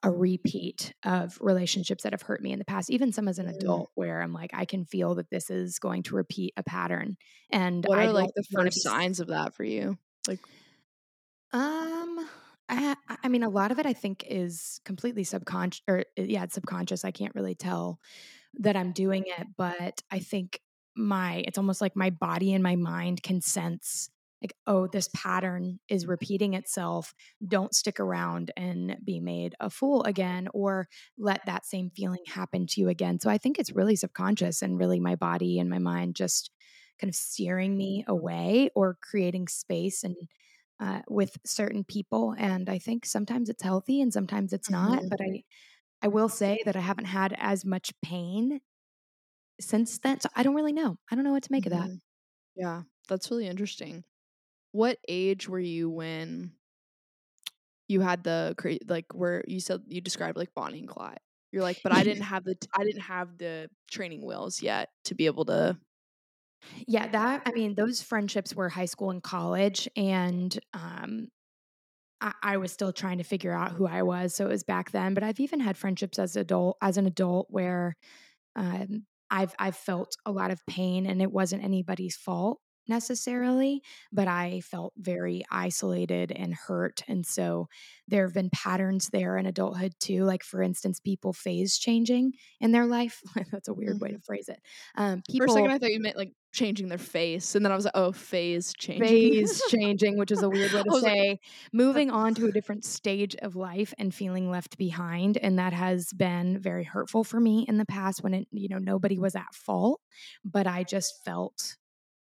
a 0.05 0.11
repeat 0.11 0.93
of 1.03 1.37
relationships 1.41 2.03
that 2.03 2.13
have 2.13 2.21
hurt 2.21 2.41
me 2.41 2.51
in 2.53 2.59
the 2.59 2.65
past, 2.65 2.91
even 2.91 3.11
some 3.11 3.27
as 3.27 3.39
an 3.39 3.47
mm. 3.47 3.55
adult, 3.55 3.89
where 3.95 4.21
I'm 4.21 4.33
like, 4.33 4.51
I 4.53 4.65
can 4.65 4.85
feel 4.85 5.15
that 5.15 5.31
this 5.31 5.49
is 5.49 5.79
going 5.79 6.03
to 6.03 6.15
repeat 6.15 6.53
a 6.55 6.63
pattern, 6.63 7.17
and 7.49 7.83
What 7.85 7.99
I 7.99 8.05
are, 8.05 8.13
like, 8.13 8.29
the 8.35 8.43
first 8.53 8.83
signs 8.83 9.19
of 9.19 9.27
that 9.27 9.55
for 9.55 9.63
you? 9.63 9.97
Like 10.27 10.39
Um, 11.51 12.27
I 12.69 12.95
I 13.23 13.27
mean, 13.29 13.43
a 13.43 13.49
lot 13.49 13.71
of 13.71 13.79
it 13.79 13.85
I 13.85 13.93
think 13.93 14.25
is 14.27 14.81
completely 14.85 15.23
subconscious 15.23 15.81
or 15.87 15.99
uh, 16.19 16.23
yeah, 16.23 16.43
it's 16.43 16.55
subconscious. 16.55 17.05
I 17.05 17.11
can't 17.11 17.35
really 17.35 17.55
tell 17.55 17.99
that 18.59 18.75
I'm 18.75 18.91
doing 18.91 19.23
it, 19.25 19.47
but 19.57 20.01
I 20.11 20.19
think 20.19 20.59
my 20.95 21.43
it's 21.47 21.57
almost 21.57 21.81
like 21.81 21.95
my 21.95 22.09
body 22.09 22.53
and 22.53 22.63
my 22.63 22.75
mind 22.75 23.21
can 23.23 23.41
sense 23.41 24.09
like, 24.45 24.55
oh, 24.67 24.87
this 24.87 25.09
pattern 25.15 25.79
is 25.89 26.07
repeating 26.07 26.53
itself. 26.53 27.13
Don't 27.47 27.75
stick 27.75 27.99
around 27.99 28.51
and 28.57 28.97
be 29.03 29.19
made 29.19 29.55
a 29.59 29.69
fool 29.69 30.03
again 30.03 30.47
or 30.53 30.87
let 31.17 31.45
that 31.45 31.65
same 31.65 31.89
feeling 31.91 32.23
happen 32.27 32.67
to 32.67 32.81
you 32.81 32.89
again. 32.89 33.19
So 33.19 33.29
I 33.29 33.37
think 33.37 33.59
it's 33.59 33.71
really 33.71 33.95
subconscious 33.95 34.61
and 34.61 34.79
really 34.79 34.99
my 34.99 35.15
body 35.15 35.59
and 35.59 35.69
my 35.69 35.79
mind 35.79 36.15
just 36.15 36.51
kind 36.99 37.09
of 37.09 37.15
steering 37.15 37.75
me 37.77 38.03
away 38.07 38.69
or 38.75 38.97
creating 39.01 39.47
space 39.47 40.03
and 40.03 40.15
uh, 40.79 41.01
with 41.09 41.37
certain 41.45 41.83
people. 41.83 42.35
And 42.37 42.69
I 42.69 42.79
think 42.79 43.05
sometimes 43.05 43.49
it's 43.49 43.63
healthy 43.63 44.01
and 44.01 44.11
sometimes 44.13 44.53
it's 44.53 44.69
not. 44.69 45.03
Mhm, 45.03 45.09
But 45.09 45.21
I, 45.21 45.43
I 46.03 46.09
will 46.09 46.29
say 46.29 46.59
that 46.65 46.75
I 46.77 46.81
haven't 46.81 47.05
had 47.05 47.35
as 47.37 47.65
much 47.65 47.93
pain 48.01 48.61
since 49.59 49.97
then. 49.99 50.19
So 50.19 50.29
I 50.35 50.43
don't 50.43 50.55
really 50.55 50.73
know. 50.73 50.97
I 51.11 51.15
don't 51.15 51.23
know 51.23 51.31
what 51.33 51.43
to 51.43 51.51
make 51.51 51.65
of 51.65 51.71
that. 51.71 51.91
mhm. 51.91 52.01
Yeah, 52.55 52.83
that's 53.09 53.31
really 53.31 53.47
interesting. 53.47 54.05
What 54.75 54.99
age 55.07 55.47
were 55.47 55.59
you 55.59 55.89
when 55.89 56.51
you 57.87 58.01
had 58.01 58.23
the 58.23 58.55
cra 58.57 58.77
like, 58.87 59.13
where 59.13 59.43
you 59.47 59.59
said 59.59 59.81
you 59.87 60.01
described, 60.01 60.37
like, 60.37 60.53
Bonnie 60.53 60.79
and 60.79 60.87
Clyde? 60.87 61.19
You're 61.51 61.61
like, 61.63 61.79
"But 61.83 61.93
I 61.93 62.03
didn't 62.03 62.23
have 62.23 62.43
the 62.43 62.55
t 62.55 62.67
I 62.77 62.83
didn't 62.83 63.01
have 63.03 63.37
the 63.37 63.69
training 63.91 64.25
wheels 64.25 64.61
yet 64.61 64.89
to 65.05 65.15
be 65.15 65.25
able 65.27 65.45
to" 65.45 65.77
yeah, 66.87 67.07
that, 67.07 67.43
I 67.45 67.51
mean, 67.51 67.75
those 67.75 68.01
friendships 68.01 68.55
were 68.55 68.69
high 68.69 68.85
school 68.85 69.11
and 69.11 69.21
college. 69.23 69.87
And 69.95 70.57
um, 70.73 71.29
I, 72.21 72.33
I 72.43 72.57
was 72.57 72.71
still 72.71 72.93
trying 72.93 73.19
to 73.19 73.23
figure 73.23 73.53
out 73.53 73.73
who 73.73 73.87
I 73.87 74.03
was. 74.03 74.35
So 74.35 74.45
it 74.45 74.49
was 74.49 74.63
back 74.63 74.91
then. 74.91 75.13
But 75.13 75.23
I've 75.23 75.39
even 75.39 75.59
had 75.59 75.77
friendships 75.77 76.19
as 76.19 76.35
adult 76.35 76.77
as 76.81 76.97
an 76.97 77.07
adult 77.07 77.47
where 77.49 77.95
um, 78.55 79.05
I've 79.31 79.55
I've 79.59 79.77
felt 79.77 80.15
a 80.25 80.31
lot 80.33 80.51
of 80.51 80.65
pain 80.67 81.07
and 81.07 81.21
it 81.21 81.31
wasn't 81.31 81.63
anybody's 81.63 82.17
fault 82.17 82.59
necessarily, 82.87 83.81
but 84.11 84.27
I 84.27 84.61
felt 84.61 84.93
very 84.97 85.43
isolated 85.51 86.31
and 86.31 86.53
hurt. 86.53 87.03
And 87.07 87.25
so 87.25 87.67
there 88.07 88.25
have 88.25 88.33
been 88.33 88.49
patterns 88.51 89.09
there 89.09 89.37
in 89.37 89.45
adulthood 89.45 89.93
too. 89.99 90.23
Like, 90.23 90.43
for 90.43 90.61
instance, 90.61 90.99
people 90.99 91.33
phase 91.33 91.77
changing 91.77 92.33
in 92.59 92.71
their 92.71 92.85
life. 92.85 93.21
That's 93.51 93.67
a 93.67 93.73
weird 93.73 93.99
way 93.99 94.11
to 94.11 94.17
Mhm. 94.17 94.23
phrase 94.23 94.49
it. 94.49 94.59
Um, 94.95 95.23
For 95.37 95.45
a 95.45 95.49
second, 95.49 95.71
I 95.71 95.77
thought 95.77 95.91
you 95.91 95.99
meant 95.99 96.17
like 96.17 96.31
changing 96.53 96.87
their 96.89 96.97
face, 96.97 97.55
and 97.55 97.65
then 97.65 97.71
I 97.71 97.75
was 97.75 97.85
like, 97.85 97.95
"Oh, 97.95 98.11
phase 98.13 98.73
changing." 98.73 99.19
phase 99.21 99.63
changing, 99.65 100.17
which 100.17 100.31
is 100.31 100.41
a 100.41 100.49
weird 100.49 100.71
way 100.71 100.81
to 100.83 100.91
was 100.93 101.01
like, 101.01 101.13
say 101.13 101.39
moving 101.73 102.09
on 102.09 102.33
to 102.35 102.45
a 102.45 102.51
different 102.51 102.85
stage 102.85 103.35
of 103.37 103.55
life 103.55 103.93
and 103.97 104.13
feeling 104.15 104.49
left 104.49 104.77
behind. 104.77 105.37
And 105.37 105.59
that 105.59 105.73
has 105.73 106.13
been 106.13 106.59
very 106.59 106.85
hurtful 106.85 107.23
for 107.25 107.39
me 107.41 107.65
in 107.67 107.77
the 107.77 107.85
past 107.85 108.23
when 108.23 108.33
it, 108.33 108.47
you 108.51 108.69
know, 108.69 108.77
nobody 108.77 109.19
was 109.19 109.35
at 109.35 109.53
fault, 109.53 110.01
but 110.45 110.65
I 110.65 110.83
just 110.83 111.23
felt 111.25 111.75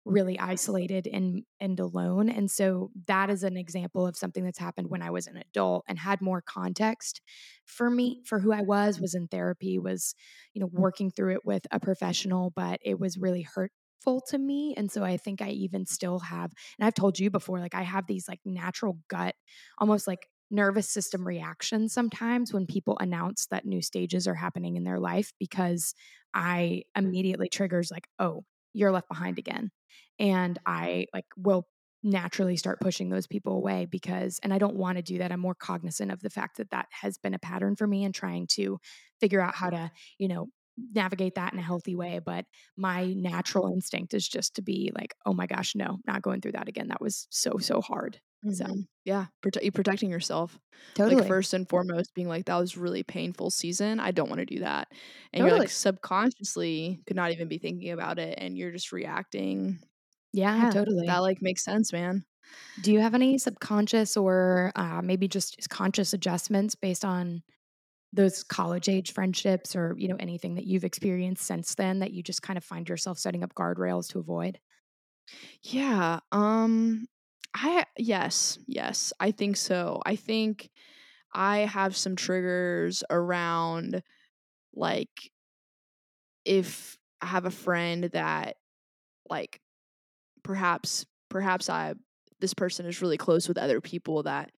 really 0.04 0.38
isolated 0.38 1.06
and 1.06 1.44
and 1.60 1.78
alone 1.78 2.28
and 2.28 2.50
so 2.50 2.90
that 3.06 3.30
is 3.30 3.44
an 3.44 3.56
example 3.56 4.04
of 4.06 4.16
something 4.16 4.44
that's 4.44 4.58
happened 4.58 4.90
when 4.90 5.02
i 5.02 5.10
was 5.10 5.28
an 5.28 5.36
adult 5.36 5.84
and 5.86 5.98
had 5.98 6.20
more 6.20 6.42
context 6.42 7.20
for 7.66 7.88
me 7.88 8.20
for 8.26 8.40
who 8.40 8.52
i 8.52 8.62
was 8.62 8.96
mm-hmm. 8.96 9.02
was 9.02 9.14
in 9.14 9.28
therapy 9.28 9.78
was 9.78 10.14
you 10.54 10.60
know 10.60 10.66
mm-hmm. 10.66 10.80
working 10.80 11.10
through 11.10 11.32
it 11.34 11.44
with 11.44 11.64
a 11.70 11.78
professional 11.78 12.50
but 12.50 12.80
it 12.84 12.98
was 12.98 13.16
really 13.16 13.42
hurtful 13.42 14.20
to 14.26 14.38
me 14.38 14.74
and 14.76 14.90
so 14.90 15.04
i 15.04 15.16
think 15.16 15.40
i 15.40 15.50
even 15.50 15.86
still 15.86 16.18
have 16.18 16.50
and 16.78 16.86
i've 16.86 16.94
told 16.94 17.18
you 17.18 17.30
before 17.30 17.60
like 17.60 17.74
i 17.74 17.82
have 17.82 18.06
these 18.08 18.26
like 18.26 18.40
natural 18.44 18.98
gut 19.08 19.36
almost 19.78 20.08
like 20.08 20.26
nervous 20.50 20.90
system 20.90 21.26
reactions 21.26 21.94
sometimes 21.94 22.52
when 22.52 22.66
people 22.66 22.98
announce 22.98 23.46
that 23.46 23.64
new 23.64 23.80
stages 23.80 24.26
are 24.26 24.34
happening 24.34 24.74
in 24.74 24.82
their 24.82 24.98
life 24.98 25.32
because 25.38 25.94
i 26.34 26.82
mm-hmm. 26.96 27.06
immediately 27.06 27.48
triggers 27.48 27.90
like 27.92 28.08
oh 28.18 28.44
you're 28.72 28.92
left 28.92 29.08
behind 29.08 29.38
again 29.38 29.70
and 30.18 30.58
I 30.66 31.06
like 31.14 31.26
will 31.36 31.66
naturally 32.02 32.56
start 32.56 32.80
pushing 32.80 33.10
those 33.10 33.26
people 33.28 33.56
away 33.56 33.86
because 33.86 34.40
and 34.42 34.52
I 34.52 34.58
don't 34.58 34.74
want 34.76 34.96
to 34.96 35.02
do 35.02 35.18
that. 35.18 35.30
I'm 35.30 35.40
more 35.40 35.54
cognizant 35.54 36.10
of 36.10 36.20
the 36.20 36.30
fact 36.30 36.56
that 36.56 36.70
that 36.70 36.86
has 36.90 37.16
been 37.18 37.34
a 37.34 37.38
pattern 37.38 37.76
for 37.76 37.86
me 37.86 38.04
and 38.04 38.14
trying 38.14 38.46
to 38.52 38.78
figure 39.20 39.40
out 39.40 39.54
how 39.54 39.70
to, 39.70 39.90
you 40.18 40.26
know, 40.28 40.48
navigate 40.94 41.34
that 41.36 41.52
in 41.52 41.58
a 41.58 41.62
healthy 41.62 41.94
way, 41.94 42.18
but 42.24 42.46
my 42.76 43.06
natural 43.12 43.68
instinct 43.72 44.14
is 44.14 44.26
just 44.26 44.54
to 44.56 44.62
be 44.62 44.90
like, 44.96 45.14
"Oh 45.26 45.34
my 45.34 45.46
gosh, 45.46 45.74
no, 45.74 45.98
not 46.06 46.22
going 46.22 46.40
through 46.40 46.52
that 46.52 46.68
again. 46.68 46.88
That 46.88 47.00
was 47.00 47.26
so 47.30 47.58
so 47.58 47.80
hard." 47.82 48.20
So, 48.48 48.64
Mhm. 48.64 48.86
Yeah, 49.04 49.26
prote 49.42 49.62
you 49.62 49.72
protecting 49.72 50.10
yourself. 50.10 50.58
Like, 51.06 51.20
totally. 51.20 51.22
first 51.22 51.54
and 51.54 51.68
foremost, 51.68 52.14
being 52.14 52.28
like, 52.28 52.46
"That 52.46 52.58
was 52.58 52.76
really 52.76 53.02
painful 53.02 53.50
season, 53.50 54.00
I 54.00 54.10
don't 54.12 54.28
wanna 54.30 54.46
do 54.46 54.60
that." 54.60 54.92
And 55.32 55.44
you're, 55.44 55.56
like, 55.56 55.70
subconsciously 55.70 57.02
could 57.06 57.16
not 57.16 57.32
even 57.32 57.48
be 57.48 57.58
thinking 57.58 57.90
about 57.92 58.18
it, 58.18 58.38
and 58.38 58.56
you're 58.58 58.72
just 58.72 58.92
reacting. 58.92 59.80
Yeah, 60.32 60.64
Yeah, 60.64 60.84
that, 61.06 61.22
like, 61.22 61.42
makes 61.42 61.64
sense, 61.64 61.92
man. 61.92 62.24
Do 62.80 62.92
you 62.92 63.00
have 63.00 63.14
any 63.14 63.38
subconscious 63.38 64.16
or 64.16 64.72
uh, 64.76 65.02
maybe 65.02 65.28
just 65.28 65.68
conscious 65.68 66.12
adjustments 66.12 66.74
based 66.74 67.04
on 67.04 67.42
those 68.12 68.44
college 68.44 68.88
age 68.88 69.12
friendships 69.12 69.76
or, 69.76 69.94
you 69.98 70.08
know, 70.08 70.16
anything 70.20 70.54
that 70.56 70.66
you've 70.66 70.84
experienced 70.84 71.44
since 71.46 71.74
then 71.76 72.00
that 72.00 72.12
you 72.12 72.22
just 72.22 72.42
kind 72.42 72.56
of 72.58 72.64
find 72.64 72.88
yourself 72.88 73.18
setting 73.18 73.44
up 73.44 73.54
guardrails 73.54 74.08
to 74.10 74.20
avoid? 74.20 74.60
Yeah, 75.62 76.20
um, 76.32 77.06
I 77.54 77.84
yes, 77.98 78.58
yes, 78.66 79.12
I 79.20 79.30
think 79.30 79.56
so. 79.56 80.00
I 80.06 80.16
think 80.16 80.70
I 81.32 81.58
have 81.60 81.96
some 81.96 82.16
triggers 82.16 83.04
around, 83.10 84.02
like, 84.74 85.32
if 86.44 86.98
I 87.20 87.26
have 87.26 87.44
a 87.44 87.50
friend 87.50 88.04
that, 88.04 88.56
like, 89.30 89.60
perhaps 90.44 91.06
perhaps 91.30 91.70
I 91.70 91.94
this 92.40 92.54
person 92.54 92.86
is 92.86 93.02
really 93.02 93.18
close 93.18 93.48
with 93.48 93.58
other 93.58 93.80
people 93.80 94.24
that 94.24 94.50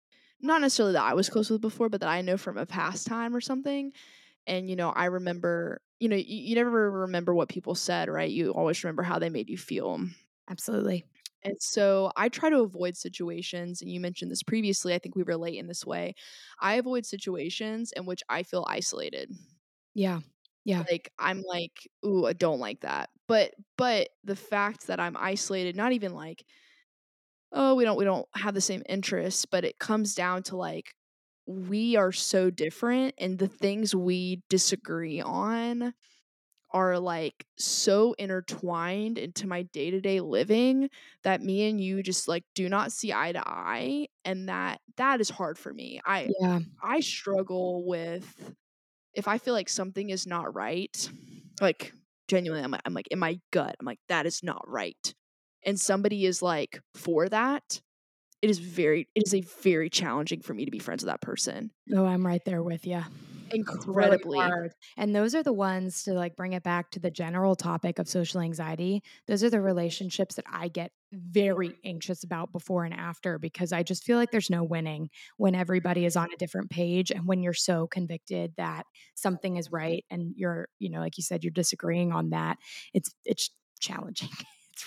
not 0.42 0.60
necessarily 0.60 0.94
that 0.94 1.04
I 1.04 1.14
was 1.14 1.30
close 1.30 1.50
with 1.50 1.60
before, 1.62 1.88
but 1.88 2.00
that 2.02 2.10
I 2.10 2.22
know 2.22 2.36
from 2.38 2.58
a 2.58 2.66
past 2.66 3.06
time 3.06 3.36
or 3.36 3.40
something. 3.42 3.92
And, 4.46 4.70
you 4.70 4.76
know, 4.76 4.90
I 4.90 5.06
remember, 5.06 5.80
you 6.00 6.08
know, 6.08 6.16
you, 6.16 6.24
you 6.26 6.56
never 6.56 6.90
remember 6.90 7.34
what 7.34 7.48
people 7.48 7.74
said, 7.74 8.08
right? 8.10 8.30
You 8.30 8.52
always 8.52 8.82
remember 8.84 9.02
how 9.04 9.18
they 9.18 9.30
made 9.30 9.50
you 9.50 9.58
feel. 9.58 10.00
Absolutely. 10.50 11.06
And 11.44 11.56
so 11.60 12.12
I 12.16 12.28
try 12.28 12.50
to 12.50 12.60
avoid 12.60 12.96
situations, 12.96 13.82
and 13.82 13.90
you 13.90 14.00
mentioned 14.00 14.30
this 14.30 14.42
previously. 14.42 14.94
I 14.94 14.98
think 14.98 15.16
we 15.16 15.22
relate 15.24 15.58
in 15.58 15.66
this 15.66 15.84
way. 15.84 16.14
I 16.60 16.74
avoid 16.74 17.04
situations 17.06 17.92
in 17.96 18.06
which 18.06 18.22
I 18.28 18.42
feel 18.44 18.64
isolated. 18.68 19.30
Yeah. 19.94 20.20
Yeah. 20.64 20.84
Like 20.90 21.12
I'm 21.18 21.42
like, 21.42 21.88
ooh, 22.04 22.26
I 22.26 22.32
don't 22.32 22.58
like 22.60 22.80
that. 22.80 23.10
But 23.28 23.54
but 23.76 24.10
the 24.24 24.36
fact 24.36 24.86
that 24.88 25.00
I'm 25.00 25.16
isolated, 25.16 25.76
not 25.76 25.92
even 25.92 26.14
like 26.14 26.44
oh, 27.52 27.74
we 27.74 27.84
don't 27.84 27.96
we 27.96 28.04
don't 28.04 28.28
have 28.34 28.54
the 28.54 28.60
same 28.60 28.82
interests, 28.88 29.44
but 29.46 29.64
it 29.64 29.78
comes 29.78 30.14
down 30.14 30.42
to 30.44 30.56
like 30.56 30.94
we 31.46 31.96
are 31.96 32.12
so 32.12 32.50
different 32.50 33.14
and 33.18 33.38
the 33.38 33.48
things 33.48 33.94
we 33.94 34.42
disagree 34.48 35.20
on 35.20 35.92
are 36.72 36.98
like 36.98 37.46
so 37.58 38.14
intertwined 38.18 39.18
into 39.18 39.46
my 39.46 39.62
day-to-day 39.62 40.20
living 40.20 40.88
that 41.22 41.42
me 41.42 41.68
and 41.68 41.80
you 41.80 42.02
just 42.02 42.28
like 42.28 42.44
do 42.54 42.68
not 42.68 42.92
see 42.92 43.12
eye 43.12 43.32
to 43.32 43.42
eye 43.46 44.06
and 44.24 44.48
that 44.48 44.80
that 44.96 45.20
is 45.20 45.30
hard 45.30 45.58
for 45.58 45.72
me. 45.72 46.00
I 46.04 46.30
Yeah. 46.40 46.60
I 46.82 47.00
struggle 47.00 47.86
with 47.86 48.54
if 49.14 49.28
I 49.28 49.38
feel 49.38 49.54
like 49.54 49.68
something 49.68 50.10
is 50.10 50.26
not 50.26 50.54
right, 50.54 51.10
like 51.60 51.92
genuinely 52.28 52.64
I'm 52.64 52.74
I'm 52.84 52.94
like 52.94 53.08
in 53.08 53.18
my 53.18 53.38
gut, 53.50 53.76
I'm 53.78 53.86
like 53.86 54.00
that 54.08 54.26
is 54.26 54.42
not 54.42 54.64
right. 54.66 55.14
And 55.64 55.78
somebody 55.78 56.26
is 56.26 56.42
like 56.42 56.80
for 56.94 57.28
that, 57.28 57.80
it 58.40 58.50
is 58.50 58.58
very 58.58 59.08
it 59.14 59.24
is 59.26 59.34
a 59.34 59.42
very 59.62 59.90
challenging 59.90 60.40
for 60.40 60.54
me 60.54 60.64
to 60.64 60.70
be 60.70 60.78
friends 60.78 61.04
with 61.04 61.10
that 61.10 61.20
person. 61.20 61.70
Oh, 61.94 62.06
I'm 62.06 62.26
right 62.26 62.42
there 62.44 62.62
with 62.62 62.86
you. 62.86 63.02
Really 63.86 64.18
Incredibly. 64.18 64.38
hard. 64.38 64.72
And 64.96 65.14
those 65.14 65.34
are 65.34 65.42
the 65.42 65.52
ones 65.52 66.04
to 66.04 66.12
like 66.14 66.36
bring 66.36 66.52
it 66.54 66.62
back 66.62 66.90
to 66.92 67.00
the 67.00 67.10
general 67.10 67.54
topic 67.54 67.98
of 67.98 68.08
social 68.08 68.40
anxiety. 68.40 69.02
Those 69.26 69.44
are 69.44 69.50
the 69.50 69.60
relationships 69.60 70.36
that 70.36 70.44
I 70.50 70.68
get 70.68 70.92
very 71.12 71.74
anxious 71.84 72.24
about 72.24 72.52
before 72.52 72.84
and 72.84 72.94
after 72.94 73.38
because 73.38 73.72
I 73.72 73.82
just 73.82 74.04
feel 74.04 74.16
like 74.16 74.30
there's 74.30 74.50
no 74.50 74.64
winning 74.64 75.10
when 75.36 75.54
everybody 75.54 76.04
is 76.06 76.16
on 76.16 76.32
a 76.32 76.36
different 76.36 76.70
page 76.70 77.10
and 77.10 77.26
when 77.26 77.42
you're 77.42 77.52
so 77.52 77.86
convicted 77.86 78.54
that 78.56 78.86
something 79.14 79.56
is 79.56 79.70
right 79.70 80.04
and 80.10 80.32
you're, 80.36 80.68
you 80.78 80.90
know, 80.90 81.00
like 81.00 81.18
you 81.18 81.22
said, 81.22 81.44
you're 81.44 81.50
disagreeing 81.50 82.12
on 82.12 82.30
that. 82.30 82.56
It's 82.94 83.14
it's 83.24 83.50
challenging. 83.80 84.30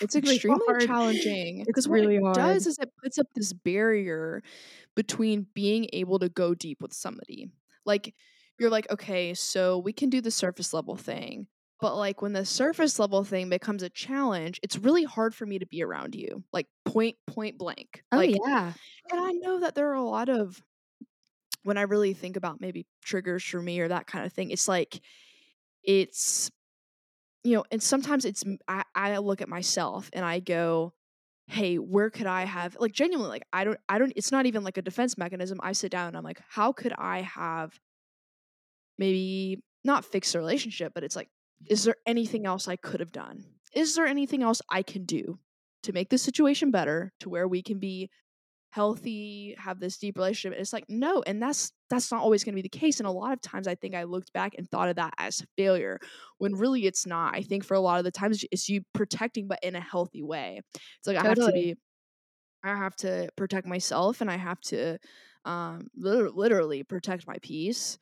It's 0.02 0.16
extremely 0.16 0.66
hard. 0.68 0.82
challenging 0.82 1.64
It's 1.68 1.68
because 1.68 1.88
what 1.88 2.02
it 2.02 2.22
hard. 2.22 2.36
does 2.36 2.66
is 2.68 2.80
it 2.80 2.90
puts 3.02 3.18
up 3.18 3.28
this 3.36 3.54
barrier 3.54 4.42
between 4.96 5.48
being 5.54 5.88
able 5.94 6.20
to 6.20 6.30
go 6.30 6.54
deep 6.54 6.82
with 6.82 6.94
somebody. 6.94 7.50
Like, 7.86 8.14
you're 8.60 8.70
like, 8.70 8.90
okay, 8.92 9.34
so 9.34 9.78
we 9.80 9.94
can 9.94 10.10
do 10.10 10.22
the 10.22 10.32
surface 10.32 10.74
level 10.74 10.96
thing. 10.96 11.48
But 11.82 11.98
like 11.98 12.22
when 12.22 12.34
the 12.34 12.46
surface 12.46 13.00
level 13.00 13.24
thing 13.24 13.50
becomes 13.50 13.84
a 13.84 13.90
challenge, 13.90 14.60
it's 14.64 14.78
really 14.78 15.04
hard 15.04 15.36
for 15.36 15.46
me 15.46 15.60
to 15.60 15.66
be 15.66 15.84
around 15.84 16.16
you. 16.16 16.44
Like 16.54 16.68
point 16.86 17.18
point 17.28 17.58
blank. 17.58 18.04
Oh 18.12 18.22
Like 18.22 18.36
yeah. 18.46 18.74
and 19.12 19.22
I 19.22 19.32
know 19.34 19.62
that 19.62 19.76
there 19.76 19.90
are 19.92 19.96
a 19.96 20.04
lot 20.04 20.30
of 20.30 20.64
when 21.64 21.78
I 21.78 21.82
really 21.84 22.14
think 22.14 22.38
about 22.38 22.62
maybe 22.62 22.86
triggers 23.04 23.44
for 23.44 23.62
me 23.62 23.80
or 23.80 23.88
that 23.88 24.08
kind 24.08 24.26
of 24.26 24.34
thing, 24.34 24.52
it's 24.52 24.68
like 24.68 25.02
it's 25.84 26.52
you 27.44 27.56
know, 27.56 27.66
and 27.72 27.82
sometimes 27.84 28.26
it's 28.26 28.44
I, 28.68 28.84
I 28.96 29.18
look 29.20 29.42
at 29.42 29.50
myself 29.50 30.10
and 30.14 30.26
I 30.26 30.40
go, 30.40 30.94
hey, 31.48 31.78
where 31.78 32.10
could 32.10 32.28
I 32.28 32.46
have 32.46 32.78
like 32.80 32.94
genuinely 32.94 33.30
like 33.30 33.44
I 33.54 33.64
don't 33.66 33.80
I 33.90 34.00
don't 34.00 34.14
it's 34.16 34.32
not 34.32 34.46
even 34.48 34.64
like 34.64 34.78
a 34.78 34.82
defense 34.84 35.18
mechanism. 35.18 35.60
I 35.64 35.74
sit 35.74 35.92
down 35.92 36.10
and 36.10 36.18
I'm 36.18 36.24
like, 36.24 36.42
how 36.48 36.74
could 36.74 36.94
I 36.98 37.22
have 37.22 37.80
maybe 38.98 39.62
not 39.84 40.06
fix 40.06 40.34
the 40.34 40.40
relationship, 40.40 40.94
but 40.94 41.04
it's 41.04 41.16
like, 41.16 41.30
is 41.68 41.84
there 41.84 41.96
anything 42.06 42.46
else 42.46 42.68
I 42.68 42.76
could 42.76 43.00
have 43.00 43.12
done? 43.12 43.44
Is 43.74 43.96
there 43.96 44.06
anything 44.06 44.44
else 44.44 44.62
I 44.70 44.84
can 44.84 45.06
do 45.06 45.40
to 45.84 45.94
make 45.94 46.10
this 46.10 46.24
situation 46.24 46.72
better 46.72 47.14
to 47.20 47.30
where 47.30 47.48
we 47.48 47.62
can 47.62 47.80
be 47.80 48.10
healthy, 48.72 49.56
have 49.58 49.80
this 49.80 49.98
deep 49.98 50.18
relationship? 50.18 50.54
And 50.54 50.62
it's 50.62 50.74
like, 50.74 50.86
no, 50.90 51.24
and 51.26 51.42
that's 51.42 51.72
that's 51.90 52.12
not 52.12 52.22
always 52.22 52.44
gonna 52.44 52.56
be 52.56 52.62
the 52.62 52.70
case. 52.70 53.00
And 53.00 53.08
a 53.08 53.12
lot 53.12 53.34
of 53.34 53.42
times 53.42 53.68
I 53.68 53.76
think 53.76 53.96
I 53.96 54.04
looked 54.04 54.34
back 54.34 54.54
and 54.58 54.70
thought 54.70 54.90
of 54.90 54.96
that 54.98 55.14
as 55.18 55.46
failure 55.58 56.00
when 56.40 56.56
really 56.56 56.86
it's 56.86 57.06
not. 57.06 57.36
I 57.36 57.42
think 57.42 57.64
for 57.64 57.76
a 57.76 57.80
lot 57.80 58.00
of 58.00 58.06
the 58.06 58.12
times 58.12 58.44
it's 58.52 58.68
you 58.70 58.82
protecting 58.94 59.48
but 59.48 59.60
in 59.64 59.76
a 59.76 59.82
healthy 59.82 60.24
way. 60.24 60.62
It's 60.74 61.08
like 61.08 61.18
I 61.18 61.24
have 61.24 61.36
to 61.36 61.52
be 61.52 61.76
I 62.64 62.76
have 62.76 62.96
to 62.98 63.30
protect 63.36 63.68
myself 63.68 64.22
and 64.22 64.30
I 64.30 64.38
have 64.38 64.60
to 64.62 64.98
um 65.46 65.88
literally 65.96 66.84
protect 66.84 67.28
my 67.28 67.38
peace 67.42 68.00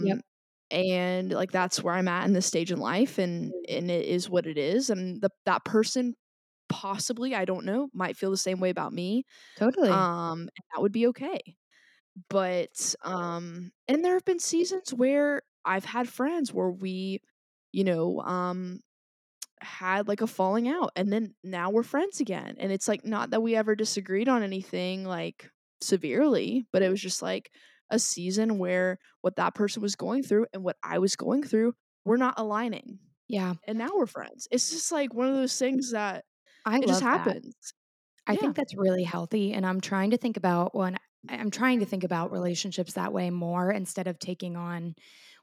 Yep. 0.00 0.18
um 0.18 0.20
and 0.70 1.32
like 1.32 1.50
that's 1.52 1.82
where 1.82 1.94
i'm 1.94 2.08
at 2.08 2.26
in 2.26 2.32
this 2.34 2.46
stage 2.46 2.72
in 2.72 2.78
life 2.78 3.18
and 3.18 3.52
and 3.68 3.90
it 3.90 4.06
is 4.06 4.28
what 4.30 4.46
it 4.46 4.58
is 4.58 4.90
and 4.90 5.22
the 5.22 5.30
that 5.46 5.64
person 5.64 6.14
possibly, 6.70 7.34
I 7.34 7.44
don't 7.46 7.66
know, 7.66 7.90
might 7.94 8.16
feel 8.16 8.30
the 8.30 8.36
same 8.38 8.60
way 8.60 8.70
about 8.70 8.92
me. 8.94 9.24
Totally. 9.56 10.08
Um, 10.12 10.40
and 10.42 10.64
that 10.74 10.82
would 10.82 10.92
be 10.92 11.06
okay. 11.08 11.40
But, 12.30 12.94
um 13.02 13.72
and 13.88 14.04
there 14.04 14.14
have 14.14 14.24
been 14.24 14.38
seasons 14.40 14.94
where 14.94 15.42
I've 15.64 15.84
had 15.84 16.08
friends 16.08 16.52
where 16.54 16.70
we, 16.70 17.20
you 17.72 17.84
know, 17.84 18.20
um, 18.22 18.80
had, 19.60 20.08
like, 20.08 20.20
a 20.22 20.26
falling 20.26 20.68
out, 20.68 20.92
and 20.96 21.12
then 21.12 21.34
now 21.44 21.70
we're 21.70 21.82
friends 21.82 22.20
again, 22.20 22.56
and 22.60 22.72
it's, 22.72 22.88
like, 22.88 23.04
not 23.04 23.30
that 23.30 23.42
we 23.42 23.56
ever 23.56 23.74
disagreed 23.76 24.28
on 24.28 24.42
anything, 24.42 25.04
like, 25.04 25.50
severely, 25.80 26.66
but 26.72 26.82
it 26.82 26.90
was 26.90 27.00
just, 27.02 27.22
like, 27.22 27.52
a 27.90 27.98
season 27.98 28.58
where 28.58 28.98
what 29.22 29.36
that 29.36 29.54
person 29.54 29.82
was 29.82 29.96
going 29.96 30.22
through 30.22 30.46
and 30.52 30.64
what 30.64 30.76
I 30.82 30.98
was 30.98 31.16
going 31.16 31.42
through 31.44 31.74
were 32.04 32.18
not 32.18 32.34
aligning, 32.38 32.98
Yeah. 33.28 33.54
and 33.66 33.78
now 33.78 33.90
we're 33.94 34.06
friends. 34.06 34.48
It's 34.50 34.70
just, 34.70 34.92
like, 34.92 35.14
one 35.14 35.28
of 35.28 35.36
those 35.36 35.58
things 35.58 35.92
that 35.92 36.24
I 36.64 36.80
it 36.80 36.86
just 36.88 37.02
that. 37.02 37.02
happens. 37.02 37.54
I 38.26 38.36
Yeah. 38.36 38.38
think 38.38 38.56
that's 38.56 38.76
really 38.76 39.04
healthy, 39.04 39.52
and 39.54 39.66
I'm 39.66 39.80
trying 39.80 40.10
to 40.12 40.18
think 40.18 40.36
about 40.38 40.74
when 40.76 40.98
I'm 41.28 41.50
trying 41.50 41.80
to 41.80 41.86
think 41.86 42.04
about 42.04 42.32
relationships 42.32 42.94
that 42.94 43.12
way 43.12 43.30
more 43.30 43.72
instead 43.72 44.08
of 44.08 44.18
taking 44.20 44.56
on 44.56 44.94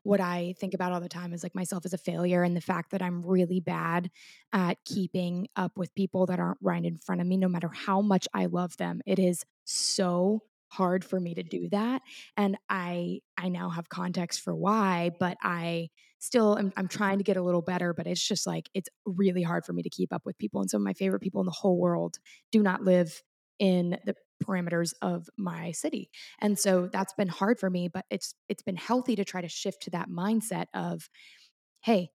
what 0.04 0.22
I 0.22 0.56
think 0.60 0.74
about 0.76 0.92
all 0.94 1.02
the 1.02 1.10
time 1.10 1.34
is, 1.34 1.44
like, 1.44 1.56
myself 1.56 1.86
as 1.86 1.94
a 1.94 1.98
failure 2.00 2.44
and 2.44 2.56
the 2.58 2.62
fact 2.62 2.92
that 2.92 3.02
I'm 3.04 3.24
really 3.26 3.60
bad 3.62 4.12
at 4.54 4.84
keeping 4.86 5.48
up 5.58 5.78
with 5.78 5.96
people 5.96 6.28
that 6.28 6.40
aren't 6.40 6.60
right 6.62 6.84
in 6.86 6.98
front 6.98 7.22
of 7.22 7.28
me 7.28 7.38
no 7.38 7.50
matter 7.50 7.70
how 7.70 8.02
much 8.02 8.28
I 8.34 8.48
love 8.48 8.78
them. 8.78 9.02
It 9.06 9.20
is 9.20 9.46
so 9.66 10.42
hard 10.70 11.06
for 11.06 11.20
me 11.20 11.34
to 11.36 11.44
do 11.44 11.70
that, 11.70 12.02
and 12.38 12.58
I 12.70 13.22
I 13.38 13.50
now 13.50 13.70
have 13.70 13.90
context 13.90 14.42
for 14.42 14.56
why, 14.56 15.12
but 15.20 15.38
I 15.44 15.90
still 16.20 16.58
am 16.58 16.72
I'm 16.78 16.88
trying 16.88 17.18
to 17.20 17.24
get 17.24 17.38
a 17.38 17.42
little 17.44 17.62
better, 17.62 17.94
but 17.94 18.08
it's 18.08 18.26
just, 18.26 18.48
like, 18.48 18.70
it's 18.74 18.90
really 19.06 19.44
hard 19.44 19.66
for 19.66 19.74
me 19.74 19.84
to 19.84 19.90
keep 19.90 20.12
up 20.14 20.26
with 20.26 20.38
people, 20.38 20.62
and 20.62 20.70
some 20.70 20.82
of 20.82 20.86
my 20.86 20.94
favorite 20.94 21.22
people 21.22 21.42
in 21.42 21.46
the 21.46 21.52
whole 21.52 21.78
world 21.80 22.18
do 22.52 22.62
not 22.64 22.84
live 22.84 23.22
in 23.60 23.98
the 24.06 24.16
parameters 24.44 24.94
of 25.02 25.30
my 25.38 25.72
city. 25.72 26.10
And 26.40 26.60
so 26.60 26.88
that's 26.88 27.14
been 27.14 27.28
hard 27.30 27.60
for 27.60 27.70
me, 27.70 27.88
but 27.88 28.06
it's 28.10 28.34
it's 28.50 28.64
been 28.64 28.76
healthy 28.78 29.16
to 29.16 29.26
try 29.26 29.42
to 29.42 29.48
shift 29.48 29.84
to 29.84 29.92
that 29.92 30.10
mindset 30.10 30.66
of, 30.74 31.10
"Hey, 31.84 32.12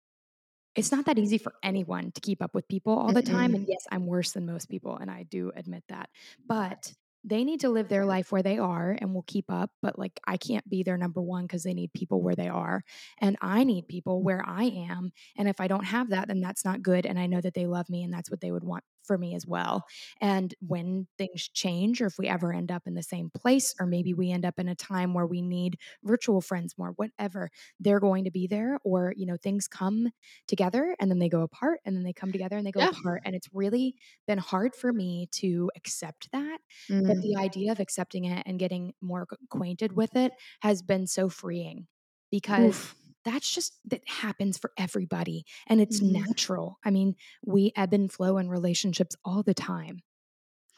it's 0.77 0.93
not 0.93 1.07
that 1.07 1.19
easy 1.19 1.39
for 1.39 1.55
anyone 1.63 2.13
to 2.13 2.21
keep 2.21 2.43
up 2.43 2.55
with 2.55 2.69
people 2.69 2.97
all 2.99 3.13
the 3.13 3.23
time." 3.23 3.55
And 3.55 3.67
yes, 3.69 3.81
I'm 3.91 4.07
worse 4.07 4.33
than 4.33 4.47
most 4.47 4.69
people, 4.69 4.97
and 4.97 5.11
I 5.11 5.25
do 5.25 5.53
admit 5.57 5.85
that. 5.89 6.11
But 6.47 6.95
they 7.25 7.45
need 7.45 7.61
to 7.61 7.69
live 7.71 7.89
their 7.89 8.07
life 8.07 8.33
where 8.33 8.43
they 8.43 8.59
are 8.59 8.97
and 9.01 9.13
we'll 9.13 9.25
keep 9.27 9.47
up, 9.51 9.71
but, 9.83 9.99
like, 9.99 10.21
I 10.27 10.37
can't 10.37 10.69
be 10.69 10.83
their 10.83 10.97
number 10.99 11.21
one 11.23 11.45
because 11.45 11.63
they 11.65 11.75
need 11.75 11.93
people 11.93 12.23
where 12.23 12.37
they 12.37 12.49
are, 12.49 12.83
and 13.21 13.37
I 13.41 13.65
need 13.65 13.89
people 13.89 14.23
where 14.23 14.45
I 14.47 14.65
am, 14.65 15.13
and 15.37 15.49
if 15.49 15.61
I 15.61 15.69
don't 15.69 15.85
have 15.85 16.11
that, 16.11 16.29
then 16.29 16.41
that's 16.41 16.65
not 16.65 16.83
good, 16.83 17.07
and 17.07 17.19
I 17.19 17.27
know 17.27 17.41
that 17.41 17.55
they 17.55 17.67
love 17.67 17.89
me 17.91 18.03
and 18.05 18.13
that's 18.13 18.31
what 18.31 18.41
they 18.41 18.53
would 18.53 18.65
want 18.65 18.85
for 19.05 19.19
me 19.19 19.35
as 19.35 19.47
well. 19.47 19.85
And 20.21 20.55
when 20.61 21.07
things 21.17 21.49
change 21.49 22.01
or 22.01 22.07
if 22.07 22.19
we 22.19 22.27
ever 22.29 22.53
end 22.53 22.71
up 22.71 22.83
in 22.87 22.95
the 22.95 23.03
same 23.03 23.31
place 23.31 23.75
or 23.81 23.87
maybe 23.87 24.15
we 24.15 24.31
end 24.31 24.45
up 24.45 24.59
in 24.59 24.69
a 24.69 24.75
time 24.75 25.15
where 25.15 25.27
we 25.27 25.43
need 25.43 25.79
virtual 26.05 26.41
friends 26.41 26.75
more, 26.79 26.93
whatever, 26.97 27.51
they're 27.81 28.01
going 28.01 28.25
to 28.25 28.31
be 28.31 28.47
there 28.47 28.79
or, 28.85 29.13
you 29.17 29.27
know, 29.27 29.37
things 29.37 29.69
come 29.69 30.09
together 30.47 30.95
and 31.01 31.11
then 31.11 31.19
they 31.19 31.29
go 31.29 31.43
apart, 31.43 31.81
and 31.85 31.97
then 31.97 32.03
they 32.05 32.13
come 32.13 32.33
together 32.33 32.57
and 32.57 32.67
they 32.67 32.73
go 32.73 32.83
Yeah. 32.83 32.93
apart, 32.93 33.21
and 33.25 33.35
it's 33.35 33.49
really 33.53 33.95
been 34.27 34.39
hard 34.39 34.75
for 34.75 34.93
me 34.93 35.29
to 35.33 35.71
accept 35.77 36.31
that, 36.33 36.59
but 37.07 37.19
the 37.23 37.37
Mm. 37.37 37.43
idea 37.43 37.73
of 37.73 37.81
accepting 37.81 38.25
it 38.25 38.43
and 38.47 38.59
getting 38.59 38.93
more 39.01 39.27
acquainted 39.31 39.93
with 39.93 40.17
it 40.17 40.33
has 40.63 40.83
been 40.83 41.07
so 41.07 41.29
freeing 41.29 41.87
because 42.31 42.55
Oof. 42.59 42.98
That's 43.25 43.53
just 43.53 43.81
that 43.87 44.07
happens 44.09 44.59
for 44.59 44.73
everybody, 44.79 45.45
and 45.67 45.81
it's 45.81 46.01
Mhm. 46.01 46.29
natural. 46.29 46.79
I 46.85 46.91
mean, 46.91 47.17
we 47.45 47.73
ebb 47.77 47.93
and 47.95 48.11
flow 48.13 48.39
in 48.39 48.49
relationships 48.49 49.17
all 49.25 49.43
the 49.43 49.55
time. 49.55 50.03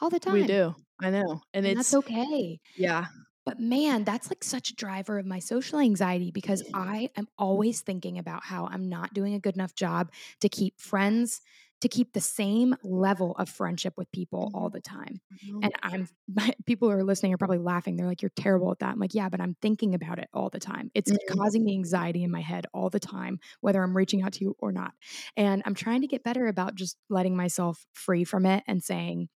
All 0.00 0.10
the 0.10 0.20
time. 0.20 0.28
We 0.28 0.44
do. 0.44 0.74
I 1.00 1.10
know, 1.10 1.42
and 1.52 1.64
And 1.64 1.76
that's 1.76 1.78
it's 1.78 1.94
okay. 1.94 2.60
yeah. 2.76 3.08
But, 3.46 3.60
man, 3.60 4.04
that's, 4.04 4.30
like, 4.30 4.44
such 4.44 4.70
a 4.70 4.76
driver 4.76 5.18
of 5.18 5.26
my 5.26 5.38
social 5.40 5.78
anxiety 5.80 6.30
because 6.32 6.62
I 6.74 7.10
am 7.16 7.28
always 7.38 7.82
thinking 7.82 8.18
about 8.18 8.44
how 8.44 8.66
I'm 8.66 8.88
not 8.88 9.14
doing 9.14 9.34
a 9.34 9.40
good 9.40 9.54
enough 9.56 9.74
job 9.74 10.12
to 10.40 10.48
keep 10.48 10.80
friends 10.80 11.42
to 11.80 11.88
keep 11.88 12.12
the 12.12 12.20
same 12.20 12.74
level 12.82 13.32
of 13.38 13.48
friendship 13.48 13.94
with 13.96 14.10
people 14.12 14.50
all 14.54 14.68
Mhm. 14.68 14.70
the 14.70 14.80
time. 14.80 15.20
Mhm. 15.30 15.62
And 15.62 15.72
I'm 15.82 16.08
my 16.28 16.52
people 16.66 16.88
who 16.90 16.94
are 16.96 17.04
listening 17.04 17.34
are 17.34 17.38
probably 17.38 17.58
laughing. 17.58 17.96
They're 17.96 18.06
like, 18.06 18.22
"You're 18.22 18.30
terrible 18.36 18.70
at 18.72 18.78
that." 18.80 18.92
I'm 18.92 18.98
like, 19.00 19.14
"Yeah, 19.14 19.28
but 19.28 19.40
I'm 19.40 19.56
thinking 19.62 19.94
about 19.94 20.18
it 20.18 20.28
all 20.34 20.50
the 20.50 20.60
time." 20.60 20.90
It's 20.94 21.10
Mhm. 21.10 21.40
causing 21.40 21.64
me 21.64 21.74
anxiety 21.74 22.22
in 22.22 22.30
my 22.30 22.40
head 22.40 22.66
all 22.74 22.90
the 22.90 23.00
time, 23.00 23.38
whether 23.60 23.82
I'm 23.82 23.96
reaching 23.96 24.22
out 24.22 24.32
to 24.34 24.44
you 24.44 24.56
or 24.58 24.72
not. 24.72 24.94
And 25.36 25.62
I'm 25.66 25.74
trying 25.74 26.00
to 26.02 26.06
get 26.06 26.24
better 26.24 26.46
about 26.48 26.74
just 26.76 26.96
letting 27.08 27.36
myself 27.36 27.86
free 27.94 28.24
from 28.24 28.46
it 28.46 28.64
and 28.66 28.82
saying, 28.82 29.28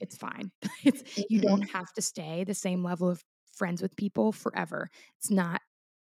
"It's 0.00 0.16
fine." 0.16 0.52
It's 0.84 1.02
you 1.28 1.40
don't 1.40 1.62
Mhm. 1.62 1.72
have 1.72 1.92
to 1.94 2.02
stay 2.02 2.44
the 2.44 2.54
same 2.54 2.82
level 2.84 3.08
of 3.08 3.24
friends 3.54 3.82
with 3.82 3.96
people 3.96 4.32
forever. 4.32 4.90
It's 5.18 5.30
not 5.30 5.60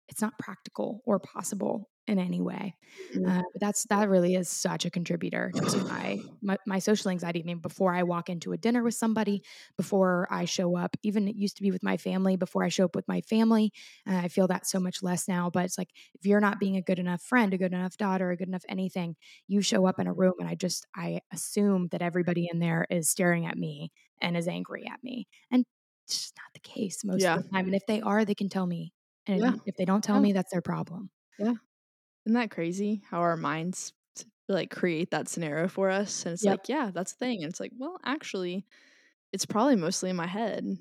it's 0.08 0.22
not 0.22 0.38
practical 0.38 1.02
or 1.06 1.20
possible 1.20 1.90
in 2.06 2.18
any 2.18 2.40
way. 2.40 2.76
Mhm. 3.14 3.28
Uh, 3.28 3.42
but 3.52 3.60
that's 3.60 3.84
that 3.90 4.08
really 4.08 4.34
is 4.34 4.48
such 4.48 4.84
a 4.84 4.90
contributor 4.90 5.54
to 5.66 5.82
my 5.82 6.24
my 6.42 6.56
my 6.66 6.78
social 6.78 7.10
anxiety. 7.10 7.40
I 7.40 7.44
mean, 7.44 7.58
before 7.58 7.94
I 7.94 8.02
walk 8.04 8.28
into 8.28 8.52
a 8.52 8.56
dinner 8.58 8.82
with 8.84 8.94
somebody, 8.94 9.42
before 9.76 10.28
I 10.30 10.44
show 10.44 10.76
up 10.76 10.96
even 11.02 11.28
it 11.28 11.36
used 11.36 11.56
to 11.56 11.62
be 11.62 11.70
with 11.72 11.82
my 11.82 11.96
family, 11.96 12.36
before 12.36 12.62
I 12.64 12.68
show 12.68 12.84
up 12.84 12.94
with 12.96 13.08
my 13.08 13.20
family, 13.22 13.72
and 14.06 14.16
I 14.16 14.28
feel 14.28 14.46
that 14.48 14.66
so 14.66 14.78
much 14.80 15.02
less 15.02 15.28
now, 15.28 15.50
but 15.50 15.64
it's 15.64 15.78
like, 15.78 15.90
if 16.14 16.26
you're 16.26 16.40
not 16.40 16.60
being 16.60 16.76
a 16.76 16.82
good 16.82 16.98
enough 16.98 17.22
friend, 17.22 17.52
a 17.54 17.58
good 17.58 17.72
enough 17.72 17.96
daughter, 17.96 18.30
a 18.30 18.36
good 18.36 18.48
enough 18.48 18.64
anything, 18.68 19.16
you 19.48 19.60
show 19.62 19.86
up 19.86 19.98
in 19.98 20.06
a 20.06 20.12
room 20.12 20.34
and 20.38 20.48
I 20.48 20.54
just 20.54 20.86
I 20.94 21.20
assume 21.32 21.88
that 21.88 22.02
everybody 22.02 22.48
in 22.52 22.58
there 22.60 22.86
is 22.90 23.08
staring 23.10 23.46
at 23.46 23.56
me 23.58 23.92
and 24.20 24.36
is 24.36 24.48
angry 24.48 24.86
at 24.86 25.02
me, 25.02 25.26
and 25.50 25.64
it's 26.06 26.20
just 26.20 26.36
not 26.36 26.52
the 26.54 26.60
case 26.60 27.04
most 27.04 27.26
Yeah. 27.26 27.36
of 27.36 27.42
the 27.42 27.56
time, 27.56 27.66
and 27.66 27.74
if 27.74 27.86
they 27.86 28.00
are, 28.00 28.24
they 28.24 28.34
can 28.34 28.48
tell 28.48 28.66
me, 28.66 28.92
Yeah. 29.34 29.52
and 29.52 29.60
if 29.64 29.76
they 29.76 29.84
don't 29.84 30.04
tell 30.04 30.20
Yeah. 30.20 30.20
me, 30.20 30.32
that's 30.32 30.52
their 30.52 30.62
problem. 30.62 31.10
Yeah. 31.38 31.54
Isn't 32.26 32.34
that 32.34 32.50
crazy 32.50 33.04
how 33.08 33.20
our 33.20 33.36
minds 33.36 33.92
like, 34.48 34.70
create 34.70 35.10
that 35.12 35.28
scenario 35.28 35.68
for 35.68 35.90
us? 35.90 36.26
And 36.26 36.32
it's 36.32 36.44
Yep. 36.44 36.58
like, 36.58 36.68
"Yeah, 36.68 36.90
that's 36.92 37.12
the 37.12 37.18
thing." 37.18 37.42
And 37.44 37.50
it's 37.50 37.60
like, 37.60 37.72
"Well, 37.76 37.98
actually, 38.04 38.66
it's 39.32 39.46
probably 39.46 39.76
mostly 39.76 40.10
in 40.10 40.16
my 40.16 40.26
head." 40.28 40.78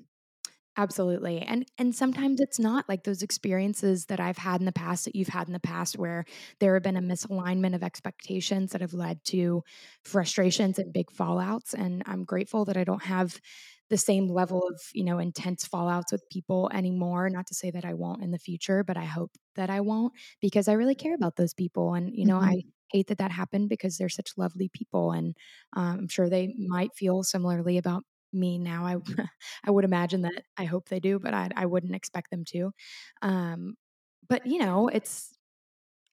Absolutely, 0.78 1.38
and 1.40 1.64
and 1.78 1.94
sometimes 1.94 2.38
it's 2.38 2.58
not, 2.58 2.86
like, 2.86 3.04
those 3.04 3.22
experiences 3.22 4.06
that 4.06 4.20
I've 4.20 4.36
had 4.36 4.60
in 4.60 4.66
the 4.66 4.72
past, 4.72 5.06
that 5.06 5.16
you've 5.16 5.28
had 5.28 5.46
in 5.46 5.54
the 5.54 5.60
past, 5.60 5.96
where 5.96 6.26
there 6.60 6.74
have 6.74 6.82
been 6.82 6.98
a 6.98 7.00
misalignment 7.00 7.74
of 7.74 7.82
expectations 7.82 8.72
that 8.72 8.82
have 8.82 8.92
led 8.92 9.24
to 9.26 9.62
frustrations 10.04 10.78
and 10.78 10.92
big 10.92 11.06
fallouts, 11.10 11.72
and 11.72 12.02
I'm 12.04 12.24
grateful 12.24 12.66
that 12.66 12.76
I 12.76 12.84
don't 12.84 13.04
have 13.04 13.40
the 13.90 13.96
same 13.96 14.28
level 14.28 14.66
of, 14.68 14.80
you 14.94 15.04
know, 15.04 15.18
intense 15.18 15.66
fallouts 15.68 16.12
with 16.12 16.28
people 16.30 16.70
anymore, 16.72 17.30
not 17.30 17.46
to 17.48 17.54
say 17.54 17.70
that 17.70 17.84
I 17.84 17.94
won't 17.94 18.22
in 18.22 18.30
the 18.32 18.38
future, 18.38 18.82
but 18.84 18.96
I 18.96 19.04
hope 19.04 19.32
that 19.54 19.70
I 19.70 19.80
won't 19.80 20.12
because 20.40 20.68
I 20.68 20.72
really 20.74 20.94
care 20.94 21.14
about 21.14 21.36
those 21.36 21.54
people, 21.54 21.94
and, 21.94 22.14
you 22.16 22.26
know, 22.26 22.38
I 22.38 22.56
Mhm. 22.56 22.72
hate 22.92 23.08
that 23.08 23.18
that 23.18 23.32
happened 23.32 23.68
because 23.68 23.96
they're 23.98 24.08
such 24.08 24.32
lovely 24.36 24.68
people, 24.68 25.12
and, 25.12 25.36
um, 25.74 26.00
I'm 26.00 26.08
sure 26.08 26.28
they 26.28 26.54
might 26.58 26.94
feel 26.94 27.22
similarly 27.22 27.78
about 27.78 28.04
me 28.32 28.58
now. 28.58 28.84
I 28.86 28.96
I 29.64 29.70
would 29.70 29.84
imagine 29.84 30.22
that 30.22 30.44
I 30.56 30.64
hope 30.64 30.88
they 30.88 31.00
do, 31.00 31.18
but 31.18 31.34
I'd 31.34 31.52
I 31.56 31.66
wouldn't 31.66 31.94
expect 31.94 32.30
them 32.30 32.44
to. 32.46 32.72
Um, 33.22 33.76
but, 34.28 34.46
you 34.46 34.58
know, 34.58 34.88
it's 34.88 35.32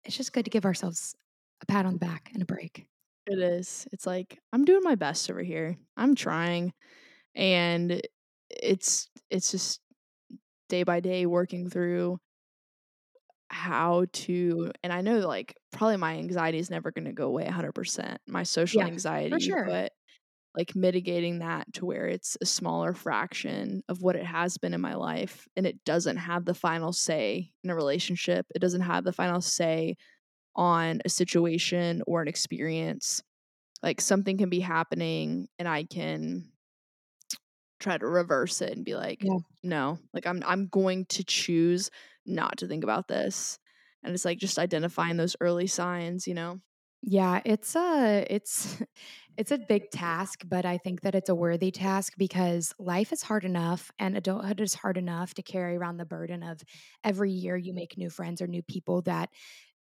it's 0.06 0.18
just 0.18 0.34
good 0.34 0.46
to 0.46 0.52
give 0.52 0.66
ourselves 0.66 1.16
a 1.62 1.66
pat 1.66 1.86
on 1.86 1.94
the 1.94 2.00
back 2.00 2.32
and 2.34 2.42
a 2.42 2.46
break. 2.46 2.88
It 3.26 3.40
is. 3.40 3.88
It's 3.94 4.06
like, 4.06 4.40
"I'm 4.52 4.66
doing 4.66 4.84
my 4.84 4.96
best 4.96 5.30
over 5.30 5.42
here. 5.44 5.78
I'm 5.96 6.16
trying." 6.16 6.74
And 7.36 8.02
it's 8.50 9.10
it's 9.30 9.52
just 9.52 9.82
day 10.70 10.84
by 10.84 11.00
day 11.02 11.26
working 11.28 11.70
through 11.70 12.20
how 13.50 14.06
to 14.14 14.72
and 14.84 14.92
I 14.92 15.02
know, 15.02 15.20
like, 15.20 15.56
probably 15.72 15.98
my 15.98 16.16
anxiety 16.18 16.58
is 16.58 16.70
never 16.72 16.92
gonna 16.92 17.14
go 17.14 17.28
away 17.28 17.46
100%, 17.46 18.20
my 18.28 18.44
social 18.44 18.86
for 19.30 19.40
anxiety, 19.40 19.40
sure. 19.40 19.66
but, 19.66 19.92
like, 20.58 20.76
mitigating 20.76 21.40
that 21.40 21.72
to 21.76 21.86
where 21.86 22.08
it's 22.08 22.38
a 22.42 22.46
smaller 22.48 22.94
fraction 22.94 23.84
of 23.90 24.02
what 24.04 24.16
it 24.18 24.26
has 24.26 24.58
been 24.60 24.74
in 24.76 24.82
my 24.82 24.96
life, 24.96 25.48
and 25.58 25.68
it 25.68 25.84
doesn't 25.86 26.18
have 26.18 26.46
the 26.46 26.56
final 26.56 26.94
say 26.94 27.52
in 27.64 27.72
a 27.72 27.76
relationship, 27.76 28.48
it 28.56 28.60
doesn't 28.60 28.82
have 28.82 29.06
the 29.06 29.14
final 29.14 29.42
say 29.42 29.98
on 30.56 31.02
a 31.06 31.10
situation 31.10 32.04
or 32.08 32.22
an 32.24 32.30
experience. 32.30 33.24
Like, 33.84 34.02
something 34.02 34.38
can 34.40 34.50
be 34.50 34.62
happening, 34.62 35.50
and 35.60 35.68
I 35.70 35.86
can 35.86 36.53
try 37.84 37.98
to 37.98 38.08
reverse 38.08 38.62
it 38.62 38.74
and 38.76 38.86
be 38.86 38.96
like, 38.96 39.20
Yeah. 39.20 39.40
"No." 39.64 40.00
Like, 40.14 40.28
"I'm 40.28 40.44
I'm 40.46 40.68
going 40.68 41.06
to 41.08 41.24
choose 41.24 41.90
not 42.26 42.58
to 42.60 42.68
think 42.68 42.84
about 42.84 43.08
this." 43.08 43.60
And 44.04 44.14
it's, 44.14 44.26
like, 44.26 44.40
just 44.40 44.60
identifying 44.60 45.18
those 45.18 45.36
early 45.42 45.68
signs, 45.68 46.28
you 46.28 46.34
know? 46.36 46.60
Yeah, 47.06 47.42
it's 47.46 47.76
a 47.76 48.26
it's 48.30 48.82
it's 49.38 49.52
a 49.52 49.58
big 49.58 49.90
task, 49.92 50.44
but 50.48 50.66
I 50.66 50.78
think 50.78 51.02
that 51.02 51.16
it's 51.16 51.30
a 51.30 51.36
worthy 51.36 51.72
task 51.72 52.14
because 52.18 52.74
life 52.80 53.12
is 53.12 53.22
hard 53.24 53.44
enough 53.46 53.92
and 54.00 54.16
adulthood 54.16 54.62
is 54.62 54.74
hard 54.74 54.98
enough 54.98 55.34
to 55.36 55.44
carry 55.44 55.76
around 55.76 55.98
the 55.98 56.06
burden 56.06 56.44
of 56.44 56.62
every 57.04 57.32
year 57.32 57.58
you 57.58 57.74
make 57.74 57.98
new 57.98 58.10
friends 58.10 58.42
or 58.42 58.48
new 58.48 58.64
people 58.64 59.02
that 59.04 59.30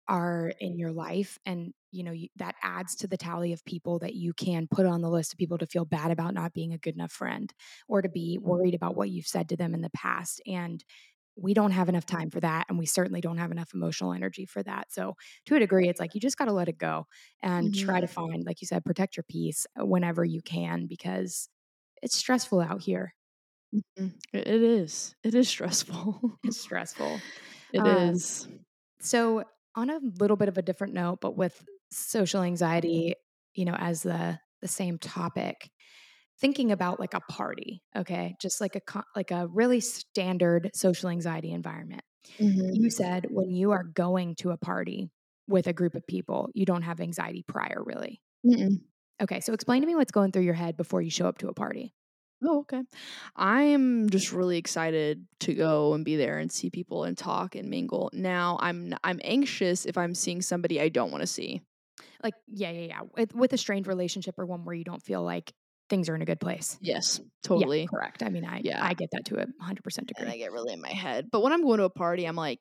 are 0.07 0.53
in 0.59 0.77
your 0.79 0.91
life, 0.93 1.39
and 1.45 1.73
you 1.95 2.03
know 2.03 2.11
you, 2.11 2.27
that 2.35 2.55
adds 2.61 2.95
to 2.95 3.07
the 3.07 3.17
tally 3.17 3.53
of 3.53 3.63
people 3.65 3.99
that 3.99 4.13
you 4.13 4.33
can 4.33 4.67
put 4.69 4.85
on 4.85 5.01
the 5.01 5.09
list 5.09 5.33
of 5.33 5.39
people 5.39 5.57
to 5.57 5.67
feel 5.67 5.85
bad 5.85 6.11
about 6.11 6.33
not 6.33 6.53
being 6.53 6.73
a 6.73 6.77
good 6.77 6.95
enough 6.95 7.11
friend 7.11 7.53
or 7.87 8.01
to 8.01 8.09
be 8.09 8.37
worried 8.41 8.75
about 8.75 8.95
what 8.95 9.09
you've 9.09 9.27
said 9.27 9.49
to 9.49 9.57
them 9.57 9.73
in 9.73 9.81
the 9.81 9.89
past 9.91 10.41
and 10.45 10.83
we 11.37 11.53
don't 11.53 11.71
have 11.71 11.89
enough 11.89 12.05
time 12.05 12.29
for 12.29 12.39
that 12.39 12.65
and 12.69 12.79
we 12.79 12.85
certainly 12.85 13.21
don't 13.21 13.37
have 13.37 13.51
enough 13.51 13.73
emotional 13.73 14.13
energy 14.13 14.45
for 14.45 14.63
that 14.63 14.91
so 14.91 15.15
to 15.45 15.55
a 15.55 15.59
degree 15.59 15.87
it's 15.87 15.99
like 15.99 16.15
you 16.15 16.21
just 16.21 16.37
got 16.37 16.45
to 16.45 16.53
let 16.53 16.69
it 16.69 16.77
go 16.77 17.05
and 17.41 17.73
mm-hmm. 17.73 17.85
try 17.85 17.99
to 17.99 18.07
find 18.07 18.45
like 18.45 18.61
you 18.61 18.67
said 18.67 18.85
protect 18.85 19.17
your 19.17 19.25
peace 19.29 19.65
uh, 19.79 19.85
whenever 19.85 20.23
you 20.23 20.41
can 20.41 20.87
because 20.87 21.49
it's 22.01 22.15
stressful 22.15 22.61
out 22.61 22.81
here 22.81 23.13
mm-hmm. 23.73 24.07
it 24.33 24.47
is 24.47 25.15
it 25.23 25.35
is 25.35 25.47
stressful 25.47 26.39
it's 26.43 26.59
stressful 26.59 27.19
It 27.73 27.79
um, 27.79 28.11
is. 28.11 28.47
so 29.01 29.43
on 29.75 29.89
a 29.89 29.99
little 30.19 30.37
bit 30.37 30.47
of 30.47 30.57
a 30.57 30.61
different 30.61 30.93
note 30.93 31.17
but 31.19 31.35
with 31.35 31.61
social 31.95 32.41
anxiety 32.41 33.15
you 33.53 33.65
know 33.65 33.75
as 33.77 34.03
the 34.03 34.37
the 34.61 34.67
same 34.67 34.97
topic 34.97 35.69
thinking 36.39 36.71
about 36.71 36.99
like 36.99 37.13
a 37.13 37.21
party, 37.21 37.81
okay? 37.95 38.35
Just 38.41 38.59
like 38.61 38.75
a 38.75 39.03
like 39.15 39.31
a 39.31 39.47
really 39.47 39.79
standard 39.79 40.71
social 40.73 41.09
anxiety 41.09 41.51
environment. 41.51 42.01
Mm-hmm. 42.39 42.71
You 42.73 42.89
said 42.89 43.27
when 43.29 43.51
you 43.51 43.71
are 43.71 43.83
going 43.83 44.35
to 44.35 44.51
a 44.51 44.57
party 44.57 45.09
with 45.47 45.67
a 45.67 45.73
group 45.73 45.95
of 45.95 46.05
people, 46.07 46.49
you 46.53 46.65
don't 46.65 46.81
have 46.81 46.99
anxiety 46.99 47.43
prior 47.47 47.81
really. 47.83 48.21
Mm-mm. 48.45 48.81
Okay, 49.21 49.39
so 49.39 49.53
explain 49.53 49.81
to 49.81 49.87
me 49.87 49.95
what's 49.95 50.11
going 50.11 50.31
through 50.31 50.43
your 50.43 50.53
head 50.53 50.75
before 50.75 51.01
you 51.01 51.09
show 51.09 51.27
up 51.27 51.37
to 51.37 51.47
a 51.47 51.53
party. 51.53 51.93
Oh, 52.43 52.59
okay. 52.59 52.81
I 53.35 53.61
am 53.63 54.09
just 54.09 54.33
really 54.33 54.57
excited 54.57 55.25
to 55.39 55.53
go 55.53 55.93
and 55.93 56.03
be 56.03 56.17
there 56.17 56.37
and 56.37 56.51
see 56.51 56.69
people 56.69 57.05
and 57.05 57.17
talk 57.17 57.55
and 57.55 57.69
mingle. 57.69 58.09
Now, 58.11 58.57
I'm 58.59 58.93
I'm 59.03 59.21
anxious 59.23 59.85
if 59.85 59.97
I'm 59.97 60.13
seeing 60.13 60.41
somebody 60.41 60.81
I 60.81 60.89
don't 60.89 61.11
want 61.11 61.21
to 61.21 61.27
see. 61.27 61.61
Like, 62.25 62.33
yeah, 62.47 62.71
yeah, 62.71 62.87
yeah. 62.87 62.99
With, 63.15 63.35
with 63.35 63.53
a 63.53 63.57
strained 63.57 63.85
relationship 63.85 64.33
or 64.39 64.47
one 64.47 64.65
where 64.65 64.73
you 64.73 64.83
don't 64.83 65.01
feel 65.01 65.21
like 65.21 65.53
things 65.89 66.09
are 66.09 66.15
in 66.15 66.23
a 66.23 66.25
good 66.25 66.39
place. 66.39 66.77
Yes, 66.81 67.21
totally. 67.43 67.81
Yeah, 67.81 67.87
correct. 67.87 68.23
I 68.23 68.29
mean, 68.29 68.43
I 68.43 68.61
yeah. 68.63 68.83
I 68.83 68.95
get 68.95 69.09
that 69.11 69.25
to 69.25 69.35
a 69.35 69.45
100% 69.45 70.07
degree. 70.07 70.13
And 70.17 70.29
I 70.29 70.37
get 70.37 70.51
really 70.51 70.73
in 70.73 70.81
my 70.81 70.89
head. 70.89 71.27
But 71.31 71.41
when 71.41 71.53
I'm 71.53 71.61
going 71.61 71.77
to 71.77 71.83
a 71.83 71.89
party, 71.91 72.25
I'm 72.25 72.35
like 72.35 72.59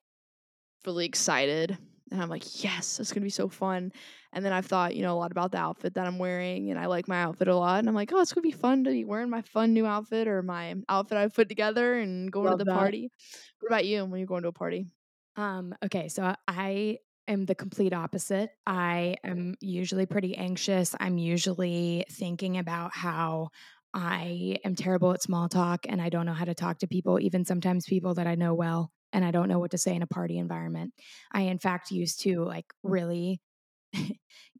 really 0.85 1.07
excited 1.07 1.79
and 2.11 2.23
I'm 2.23 2.29
like, 2.29 2.63
yes, 2.63 3.01
it's 3.01 3.11
going 3.11 3.23
to 3.23 3.27
be 3.27 3.31
so 3.31 3.49
fun. 3.49 3.91
And 4.35 4.45
then 4.45 4.53
I've 4.53 4.67
thought, 4.67 4.95
you 4.95 5.03
know, 5.03 5.15
a 5.15 5.19
lot 5.19 5.31
about 5.31 5.53
the 5.53 5.59
outfit 5.59 5.95
that 5.95 6.07
I'm 6.07 6.19
wearing 6.19 6.71
and 6.71 6.79
I 6.79 6.87
like 6.87 7.09
my 7.09 7.23
outfit 7.23 7.49
a 7.49 7.57
lot 7.57 7.79
and 7.79 7.89
I'm 7.89 7.95
like, 7.95 8.13
oh, 8.13 8.21
it's 8.21 8.35
going 8.35 8.43
to 8.43 8.49
be 8.49 8.61
fun 8.61 8.85
to 8.85 8.91
be 8.91 9.05
wearing 9.05 9.31
my 9.31 9.41
fun 9.43 9.73
new 9.73 9.87
outfit 9.87 10.29
or 10.29 10.43
my 10.43 10.75
outfit 10.89 11.17
I've 11.17 11.35
put 11.35 11.49
together 11.49 11.95
and 11.95 12.31
going 12.31 12.47
Love 12.47 12.59
to 12.59 12.65
the 12.65 12.71
that. 12.71 12.79
party. 12.79 13.11
What 13.61 13.69
about 13.69 13.87
you 13.87 14.05
when 14.05 14.19
you're 14.19 14.27
going 14.27 14.43
to 14.43 14.49
a 14.49 14.53
party? 14.53 14.87
Um, 15.37 15.75
okay, 15.85 16.09
so 16.09 16.35
I 16.47 16.99
am 17.29 17.47
the 17.47 17.55
complete 17.55 17.93
opposite. 17.93 18.51
I 18.67 19.17
am 19.25 19.55
usually 19.61 20.07
pretty 20.07 20.37
anxious. 20.37 20.95
I'm 20.99 21.19
usually 21.19 22.05
thinking 22.11 22.59
about 22.59 22.95
how 22.95 23.51
I 23.93 24.59
am 24.65 24.75
terrible 24.75 25.13
at 25.13 25.23
small 25.23 25.49
talk 25.49 25.87
and 25.89 26.03
I 26.03 26.09
don't 26.09 26.27
know 26.27 26.33
how 26.35 26.45
to 26.45 26.55
talk 26.55 26.79
to 26.81 26.89
people, 26.89 27.21
even 27.21 27.45
sometimes 27.45 27.87
people 27.87 28.15
that 28.15 28.27
I 28.27 28.35
know 28.35 28.55
well, 28.55 28.91
and 29.13 29.25
I 29.25 29.31
don't 29.31 29.49
know 29.49 29.59
what 29.61 29.71
to 29.71 29.79
say 29.79 29.95
in 29.95 30.03
a 30.03 30.07
party 30.07 30.39
environment. 30.39 30.93
I, 31.33 31.43
in 31.43 31.59
fact, 31.59 31.91
used 31.91 32.21
to 32.23 32.45
like 32.45 32.67
really 32.83 33.41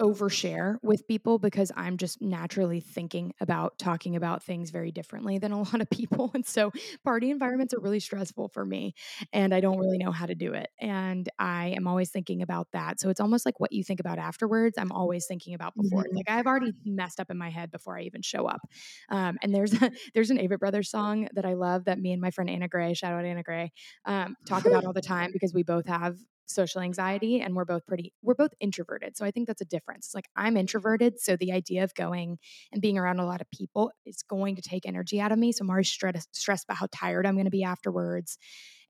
overshare 0.00 0.76
with 0.82 1.06
people 1.06 1.38
because 1.38 1.70
I'm 1.76 1.96
just 1.96 2.22
naturally 2.22 2.80
thinking 2.80 3.32
about 3.40 3.78
talking 3.78 4.16
about 4.16 4.42
things 4.42 4.70
very 4.70 4.90
differently 4.90 5.38
than 5.38 5.52
a 5.52 5.58
lot 5.62 5.80
of 5.80 5.90
people. 5.90 6.30
And 6.34 6.46
so 6.46 6.72
party 7.04 7.30
environments 7.30 7.74
are 7.74 7.80
really 7.80 8.00
stressful 8.00 8.48
for 8.48 8.64
me 8.64 8.94
and 9.32 9.54
I 9.54 9.60
don't 9.60 9.78
really 9.78 9.98
know 9.98 10.10
how 10.10 10.26
to 10.26 10.34
do 10.34 10.54
it. 10.54 10.68
And 10.80 11.28
I 11.38 11.74
am 11.76 11.86
always 11.86 12.10
thinking 12.10 12.42
about 12.42 12.68
that. 12.72 13.00
So 13.00 13.10
it's 13.10 13.20
almost 13.20 13.44
like 13.44 13.60
what 13.60 13.72
you 13.72 13.84
think 13.84 14.00
about 14.00 14.18
afterwards, 14.18 14.78
I'm 14.78 14.92
always 14.92 15.26
thinking 15.26 15.54
about 15.54 15.74
before. 15.74 16.04
Mm-hmm. 16.04 16.16
Like 16.16 16.30
I've 16.30 16.46
already 16.46 16.72
messed 16.84 17.20
up 17.20 17.30
in 17.30 17.36
my 17.36 17.50
head 17.50 17.70
before 17.70 17.98
I 17.98 18.02
even 18.02 18.22
show 18.22 18.46
up. 18.46 18.60
Um, 19.10 19.38
and 19.42 19.54
there's 19.54 19.74
a, 19.74 19.90
there's 20.14 20.30
an 20.30 20.38
Avett 20.38 20.58
Brothers 20.58 20.90
song 20.90 21.28
that 21.34 21.44
I 21.44 21.54
love 21.54 21.84
that 21.84 21.98
me 21.98 22.12
and 22.12 22.22
my 22.22 22.30
friend 22.30 22.48
Anna 22.48 22.68
Gray, 22.68 22.94
shout 22.94 23.12
out 23.12 23.24
Anna 23.24 23.42
Gray, 23.42 23.72
um, 24.06 24.36
talk 24.46 24.64
about 24.64 24.84
all 24.86 24.92
the 24.92 25.02
time 25.02 25.30
because 25.32 25.52
we 25.52 25.62
both 25.62 25.86
have 25.86 26.16
social 26.50 26.80
anxiety 26.80 27.40
and 27.40 27.54
we're 27.54 27.64
both 27.64 27.86
pretty 27.86 28.12
we're 28.22 28.34
both 28.34 28.52
introverted 28.60 29.16
so 29.16 29.24
i 29.24 29.30
think 29.30 29.46
that's 29.46 29.60
a 29.60 29.66
difference. 29.66 30.06
It's 30.06 30.14
like 30.14 30.28
i'm 30.36 30.56
introverted 30.56 31.20
so 31.20 31.36
the 31.36 31.52
idea 31.52 31.84
of 31.84 31.94
going 31.94 32.38
and 32.72 32.82
being 32.82 32.98
around 32.98 33.20
a 33.20 33.26
lot 33.26 33.40
of 33.40 33.50
people 33.50 33.92
is 34.04 34.22
going 34.22 34.56
to 34.56 34.62
take 34.62 34.86
energy 34.86 35.20
out 35.20 35.32
of 35.32 35.38
me 35.38 35.52
so 35.52 35.62
i'm 35.62 35.70
always 35.70 35.88
stressed 35.88 36.34
stressed 36.34 36.64
about 36.64 36.76
how 36.76 36.86
tired 36.92 37.26
i'm 37.26 37.34
going 37.34 37.44
to 37.44 37.50
be 37.50 37.64
afterwards 37.64 38.38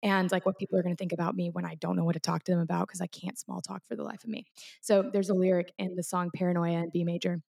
and 0.02 0.32
like 0.32 0.46
what 0.46 0.58
people 0.58 0.78
are 0.78 0.82
going 0.82 0.94
to 0.94 0.98
think 0.98 1.12
about 1.12 1.34
me 1.34 1.50
when 1.50 1.64
i 1.64 1.74
don't 1.76 1.96
know 1.96 2.04
what 2.04 2.12
to 2.12 2.20
talk 2.20 2.44
to 2.44 2.52
them 2.52 2.60
about 2.60 2.86
because 2.88 3.00
i 3.00 3.06
can't 3.06 3.38
small 3.38 3.60
talk 3.60 3.82
for 3.86 3.96
the 3.96 4.02
life 4.02 4.24
of 4.24 4.30
me. 4.30 4.44
So 4.80 5.10
there's 5.12 5.30
a 5.30 5.34
lyric 5.34 5.72
in 5.78 5.96
the 5.96 6.02
song 6.02 6.30
paranoia 6.34 6.82
in 6.84 6.90
b 6.92 7.04
major 7.04 7.42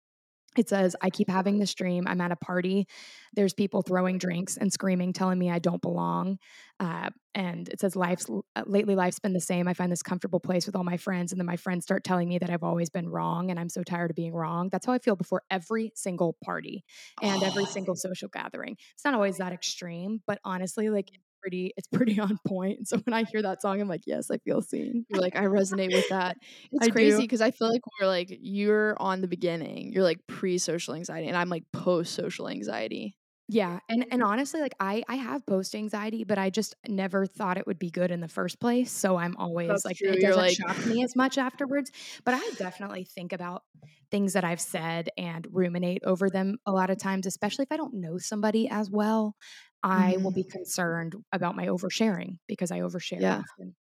it 0.59 0.69
says, 0.69 0.97
I 1.01 1.11
keep 1.11 1.31
having 1.31 1.59
this 1.59 1.75
dream. 1.75 2.05
I'm 2.07 2.21
at 2.21 2.33
a 2.33 2.37
party. 2.37 2.87
There's 3.35 3.55
people 3.55 3.83
throwing 3.83 4.19
drinks 4.19 4.57
and 4.57 4.73
screaming, 4.73 5.13
telling 5.13 5.39
me 5.39 5.51
I 5.51 5.59
don't 5.59 5.81
belong. 5.81 6.39
Uh, 6.81 7.11
and 7.35 7.69
it 7.69 7.81
says, 7.81 7.95
Life's 7.95 8.29
uh, 8.29 8.63
lately, 8.67 8.95
life's 8.97 9.21
been 9.21 9.33
the 9.33 9.41
same. 9.41 9.69
I 9.69 9.75
find 9.75 9.93
this 9.93 10.03
comfortable 10.03 10.41
place 10.41 10.67
with 10.67 10.75
all 10.75 10.85
my 10.85 10.97
friends. 10.97 11.33
And 11.33 11.41
then 11.41 11.47
my 11.47 11.57
friends 11.57 11.85
start 11.85 12.03
telling 12.03 12.29
me 12.29 12.39
that 12.39 12.51
I've 12.51 12.65
always 12.65 12.91
been 12.91 13.09
wrong 13.09 13.51
and 13.51 13.59
I'm 13.59 13.69
so 13.69 13.83
tired 13.85 14.11
of 14.11 14.17
being 14.17 14.33
wrong. 14.33 14.69
That's 14.71 14.87
how 14.87 14.93
I 14.93 14.99
feel 14.99 15.17
before 15.17 15.43
every 15.51 15.93
single 15.95 16.37
party 16.45 16.85
and 17.23 17.43
oh. 17.43 17.47
every 17.47 17.67
single 17.67 17.95
social 17.95 18.29
gathering. 18.29 18.77
It's 18.95 19.05
not 19.05 19.15
always 19.15 19.37
that 19.39 19.53
extreme, 19.53 20.23
but 20.27 20.41
honestly, 20.45 20.91
like 20.91 21.11
pretty 21.49 21.73
it's 21.77 21.89
pretty 21.93 22.21
on 22.21 22.39
point. 22.47 22.89
So 22.89 22.99
when 22.99 23.15
I 23.15 23.25
hear 23.25 23.43
that 23.43 23.63
song, 23.63 23.81
I'm 23.81 23.89
like, 23.89 24.03
yes, 24.07 24.31
I 24.31 24.39
feel 24.39 24.61
seen. 24.63 25.07
You're 25.09 25.21
like, 25.21 25.37
I 25.37 25.45
resonate 25.45 25.93
with 25.93 26.09
that. 26.11 26.37
It's 26.71 26.89
I 26.89 26.91
crazy 26.91 27.23
because 27.23 27.41
I 27.41 27.51
feel 27.51 27.69
like 27.71 27.81
we're 28.01 28.07
like 28.07 28.29
you're 28.41 28.97
on 29.01 29.21
the 29.21 29.29
beginning. 29.29 29.93
You're 29.93 30.03
like 30.03 30.19
pre-social 30.27 30.95
anxiety, 30.95 31.29
and 31.29 31.37
I'm 31.37 31.49
like 31.49 31.65
post-social 31.73 32.49
anxiety. 32.49 33.17
Yeah, 33.49 33.79
and 33.89 34.05
and 34.11 34.23
honestly, 34.23 34.61
like 34.61 34.75
I 34.79 35.03
I 35.09 35.17
have 35.17 35.47
post 35.47 35.75
anxiety, 35.75 36.25
but 36.25 36.37
I 36.37 36.51
just 36.51 36.77
never 36.87 37.25
thought 37.27 37.57
it 37.57 37.67
would 37.67 37.79
be 37.79 37.91
good 37.91 38.11
in 38.11 38.21
the 38.21 38.29
first 38.29 38.61
place. 38.61 38.91
So 38.91 39.17
I'm 39.17 39.37
always 39.39 39.69
That's 39.69 39.85
like 39.85 39.97
true. 39.97 40.11
it 40.11 40.21
doesn't 40.21 40.37
like... 40.37 40.57
shock 40.57 40.87
me 40.87 41.03
as 41.03 41.17
much 41.17 41.39
afterwards. 41.39 41.91
But 42.25 42.35
I 42.35 42.51
definitely 42.59 43.05
think 43.05 43.33
about 43.33 43.63
things 44.11 44.35
that 44.35 44.45
I've 44.45 44.61
said 44.61 45.09
and 45.17 45.47
ruminate 45.51 46.03
over 46.05 46.29
them 46.29 46.59
a 46.67 46.73
lot 46.73 46.91
of 46.91 46.99
times, 46.99 47.27
especially 47.27 47.63
if 47.63 47.73
I 47.73 47.77
don't 47.77 47.95
know 47.95 48.19
somebody 48.19 48.69
as 48.69 48.91
well. 48.91 49.35
I 49.83 50.13
mm-hmm. 50.13 50.25
will 50.25 50.33
be 50.33 50.45
concerned 50.45 51.15
about 51.33 51.57
my 51.57 51.67
oversharing 51.67 52.39
because 52.47 52.71
I 52.71 52.81
overshare 52.81 53.21
yeah. 53.21 53.43
often. 53.53 53.75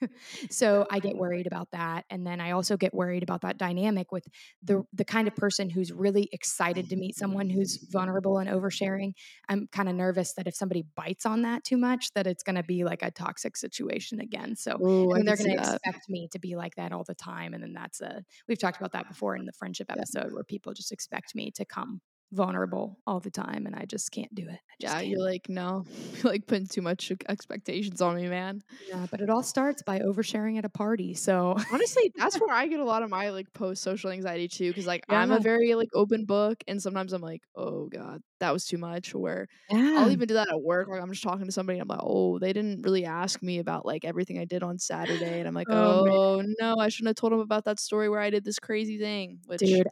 so 0.50 0.86
I 0.90 0.98
get 0.98 1.16
worried 1.16 1.46
about 1.46 1.70
that. 1.72 2.04
And 2.10 2.26
then 2.26 2.40
I 2.40 2.52
also 2.52 2.76
get 2.76 2.94
worried 2.94 3.22
about 3.22 3.42
that 3.42 3.58
dynamic 3.58 4.12
with 4.12 4.26
the 4.62 4.84
the 4.92 5.04
kind 5.04 5.28
of 5.28 5.36
person 5.36 5.70
who's 5.70 5.92
really 5.92 6.28
excited 6.32 6.88
to 6.90 6.96
meet 6.96 7.16
someone 7.16 7.50
who's 7.50 7.78
vulnerable 7.90 8.38
and 8.38 8.48
oversharing. 8.48 9.12
I'm 9.48 9.68
kind 9.72 9.88
of 9.88 9.94
nervous 9.94 10.34
that 10.34 10.46
if 10.46 10.54
somebody 10.54 10.84
bites 10.96 11.26
on 11.26 11.42
that 11.42 11.64
too 11.64 11.76
much, 11.76 12.12
that 12.14 12.26
it's 12.26 12.42
gonna 12.42 12.62
be 12.62 12.84
like 12.84 13.02
a 13.02 13.10
toxic 13.10 13.56
situation 13.56 14.20
again. 14.20 14.56
So 14.56 14.78
Ooh, 14.80 15.14
mean, 15.14 15.24
they're 15.24 15.36
gonna 15.36 15.54
expect 15.54 16.08
me 16.08 16.28
to 16.32 16.38
be 16.38 16.56
like 16.56 16.74
that 16.76 16.92
all 16.92 17.04
the 17.04 17.14
time. 17.14 17.54
And 17.54 17.62
then 17.62 17.72
that's 17.72 18.00
a 18.00 18.24
we've 18.48 18.58
talked 18.58 18.78
about 18.78 18.92
that 18.92 19.08
before 19.08 19.36
in 19.36 19.46
the 19.46 19.52
friendship 19.52 19.90
episode 19.90 20.26
yeah. 20.28 20.34
where 20.34 20.44
people 20.44 20.72
just 20.72 20.92
expect 20.92 21.34
me 21.34 21.50
to 21.52 21.64
come 21.64 22.00
vulnerable 22.32 22.98
all 23.06 23.20
the 23.20 23.30
time 23.30 23.66
and 23.66 23.76
I 23.76 23.84
just 23.84 24.10
can't 24.10 24.34
do 24.34 24.48
it. 24.48 24.58
yeah, 24.78 24.94
can't. 24.94 25.06
you're 25.06 25.20
like, 25.20 25.48
no, 25.48 25.84
you're 26.14 26.32
like 26.32 26.46
putting 26.46 26.66
too 26.66 26.82
much 26.82 27.12
expectations 27.28 28.00
on 28.00 28.16
me, 28.16 28.26
man. 28.26 28.62
Yeah, 28.88 29.06
but 29.10 29.20
it 29.20 29.30
all 29.30 29.42
starts 29.42 29.82
by 29.82 30.00
oversharing 30.00 30.58
at 30.58 30.64
a 30.64 30.70
party. 30.70 31.14
So 31.14 31.56
honestly, 31.72 32.12
that's 32.16 32.40
where 32.40 32.54
I 32.54 32.66
get 32.66 32.80
a 32.80 32.84
lot 32.84 33.02
of 33.02 33.10
my 33.10 33.30
like 33.30 33.52
post 33.52 33.82
social 33.82 34.10
anxiety 34.10 34.48
too. 34.48 34.72
Cause 34.72 34.86
like 34.86 35.04
yeah. 35.08 35.20
I'm 35.20 35.30
a 35.30 35.38
very 35.38 35.74
like 35.74 35.90
open 35.94 36.24
book 36.24 36.64
and 36.66 36.82
sometimes 36.82 37.12
I'm 37.12 37.22
like, 37.22 37.42
oh 37.54 37.88
God, 37.88 38.22
that 38.40 38.52
was 38.52 38.66
too 38.66 38.78
much. 38.78 39.14
Or 39.14 39.48
yeah. 39.70 39.96
I'll 39.98 40.10
even 40.10 40.26
do 40.26 40.34
that 40.34 40.48
at 40.48 40.60
work. 40.60 40.88
Like 40.88 41.02
I'm 41.02 41.10
just 41.10 41.22
talking 41.22 41.46
to 41.46 41.52
somebody 41.52 41.78
and 41.78 41.90
I'm 41.90 41.96
like, 41.96 42.04
oh, 42.04 42.38
they 42.38 42.52
didn't 42.52 42.82
really 42.82 43.04
ask 43.04 43.42
me 43.42 43.58
about 43.58 43.84
like 43.84 44.04
everything 44.04 44.38
I 44.38 44.46
did 44.46 44.62
on 44.62 44.78
Saturday. 44.78 45.38
And 45.38 45.46
I'm 45.46 45.54
like, 45.54 45.68
oh, 45.70 46.08
oh 46.08 46.42
no, 46.60 46.76
I 46.78 46.88
shouldn't 46.88 47.08
have 47.08 47.16
told 47.16 47.32
them 47.32 47.40
about 47.40 47.66
that 47.66 47.78
story 47.78 48.08
where 48.08 48.20
I 48.20 48.30
did 48.30 48.44
this 48.44 48.58
crazy 48.58 48.98
thing. 48.98 49.40
Which 49.46 49.60
Dude. 49.60 49.86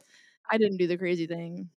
I 0.51 0.57
didn't 0.57 0.77
do 0.77 0.87
the 0.87 0.97
crazy 0.97 1.27
thing. 1.27 1.69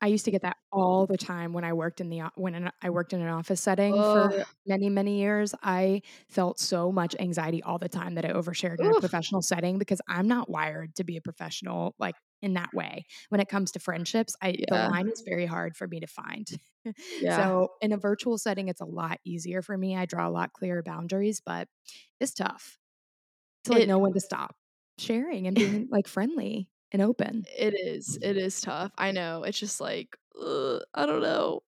I 0.00 0.06
used 0.08 0.24
to 0.26 0.30
get 0.30 0.42
that 0.42 0.56
all 0.72 1.06
the 1.06 1.18
time 1.18 1.52
when 1.52 1.64
I 1.64 1.72
worked 1.72 2.00
in 2.00 2.08
the 2.08 2.20
when 2.36 2.70
I 2.82 2.90
worked 2.90 3.12
in 3.12 3.20
an 3.20 3.28
office 3.28 3.60
setting 3.60 4.02
for 4.02 4.32
many 4.66 4.88
many 4.90 5.18
years. 5.18 5.54
I 5.62 6.02
felt 6.28 6.60
so 6.60 6.92
much 6.92 7.16
anxiety 7.18 7.62
all 7.62 7.78
the 7.78 7.88
time 7.88 8.14
that 8.14 8.24
I 8.24 8.30
overshared 8.32 8.80
in 8.82 8.90
a 8.90 8.94
professional 8.94 9.42
setting 9.42 9.78
because 9.78 10.00
I'm 10.08 10.28
not 10.28 10.48
wired 10.48 10.94
to 10.96 11.04
be 11.04 11.16
a 11.16 11.20
professional 11.20 11.94
like 11.98 12.16
in 12.42 12.54
that 12.54 12.72
way. 12.74 13.04
When 13.30 13.40
it 13.40 13.48
comes 13.48 13.72
to 13.72 13.80
friendships, 13.80 14.36
I 14.42 14.56
the 14.68 14.76
line 14.78 15.08
is 15.08 15.22
very 15.26 15.46
hard 15.46 15.76
for 15.76 15.88
me 15.88 16.00
to 16.00 16.06
find. 16.06 16.48
Yeah. 17.16 17.48
So 17.48 17.68
in 17.80 17.92
a 17.92 17.98
virtual 17.98 18.38
setting, 18.38 18.68
it's 18.68 18.80
a 18.80 18.86
lot 18.86 19.18
easier 19.24 19.60
for 19.62 19.76
me. 19.76 19.96
I 19.96 20.06
draw 20.06 20.26
a 20.26 20.30
lot 20.30 20.52
clearer 20.54 20.82
boundaries, 20.82 21.40
but 21.44 21.68
it's 22.20 22.32
tough 22.34 22.78
to 23.64 23.72
like 23.72 23.84
It 23.84 23.86
know 23.86 23.98
when 23.98 24.14
to 24.14 24.20
stop 24.20 24.56
sharing 24.98 25.46
and 25.46 25.56
being 25.58 25.88
like 25.90 26.08
friendly 26.08 26.68
and 26.92 27.02
open. 27.02 27.46
It 27.46 27.74
is. 27.74 28.18
It 28.22 28.36
is 28.36 28.60
tough. 28.60 28.92
I 28.98 29.12
know. 29.12 29.42
It's 29.44 29.58
just 29.58 29.80
like 29.80 30.16
ugh, 30.40 30.82
I 30.94 31.06
don't 31.06 31.22
know. 31.22 31.60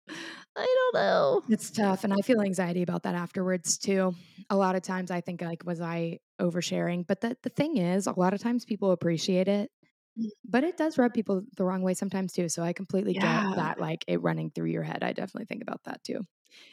I 0.56 0.90
don't 0.92 0.94
know. 1.02 1.42
It's 1.48 1.70
tough, 1.70 2.04
and 2.04 2.12
I 2.12 2.20
feel 2.22 2.40
anxiety 2.42 2.82
about 2.82 3.02
that 3.04 3.14
afterwards 3.14 3.78
too. 3.78 4.14
A 4.50 4.56
lot 4.56 4.76
of 4.76 4.82
times 4.82 5.10
I 5.10 5.20
think 5.20 5.40
like, 5.42 5.64
was 5.64 5.80
I 5.80 6.18
oversharing? 6.40 7.06
But 7.06 7.20
the 7.22 7.36
the 7.42 7.48
thing 7.50 7.76
is, 7.78 8.06
a 8.06 8.12
lot 8.18 8.34
of 8.34 8.40
times 8.40 8.64
people 8.64 8.90
appreciate 8.92 9.48
it, 9.48 9.70
Mm. 10.18 10.30
but 10.44 10.64
it 10.64 10.76
does 10.76 10.98
rub 10.98 11.14
people 11.14 11.42
the 11.56 11.64
wrong 11.64 11.82
way 11.82 11.94
sometimes 11.94 12.32
too. 12.34 12.48
So 12.48 12.62
I 12.62 12.72
completely 12.74 13.14
get 13.14 13.44
that, 13.54 13.78
like 13.80 14.04
it 14.08 14.22
running 14.22 14.50
through 14.50 14.70
your 14.70 14.82
head. 14.84 15.02
I 15.04 15.12
definitely 15.14 15.46
think 15.46 15.62
about 15.62 15.84
that 15.84 16.02
too. 16.04 16.22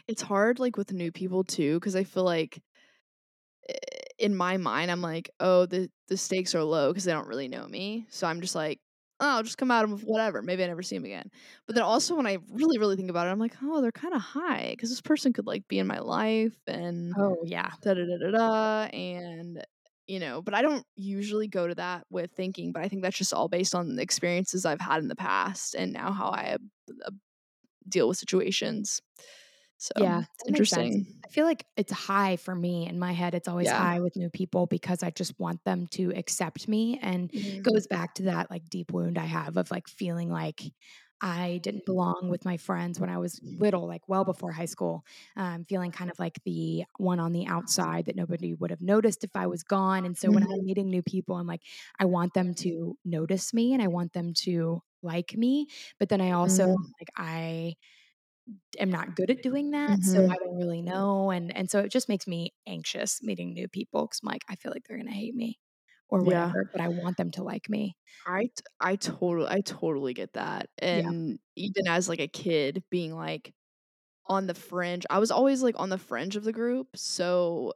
It's 0.08 0.22
hard, 0.24 0.60
like, 0.60 0.78
with 0.78 0.93
new 0.93 1.12
people 1.12 1.43
too, 1.43 1.76
because 1.80 1.95
I 1.95 2.04
feel 2.06 2.24
like 2.24 2.62
i 3.70 3.74
in 4.20 4.36
my 4.36 4.57
mind, 4.57 4.91
I'm 4.91 5.01
like, 5.01 5.30
"Oh, 5.39 5.65
the 5.65 5.89
the 6.07 6.18
stakes 6.18 6.55
are 6.55 6.63
low 6.63 6.91
because 6.91 7.03
they 7.05 7.11
don't 7.13 7.28
really 7.28 7.47
know 7.47 7.68
me." 7.68 8.07
So 8.09 8.28
I'm 8.28 8.41
just 8.41 8.55
like, 8.55 8.80
"Oh, 9.20 9.30
I'll 9.38 9.43
just 9.43 9.57
come 9.57 9.72
at 9.72 9.84
'em 9.84 9.91
with 9.91 10.03
whatever. 10.03 10.41
Maybe 10.41 10.63
I 10.63 10.68
never 10.68 10.84
see 10.84 10.95
him 10.97 11.05
again." 11.05 11.30
But 11.68 11.76
then 11.76 11.84
also 11.84 12.15
when 12.15 12.28
I 12.28 12.38
really, 12.49 12.78
really 12.80 12.95
think 12.97 13.09
about 13.09 13.28
it, 13.28 13.32
I'm 13.32 13.39
like, 13.39 13.55
"Oh, 13.61 13.82
they're 13.82 13.91
kinda 13.91 14.20
high 14.20 14.72
because 14.72 14.89
this 14.89 15.01
person 15.01 15.34
could, 15.34 15.47
like, 15.47 15.68
be 15.68 15.80
in 15.80 15.88
my 15.88 15.99
life 15.99 16.59
and 16.68 17.15
Oh 17.15 17.38
yeah. 17.45 17.72
da 17.84 17.93
da 17.95 18.05
da 18.05 18.18
da 18.20 18.32
da," 18.32 18.86
and, 18.95 19.65
you 20.07 20.20
know, 20.20 20.41
but 20.41 20.53
I 20.55 20.61
don't 20.63 20.86
usually 20.95 21.47
go 21.47 21.68
to 21.68 21.76
that 21.76 22.05
with 22.11 22.32
thinking, 22.34 22.72
but 22.74 22.84
I 22.84 22.89
think 22.89 23.01
that's 23.03 23.18
just 23.18 23.34
all 23.34 23.49
based 23.49 23.76
on 23.76 23.95
the 23.97 24.03
experiences 24.03 24.65
I've 24.65 24.82
had 24.82 25.01
in 25.01 25.07
the 25.09 25.15
past 25.18 25.76
and 25.76 25.93
now 25.93 26.11
how 26.13 26.30
I, 26.32 26.57
uh, 27.05 27.11
deal 27.89 28.07
with 28.09 28.18
situations. 28.20 29.01
So, 29.78 29.93
Yeah, 29.95 30.21
it's 30.34 30.43
that 30.43 30.49
makes 30.49 30.69
sense. 30.69 30.95
interesting. 30.95 31.05
I 31.25 31.30
feel 31.30 31.45
like 31.45 31.65
it's 31.75 31.91
high 31.91 32.38
for 32.38 32.55
me 32.55 32.88
in 32.88 32.99
my 32.99 33.11
head. 33.11 33.34
It's 33.34 33.47
always 33.47 33.69
Yeah. 33.69 33.71
high 33.71 33.99
with 33.99 34.15
new 34.15 34.30
people 34.30 34.65
because 34.67 35.03
I 35.03 35.09
just 35.09 35.38
want 35.39 35.63
them 35.65 35.88
to 35.88 36.11
accept 36.15 36.67
me 36.67 36.99
and 37.01 37.32
Mhm. 37.34 37.67
goes 37.69 37.88
back 37.88 38.13
to 38.15 38.23
that 38.23 38.49
like 38.51 38.69
deep 38.69 38.91
wound 38.93 39.17
I 39.17 39.25
have 39.25 39.57
of 39.57 39.71
like 39.71 39.88
feeling 39.88 40.30
like 40.30 40.61
I 41.19 41.59
didn't 41.63 41.84
belong 41.86 42.30
with 42.30 42.45
my 42.45 42.57
friends 42.57 42.99
when 42.99 43.09
I 43.09 43.17
was 43.17 43.39
little, 43.43 43.88
like 43.88 44.07
well 44.07 44.23
before 44.23 44.51
high 44.51 44.65
school. 44.65 45.03
Um, 45.36 45.65
feeling 45.65 45.91
kind 45.91 46.11
of 46.11 46.19
like 46.19 46.39
the 46.45 46.86
one 46.97 47.19
on 47.19 47.34
the 47.34 47.47
outside 47.47 48.05
that 48.05 48.15
nobody 48.15 48.53
would 48.53 48.69
have 48.69 48.82
noticed 48.82 49.23
if 49.23 49.32
I 49.36 49.47
was 49.47 49.63
gone. 49.63 50.05
And 50.05 50.15
so 50.15 50.32
when 50.32 50.43
Mhm. 50.43 50.53
I'm 50.53 50.63
meeting 50.65 50.89
new 50.89 51.01
people, 51.01 51.36
I'm 51.36 51.47
like, 51.47 51.63
I 51.99 52.05
want 52.05 52.36
them 52.36 52.53
to 52.55 52.97
notice 53.03 53.51
me 53.53 53.73
and 53.73 53.82
I 53.82 53.88
want 53.88 54.13
them 54.13 54.34
to 54.43 54.82
like 55.01 55.36
me. 55.36 55.67
But 55.99 56.09
then 56.09 56.21
I 56.21 56.32
also 56.32 56.65
Mhm. 56.65 56.93
like 56.99 57.09
I 57.17 57.73
am 58.80 58.89
not 58.91 59.16
good 59.16 59.32
at 59.32 59.41
doing 59.41 59.72
that, 59.72 60.04
so 60.04 60.20
Mhm. 60.20 60.32
I 60.32 60.38
don't 60.45 60.58
really 60.58 60.82
know, 60.82 61.32
and 61.32 61.56
and 61.56 61.70
so 61.72 61.80
it 61.82 61.91
just 61.91 62.10
makes 62.10 62.28
me 62.28 62.54
anxious 62.68 63.22
meeting 63.24 63.54
new 63.54 63.68
people 63.70 64.06
because 64.08 64.22
I'm 64.24 64.28
like, 64.30 64.43
I 64.50 64.56
feel 64.56 64.72
like 64.72 64.84
they're 64.88 64.98
gonna 64.98 65.12
hate 65.12 65.36
me 65.36 65.60
or 66.10 66.22
Yeah. 66.22 66.54
whatever, 66.54 66.66
but 66.74 66.82
I 66.82 66.89
want 66.89 67.18
them 67.18 67.32
to 67.32 67.43
like 67.43 67.70
me. 67.70 67.98
I 68.26 68.50
I 68.80 68.95
totally 68.95 69.48
I 69.50 69.62
totally 69.62 70.14
get 70.14 70.34
that, 70.34 70.70
Yeah. 70.89 71.12
and 71.20 71.39
even 71.56 71.88
as, 71.88 72.10
like, 72.10 72.20
a 72.20 72.28
kid 72.28 72.84
being, 72.89 73.14
like, 73.16 73.54
on 74.28 74.48
the 74.48 74.54
fringe 74.56 75.06
I 75.12 75.20
was 75.20 75.32
always, 75.32 75.64
like, 75.64 75.80
on 75.80 75.89
the 75.89 75.98
fringe 76.00 76.36
of 76.38 76.43
the 76.45 76.54
group, 76.54 76.98
so 76.98 77.74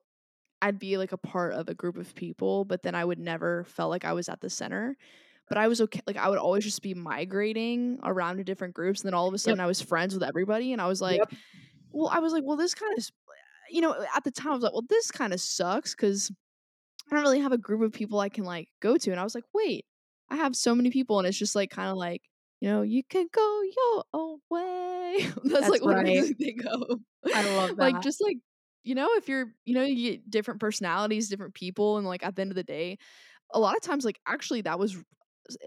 I'd 0.62 0.80
be, 0.80 0.98
like, 0.98 1.12
a 1.14 1.18
part 1.18 1.54
of 1.56 1.70
a 1.70 1.76
group 1.76 1.98
of 1.98 2.16
people, 2.16 2.66
but 2.66 2.84
then 2.84 2.96
I 2.96 3.06
would 3.06 3.20
never 3.20 3.66
felt 3.66 3.92
like 3.92 4.06
I 4.06 4.14
was 4.14 4.30
at 4.30 4.42
the 4.42 4.50
center, 4.52 4.98
but 5.52 5.60
I 5.60 5.70
was 5.70 5.82
okay 5.84 6.02
like, 6.08 6.18
I 6.18 6.30
would 6.30 6.40
always 6.40 6.66
just 6.66 6.82
be 6.84 6.96
migrating 6.96 8.00
around 8.04 8.38
to 8.40 8.46
different 8.46 8.74
groups, 8.76 9.02
and 9.04 9.10
then 9.10 9.16
all 9.16 9.30
of 9.30 9.36
a 9.36 9.40
Yep. 9.44 9.58
sudden 9.58 9.62
I 9.62 9.68
was 9.68 9.82
friends 9.84 10.16
with 10.16 10.24
everybody, 10.24 10.74
and 10.74 10.82
I 10.82 10.88
was 10.88 11.02
like 11.02 11.24
Yep. 11.24 11.34
well, 11.94 12.10
I 12.10 12.20
was 12.20 12.34
like, 12.34 12.44
"Well, 12.46 12.58
this 12.58 12.76
kinda 12.76 13.02
you 13.72 13.82
know, 13.82 14.06
at 14.16 14.24
the 14.26 14.32
time, 14.32 14.52
I 14.54 14.56
was 14.56 14.64
like, 14.64 14.74
"Well, 14.74 14.86
this 14.90 15.12
kinda 15.12 15.38
sucks 15.40 15.96
because 15.96 16.32
I 17.12 17.16
don't 17.16 17.24
really 17.24 17.40
have 17.42 17.52
a 17.54 17.58
group 17.60 17.82
of 17.84 17.94
people 17.94 18.20
I 18.20 18.30
can, 18.30 18.44
like, 18.46 18.70
go 18.82 18.98
to," 18.98 19.12
and 19.12 19.20
I 19.20 19.24
was 19.24 19.36
like, 19.36 19.46
"Wait, 19.54 19.86
I 20.30 20.38
have 20.38 20.56
so 20.56 20.76
many 20.76 20.92
people," 20.92 21.20
and 21.20 21.28
it's 21.28 21.38
just, 21.38 21.56
like, 21.56 21.72
kinda 21.72 21.94
like, 21.96 22.24
you 22.62 22.70
know, 22.70 22.82
"You 22.84 23.04
can 23.06 23.28
go 23.34 23.62
your 23.64 24.06
own 24.14 24.40
way." 24.52 25.18
That's, 25.46 25.70
That's 25.70 25.70
like, 25.70 25.84
what 25.84 25.98
right. 25.98 26.02
makes 26.02 26.30
me 26.30 26.36
think 26.36 26.66
of. 26.66 27.02
I 27.34 27.42
love 27.44 27.78
that. 27.78 27.92
Like, 27.92 28.00
just, 28.00 28.22
like, 28.22 28.38
you 28.84 28.96
know, 28.96 29.10
if 29.16 29.28
you're 29.30 29.56
you 29.66 29.74
know, 29.76 29.84
you 29.84 30.12
get 30.14 30.30
different 30.30 30.60
personalities, 30.60 31.30
different 31.30 31.54
people, 31.56 31.98
and, 31.98 32.08
like, 32.08 32.24
at 32.24 32.36
the 32.36 32.42
end 32.44 32.52
of 32.52 32.56
the 32.56 32.64
day, 32.64 32.98
a 33.54 33.60
lot 33.60 33.76
of 33.78 33.82
times, 33.84 34.06
like, 34.06 34.20
actually, 34.28 34.62
that 34.64 34.80
was 34.80 34.98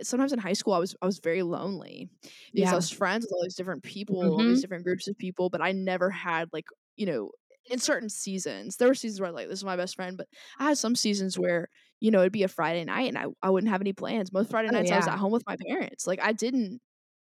sometimes 0.02 0.32
in 0.32 0.38
high 0.38 0.52
school, 0.54 0.72
I 0.74 0.78
was 0.78 0.94
I 1.02 1.06
was 1.06 1.18
very 1.18 1.42
lonely 1.42 2.08
because 2.54 2.72
I 2.72 2.76
was 2.76 2.90
friends 2.90 3.24
with 3.24 3.32
all 3.32 3.42
these 3.44 3.54
different 3.56 3.82
people, 3.84 4.16
all 4.34 4.44
these 4.44 4.60
Mhm. 4.60 4.62
different 4.62 4.84
groups 4.84 5.08
of 5.08 5.16
people, 5.18 5.50
but 5.50 5.62
I 5.62 5.72
never 5.72 6.10
had, 6.10 6.48
like, 6.52 6.66
you 6.96 7.06
know 7.06 7.30
in 7.70 7.78
certain 7.78 8.10
seasons, 8.10 8.76
there 8.76 8.88
were 8.88 8.94
seasons 8.94 9.20
where, 9.22 9.32
like, 9.32 9.48
this 9.48 9.58
is 9.60 9.64
my 9.64 9.76
best 9.76 9.96
friend, 9.96 10.18
but 10.18 10.28
I 10.58 10.64
had 10.64 10.76
some 10.78 10.94
seasons 10.94 11.38
where, 11.38 11.68
you 12.00 12.10
know, 12.10 12.20
it'd 12.20 12.32
be 12.32 12.42
a 12.42 12.48
Friday 12.48 12.84
night 12.84 13.08
and 13.08 13.16
I 13.18 13.26
I 13.42 13.50
wouldn't 13.50 13.70
have 13.70 13.80
any 13.80 13.92
plans. 13.94 14.32
Most 14.32 14.50
Friday 14.50 14.70
Oh, 14.70 14.70
nights, 14.70 14.90
I 14.92 14.96
was 14.96 15.06
at 15.08 15.18
home 15.18 15.32
with 15.32 15.44
my 15.46 15.56
parents. 15.68 16.06
Like, 16.06 16.20
I 16.22 16.32
didn't 16.32 16.80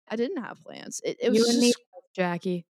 I 0.10 0.16
didn't 0.18 0.44
have 0.44 0.64
plans. 0.66 1.02
It 1.06 1.18
it 1.22 1.30
was 1.32 1.42
You 1.42 1.46
and 1.50 1.60
me 1.60 1.74
just 1.74 1.80
both, 1.92 2.04
Jackie. 2.14 2.66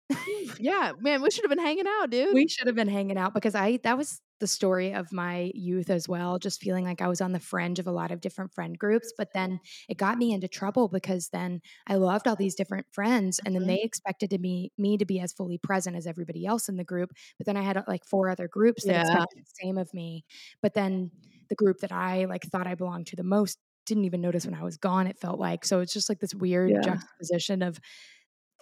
yeah, 0.57 0.93
man, 0.99 1.21
we 1.21 1.31
should 1.31 1.43
have 1.43 1.49
been 1.49 1.59
hanging 1.65 1.87
out, 1.87 2.09
dude. 2.09 2.37
We 2.37 2.47
should 2.47 2.67
have 2.67 2.75
been 2.75 2.87
hanging 2.89 3.17
out 3.17 3.33
because 3.33 3.55
I 3.55 3.77
that 3.83 3.97
was 3.97 4.21
the 4.39 4.47
story 4.47 4.93
of 4.93 5.11
my 5.11 5.51
youth 5.55 5.89
as 5.89 6.07
well, 6.07 6.39
just 6.39 6.61
feeling 6.61 6.85
like 6.85 7.01
I 7.01 7.07
was 7.07 7.21
on 7.21 7.31
the 7.31 7.39
fringe 7.39 7.79
of 7.79 7.87
a 7.87 7.91
lot 7.91 8.11
of 8.11 8.21
different 8.21 8.53
friend 8.53 8.77
groups, 8.77 9.13
but 9.17 9.33
then 9.33 9.59
it 9.89 9.97
got 9.97 10.17
me 10.17 10.31
into 10.33 10.47
trouble 10.47 10.87
because 10.89 11.29
then 11.29 11.61
I 11.87 11.95
loved 11.95 12.27
all 12.27 12.35
these 12.35 12.55
different 12.55 12.87
friends 12.93 13.39
and 13.45 13.55
then 13.55 13.65
Mhm. 13.65 13.67
they 13.67 13.81
expected 13.81 14.29
to 14.31 14.39
be 14.39 14.71
me 14.77 14.97
to 14.97 15.05
be 15.05 15.19
as 15.19 15.33
fully 15.33 15.57
present 15.57 15.95
as 15.95 16.07
everybody 16.07 16.45
else 16.45 16.69
in 16.69 16.77
the 16.77 16.83
group, 16.83 17.11
but 17.37 17.45
then 17.45 17.57
I 17.57 17.63
had 17.63 17.77
uh, 17.77 17.83
like 17.87 18.05
4 18.05 18.29
other 18.29 18.47
groups 18.47 18.85
that 18.85 18.95
Yeah. 18.95 18.97
expected 18.97 19.39
the 19.39 19.51
same 19.63 19.77
of 19.77 19.93
me. 19.93 20.25
But 20.61 20.73
then 20.73 21.11
the 21.49 21.55
group 21.55 21.77
that 21.79 21.91
I 21.91 22.25
like 22.25 22.43
thought 22.45 22.67
I 22.67 22.75
belonged 22.75 23.07
to 23.07 23.15
the 23.15 23.23
most 23.23 23.59
didn't 23.85 24.03
even 24.05 24.19
notice 24.19 24.45
when 24.45 24.53
I 24.55 24.63
was 24.63 24.77
gone, 24.77 25.07
it 25.07 25.17
felt 25.17 25.39
like. 25.39 25.63
So 25.63 25.79
it's 25.79 25.93
just 25.93 26.09
like 26.09 26.19
this 26.19 26.35
weird 26.35 26.75
Yeah. 26.75 26.81
juxtaposition 26.81 27.61
of 27.61 27.79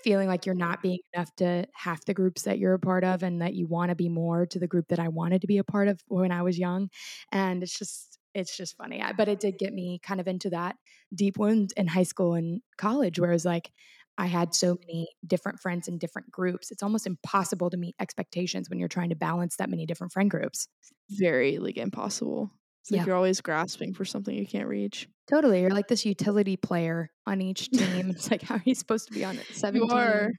feeling 0.04 0.28
like 0.28 0.46
you're 0.46 0.56
not 0.56 0.82
being 0.82 1.00
enough 1.14 1.34
to 1.38 1.66
half 1.74 2.06
the 2.06 2.14
groups 2.14 2.44
that 2.44 2.60
you're 2.60 2.74
a 2.74 2.80
part 2.80 3.04
of 3.04 3.24
and 3.24 3.42
that 3.42 3.54
you 3.54 3.68
want 3.68 3.90
to 3.90 3.96
be 3.96 4.10
more 4.10 4.46
to 4.46 4.60
the 4.60 4.68
group 4.68 4.88
that 4.90 5.00
I 5.00 5.08
wanted 5.08 5.42
to 5.42 5.48
be 5.48 5.58
a 5.58 5.64
part 5.64 5.88
of 5.88 6.02
when 6.08 6.32
I 6.32 6.42
was 6.42 6.60
young. 6.60 6.90
And 7.32 7.64
it's 7.64 7.78
just 7.78 8.20
it's 8.34 8.56
just 8.58 8.76
funny. 8.76 9.02
I, 9.02 9.14
but 9.14 9.30
it 9.30 9.40
did 9.40 9.58
get 9.58 9.74
me 9.74 10.00
kind 10.04 10.20
of 10.20 10.28
into 10.28 10.50
that 10.50 10.76
deep 11.14 11.38
wound 11.38 11.72
in 11.78 11.88
high 11.88 12.04
school 12.04 12.34
and 12.34 12.62
college 12.78 13.18
where 13.20 13.30
it 13.32 13.34
was 13.34 13.46
like 13.46 13.72
I 14.18 14.28
had 14.28 14.54
so 14.54 14.78
many 14.80 15.10
different 15.26 15.60
friends 15.60 15.88
in 15.88 15.98
different 15.98 16.32
groups. 16.32 16.72
It's 16.72 16.84
almost 16.84 17.08
impossible 17.08 17.70
to 17.70 17.78
meet 17.78 17.96
expectations 18.00 18.70
when 18.70 18.80
you're 18.80 18.88
trying 18.88 19.10
to 19.10 19.16
balance 19.16 19.58
that 19.58 19.70
many 19.70 19.86
different 19.86 20.14
friend 20.14 20.30
groups. 20.30 20.68
Very, 21.10 21.58
like, 21.58 21.78
impossible. 21.78 22.52
It's 22.86 22.92
like 22.92 23.00
Yeah. 23.00 23.06
you're 23.08 23.16
always 23.16 23.42
grasping 23.42 23.94
for 23.94 24.06
something 24.06 24.36
you 24.36 24.46
can't 24.48 24.68
reach. 24.68 25.08
Totally. 25.28 25.62
You're 25.62 25.72
like 25.72 25.88
this 25.88 26.06
utility 26.06 26.56
player 26.56 27.10
on 27.26 27.42
each 27.42 27.70
team. 27.72 28.12
It's 28.12 28.30
like, 28.30 28.44
how 28.44 28.56
are 28.56 28.62
you 28.64 28.76
supposed 28.76 29.08
to 29.08 29.14
be 29.14 29.26
on 29.26 29.40
17 29.52 29.90
You 29.90 29.96
are. 29.96 30.30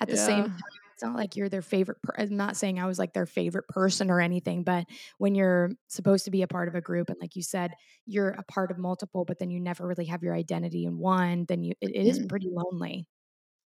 at 0.00 0.08
the 0.08 0.16
same 0.16 0.44
time? 0.44 0.58
It's 0.94 1.02
not 1.02 1.16
like 1.16 1.36
you're 1.36 1.48
their 1.50 1.62
favorite. 1.62 1.98
Per- 2.02 2.14
I'm 2.18 2.36
not 2.36 2.56
saying 2.56 2.78
I 2.78 2.86
was 2.86 2.98
like 2.98 3.12
their 3.14 3.26
favorite 3.26 3.68
person 3.68 4.10
or 4.10 4.20
anything, 4.20 4.62
but 4.62 4.84
when 5.18 5.34
you're 5.34 5.70
supposed 5.88 6.24
to 6.26 6.30
be 6.30 6.42
a 6.42 6.46
part 6.46 6.68
of 6.68 6.74
a 6.74 6.80
group, 6.80 7.10
and 7.10 7.18
like 7.20 7.36
you 7.36 7.42
said, 7.42 7.72
you're 8.06 8.30
a 8.30 8.42
part 8.44 8.70
of 8.70 8.78
multiple, 8.78 9.24
but 9.26 9.38
then 9.38 9.50
you 9.50 9.60
never 9.60 9.86
really 9.86 10.06
have 10.06 10.22
your 10.22 10.34
identity 10.34 10.84
in 10.86 10.98
one, 10.98 11.44
then 11.48 11.62
you 11.62 11.74
it, 11.82 11.90
it 11.94 12.06
is 12.06 12.20
Mhm. 12.20 12.28
pretty 12.30 12.48
lonely. 12.50 13.06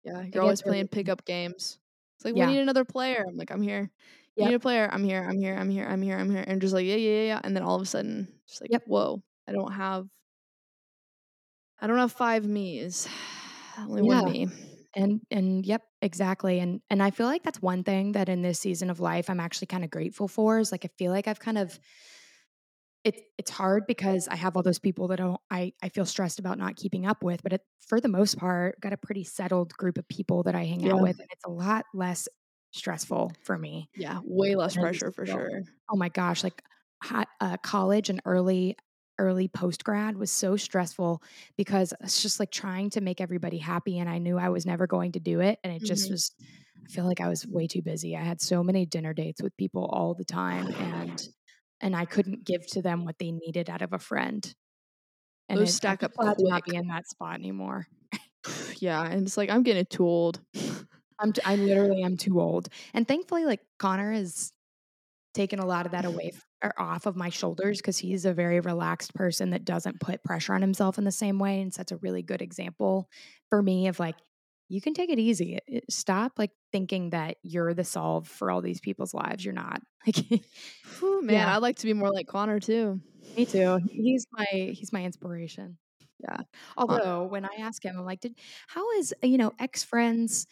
Yeah, 0.04 0.24
you're 0.32 0.42
always 0.42 0.60
gets 0.60 0.66
really 0.66 0.74
playing 0.78 0.88
pickup 0.88 1.24
games. 1.24 1.78
It's 2.18 2.24
like, 2.24 2.34
"We 2.34 2.46
need 2.46 2.60
another 2.60 2.84
player." 2.84 3.24
I'm 3.28 3.36
like, 3.36 3.50
"I'm 3.52 3.62
here. 3.62 3.90
Yep. 4.36 4.50
need 4.50 4.54
a 4.54 4.60
player. 4.60 4.88
I'm 4.92 5.04
here. 5.04 5.24
I'm 5.28 5.38
here. 5.38 5.56
I'm 5.56 5.70
here. 5.70 5.86
I'm 5.86 6.02
here. 6.02 6.18
I'm 6.18 6.30
here." 6.30 6.44
And 6.46 6.60
just 6.60 6.74
like, 6.74 6.86
"Yeah, 6.86 6.96
yeah, 6.96 7.10
yeah, 7.20 7.26
yeah." 7.26 7.40
And 7.44 7.54
then 7.56 7.62
all 7.62 7.76
of 7.76 7.82
a 7.82 7.86
sudden, 7.86 8.28
just 8.46 8.60
like, 8.60 8.70
Yep. 8.70 8.82
"Whoa, 8.84 9.22
I 9.46 9.52
don't 9.52 9.72
have 9.72 10.08
I 11.78 11.86
don't 11.86 11.98
have 11.98 12.12
5 12.12 12.46
me's. 12.46 13.08
Only 13.78 14.02
Yeah. 14.02 14.20
1 14.20 14.22
me." 14.22 14.48
And 14.94 15.20
and 15.30 15.66
yep, 15.66 15.82
exactly. 16.02 16.60
And 16.60 16.80
and 16.90 17.02
I 17.02 17.10
feel 17.10 17.26
like 17.26 17.44
that's 17.44 17.62
one 17.62 17.84
thing 17.84 18.12
that 18.12 18.28
in 18.28 18.42
this 18.42 18.58
season 18.60 18.90
of 18.90 19.00
life 19.00 19.30
I'm 19.30 19.40
actually 19.40 19.68
kind 19.68 19.84
of 19.84 19.90
grateful 19.90 20.28
for 20.28 20.58
is 20.60 20.72
like 20.72 20.84
I 20.84 20.90
feel 20.98 21.12
like 21.12 21.28
I've 21.28 21.40
kind 21.40 21.58
of 21.58 21.78
it's 23.04 23.20
it's 23.38 23.50
hard 23.50 23.86
because 23.86 24.28
I 24.28 24.36
have 24.36 24.56
all 24.56 24.62
those 24.62 24.78
people 24.78 25.08
that 25.08 25.16
don't 25.16 25.40
I 25.50 25.72
I 25.82 25.88
feel 25.88 26.04
stressed 26.04 26.38
about 26.38 26.58
not 26.58 26.76
keeping 26.76 27.06
up 27.06 27.22
with, 27.22 27.42
but 27.42 27.54
it, 27.54 27.62
for 27.80 27.98
the 28.00 28.08
most 28.08 28.36
part, 28.38 28.78
got 28.80 28.92
a 28.92 28.98
pretty 28.98 29.24
settled 29.24 29.72
group 29.72 29.96
of 29.96 30.06
people 30.08 30.42
that 30.42 30.54
I 30.54 30.64
hang 30.64 30.84
out 30.84 31.00
with, 31.00 31.18
and 31.18 31.28
it's 31.32 31.44
a 31.46 31.50
lot 31.50 31.86
less 31.94 32.28
stressful 32.72 33.32
for 33.42 33.58
me. 33.58 33.90
Yeah, 33.94 34.20
way 34.24 34.54
less 34.54 34.76
used 34.76 34.76
pressure 34.76 35.10
for 35.12 35.26
sure. 35.26 35.62
Oh 35.90 35.96
my 35.96 36.08
gosh, 36.08 36.44
like 36.44 36.62
uh, 37.40 37.56
college 37.58 38.10
and 38.10 38.20
early 38.24 38.76
early 39.18 39.48
post 39.48 39.84
grad 39.84 40.16
was 40.16 40.30
so 40.30 40.56
stressful 40.56 41.22
because 41.56 41.92
it's 42.00 42.22
just 42.22 42.40
like 42.40 42.50
trying 42.50 42.88
to 42.90 43.00
make 43.00 43.20
everybody 43.20 43.58
happy, 43.58 43.98
and 43.98 44.08
I 44.08 44.18
knew 44.18 44.38
I 44.38 44.48
was 44.50 44.66
never 44.66 44.86
going 44.86 45.12
to 45.12 45.20
do 45.20 45.40
it, 45.40 45.58
and 45.64 45.72
it 45.72 45.84
just 45.84 46.10
Mhm. 46.10 46.10
was. 46.10 46.32
I 46.86 46.92
feel 46.92 47.04
like 47.06 47.20
I 47.20 47.28
was 47.28 47.46
way 47.46 47.66
too 47.68 47.82
busy. 47.82 48.16
I 48.16 48.22
had 48.22 48.40
so 48.40 48.64
many 48.64 48.86
dinner 48.86 49.12
dates 49.14 49.42
with 49.42 49.56
people 49.56 49.86
all 49.86 50.14
the 50.14 50.24
time, 50.24 50.72
and 50.78 51.22
and 51.80 51.96
I 51.96 52.06
couldn't 52.06 52.44
give 52.44 52.66
to 52.68 52.82
them 52.82 53.04
what 53.04 53.18
they 53.18 53.32
needed 53.32 53.70
out 53.70 53.82
of 53.82 53.92
a 53.92 53.98
friend. 53.98 54.54
And 55.48 55.60
Those 55.60 55.70
stack 55.70 56.02
up 56.02 56.12
glad 56.18 56.38
to 56.38 56.46
not 56.46 56.64
be 56.64 56.74
in 56.76 56.88
that 56.88 57.08
spot 57.08 57.36
anymore. 57.36 57.86
Yeah, 58.80 59.04
and 59.04 59.26
it's 59.26 59.36
like, 59.36 59.50
I'm 59.50 59.62
getting 59.62 59.86
too 59.86 60.04
old. 60.06 60.40
I'm 61.20 61.32
t- 61.32 61.42
I 61.44 61.56
literally 61.56 62.02
am 62.02 62.16
too 62.16 62.40
old, 62.40 62.68
and 62.94 63.06
thankfully, 63.06 63.44
like 63.44 63.60
Connor 63.78 64.12
has 64.12 64.52
taken 65.34 65.58
a 65.60 65.66
lot 65.66 65.86
of 65.86 65.92
that 65.92 66.04
away 66.04 66.32
or 66.62 66.72
off 66.78 67.06
of 67.06 67.16
my 67.16 67.28
shoulders 67.28 67.78
because 67.78 67.98
he's 67.98 68.24
a 68.24 68.34
very 68.34 68.60
relaxed 68.60 69.14
person 69.14 69.50
that 69.50 69.64
doesn't 69.64 70.00
put 70.00 70.22
pressure 70.24 70.54
on 70.54 70.60
himself 70.60 70.98
in 70.98 71.04
the 71.04 71.12
same 71.12 71.38
way, 71.38 71.60
and 71.60 71.72
sets 71.74 71.92
a 71.92 71.96
really 71.98 72.22
good 72.22 72.42
example 72.42 73.08
for 73.48 73.62
me 73.62 73.86
of 73.88 73.98
like 74.00 74.16
you 74.68 74.80
can 74.80 74.94
take 74.94 75.10
it 75.10 75.18
easy. 75.18 75.58
Stop 75.90 76.32
like 76.38 76.52
thinking 76.70 77.10
that 77.10 77.36
you're 77.42 77.74
the 77.74 77.82
solve 77.84 78.28
for 78.28 78.52
all 78.52 78.60
these 78.62 78.80
people's 78.80 79.12
lives. 79.12 79.44
You're 79.44 79.54
not. 79.54 79.80
Like 80.06 80.16
Whew, 80.98 81.22
man, 81.22 81.34
Yeah. 81.34 81.54
I'd 81.56 81.62
like 81.62 81.76
to 81.76 81.86
be 81.86 81.92
more 81.92 82.10
like 82.10 82.26
Connor 82.28 82.60
too. 82.60 83.00
me 83.36 83.44
too. 83.46 83.78
He's 83.90 84.26
my 84.32 84.46
he's 84.46 84.92
my 84.92 85.04
inspiration. 85.04 85.76
Yeah. 86.20 86.38
Although 86.76 87.24
when 87.24 87.44
I 87.44 87.50
ask 87.60 87.84
him, 87.84 87.96
I'm 87.98 88.04
like, 88.04 88.20
did 88.20 88.34
how 88.68 88.90
is 88.92 89.12
you 89.22 89.38
know 89.38 89.52
ex 89.58 89.82
friends 89.82 90.46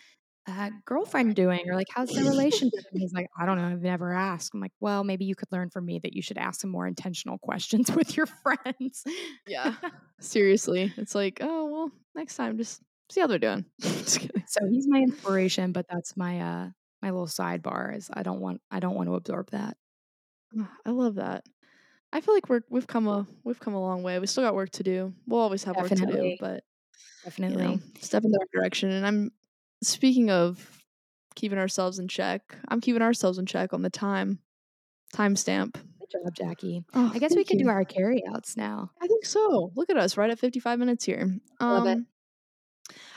uh, 0.49 0.71
girlfriend 0.85 1.37
doing, 1.37 1.69
or 1.69 1.75
like 1.75 1.89
how's 1.95 2.11
the 2.11 2.23
relationship? 2.23 2.85
And 2.91 3.01
he's 3.01 3.13
like, 3.13 3.29
I 3.39 3.47
don't 3.47 3.59
know, 3.59 3.67
I've 3.67 3.83
never 3.83 4.13
asked. 4.13 4.55
I'm 4.55 4.61
like, 4.61 4.73
well, 4.81 5.05
maybe 5.05 5.25
you 5.25 5.35
could 5.35 5.51
learn 5.53 5.71
from 5.71 5.85
me 5.87 5.99
that 6.01 6.15
you 6.15 6.23
should 6.23 6.39
ask 6.39 6.61
some 6.61 6.71
more 6.71 6.87
intentional 6.87 7.39
questions 7.39 7.91
with 7.95 8.17
your 8.17 8.27
friends. 8.27 9.05
Yeah. 9.47 9.75
Seriously, 10.21 10.93
it's 10.97 11.15
like, 11.15 11.39
oh 11.41 11.67
well, 11.67 11.93
next 12.15 12.37
time 12.37 12.57
just 12.57 12.83
see 13.11 13.21
how 13.21 13.27
they're 13.27 13.39
doing. 13.39 13.65
So 14.51 14.61
he's 14.67 14.89
my 14.89 15.01
inspiration, 15.01 15.73
but 15.73 15.85
that's 15.91 16.17
my 16.17 16.41
uh 16.41 16.71
my 17.03 17.11
little 17.11 17.27
sidebar 17.27 17.95
is 17.95 18.11
I 18.13 18.23
don't 18.23 18.41
want 18.41 18.63
I 18.71 18.81
don't 18.81 18.95
want 18.95 19.09
to 19.09 19.15
absorb 19.15 19.51
that. 19.51 19.77
Ah, 20.59 20.73
I 20.87 20.91
love 20.91 21.17
that. 21.17 21.45
I 22.13 22.23
feel 22.23 22.33
like 22.35 22.49
we're 22.49 22.63
we've 22.71 22.87
come 22.87 23.07
a 23.07 23.27
we've 23.45 23.61
come 23.61 23.75
a 23.75 23.81
long 23.81 24.03
way. 24.03 24.19
We 24.19 24.27
still 24.27 24.45
got 24.45 24.55
work 24.55 24.71
to 24.71 24.83
do. 24.83 25.13
We'll 25.27 25.41
always 25.41 25.65
have 25.65 25.77
work 25.77 25.89
to 25.89 25.95
do, 25.95 26.07
Definitely. 26.07 26.39
but 26.41 26.55
you 26.55 27.25
Definitely. 27.25 27.65
know, 27.65 27.79
step 28.01 28.25
in 28.25 28.31
the 28.31 28.39
right 28.39 28.51
direction. 28.53 28.91
And 28.91 29.07
I'm 29.07 29.31
speaking 29.83 30.31
of 30.31 30.83
keeping 31.35 31.59
ourselves 31.59 31.99
in 31.99 32.09
check. 32.09 32.43
I'm 32.69 32.81
keeping 32.81 33.03
ourselves 33.03 33.39
in 33.39 33.47
check 33.47 33.73
on 33.73 33.83
the 33.83 33.91
time 33.91 34.41
timestamp. 35.15 35.75
Good 35.75 36.11
job, 36.25 36.35
Jackie. 36.35 36.85
Oh, 36.95 37.11
I 37.15 37.19
guess 37.19 37.31
we 37.37 37.45
can 37.45 37.57
could 37.57 37.59
do 37.59 37.65
you. 37.65 37.71
our 37.71 37.85
carryouts 37.85 38.57
now. 38.57 38.91
I 39.01 39.07
think 39.07 39.25
so. 39.25 39.73
Look 39.77 39.91
at 39.91 39.97
us, 39.97 40.17
right 40.17 40.31
at 40.31 40.39
55 40.39 40.79
minutes 40.79 41.05
here. 41.05 41.39
Love 41.61 41.87
it. 41.87 41.99
Um, 41.99 42.07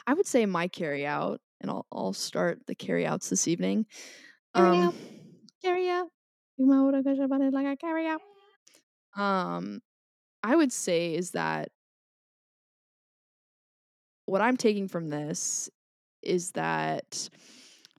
I 0.05 0.13
would 0.13 0.27
say 0.27 0.45
my 0.45 0.67
carry 0.67 1.05
out, 1.05 1.39
and 1.61 1.71
I'll 1.71 1.85
I'll 1.91 2.13
start 2.13 2.59
the 2.67 2.75
carry 2.75 3.05
outs 3.05 3.29
this 3.29 3.47
evening. 3.47 3.85
Carry 4.55 4.77
Um, 4.77 4.87
out. 4.87 4.93
Carry 5.63 5.89
out. 5.89 6.07
You 6.57 6.67
what 6.67 6.93
I 6.95 7.01
guess 7.01 7.17
about 7.23 7.41
it 7.41 7.53
like 7.53 7.65
a 7.65 7.75
carry 7.77 8.07
out. 8.07 8.21
Um, 9.15 9.81
I 10.43 10.55
would 10.55 10.71
say 10.71 11.15
is 11.15 11.31
that 11.31 11.69
what 14.25 14.41
I'm 14.41 14.57
taking 14.57 14.87
from 14.87 15.09
this 15.09 15.69
is 16.23 16.51
that 16.51 17.29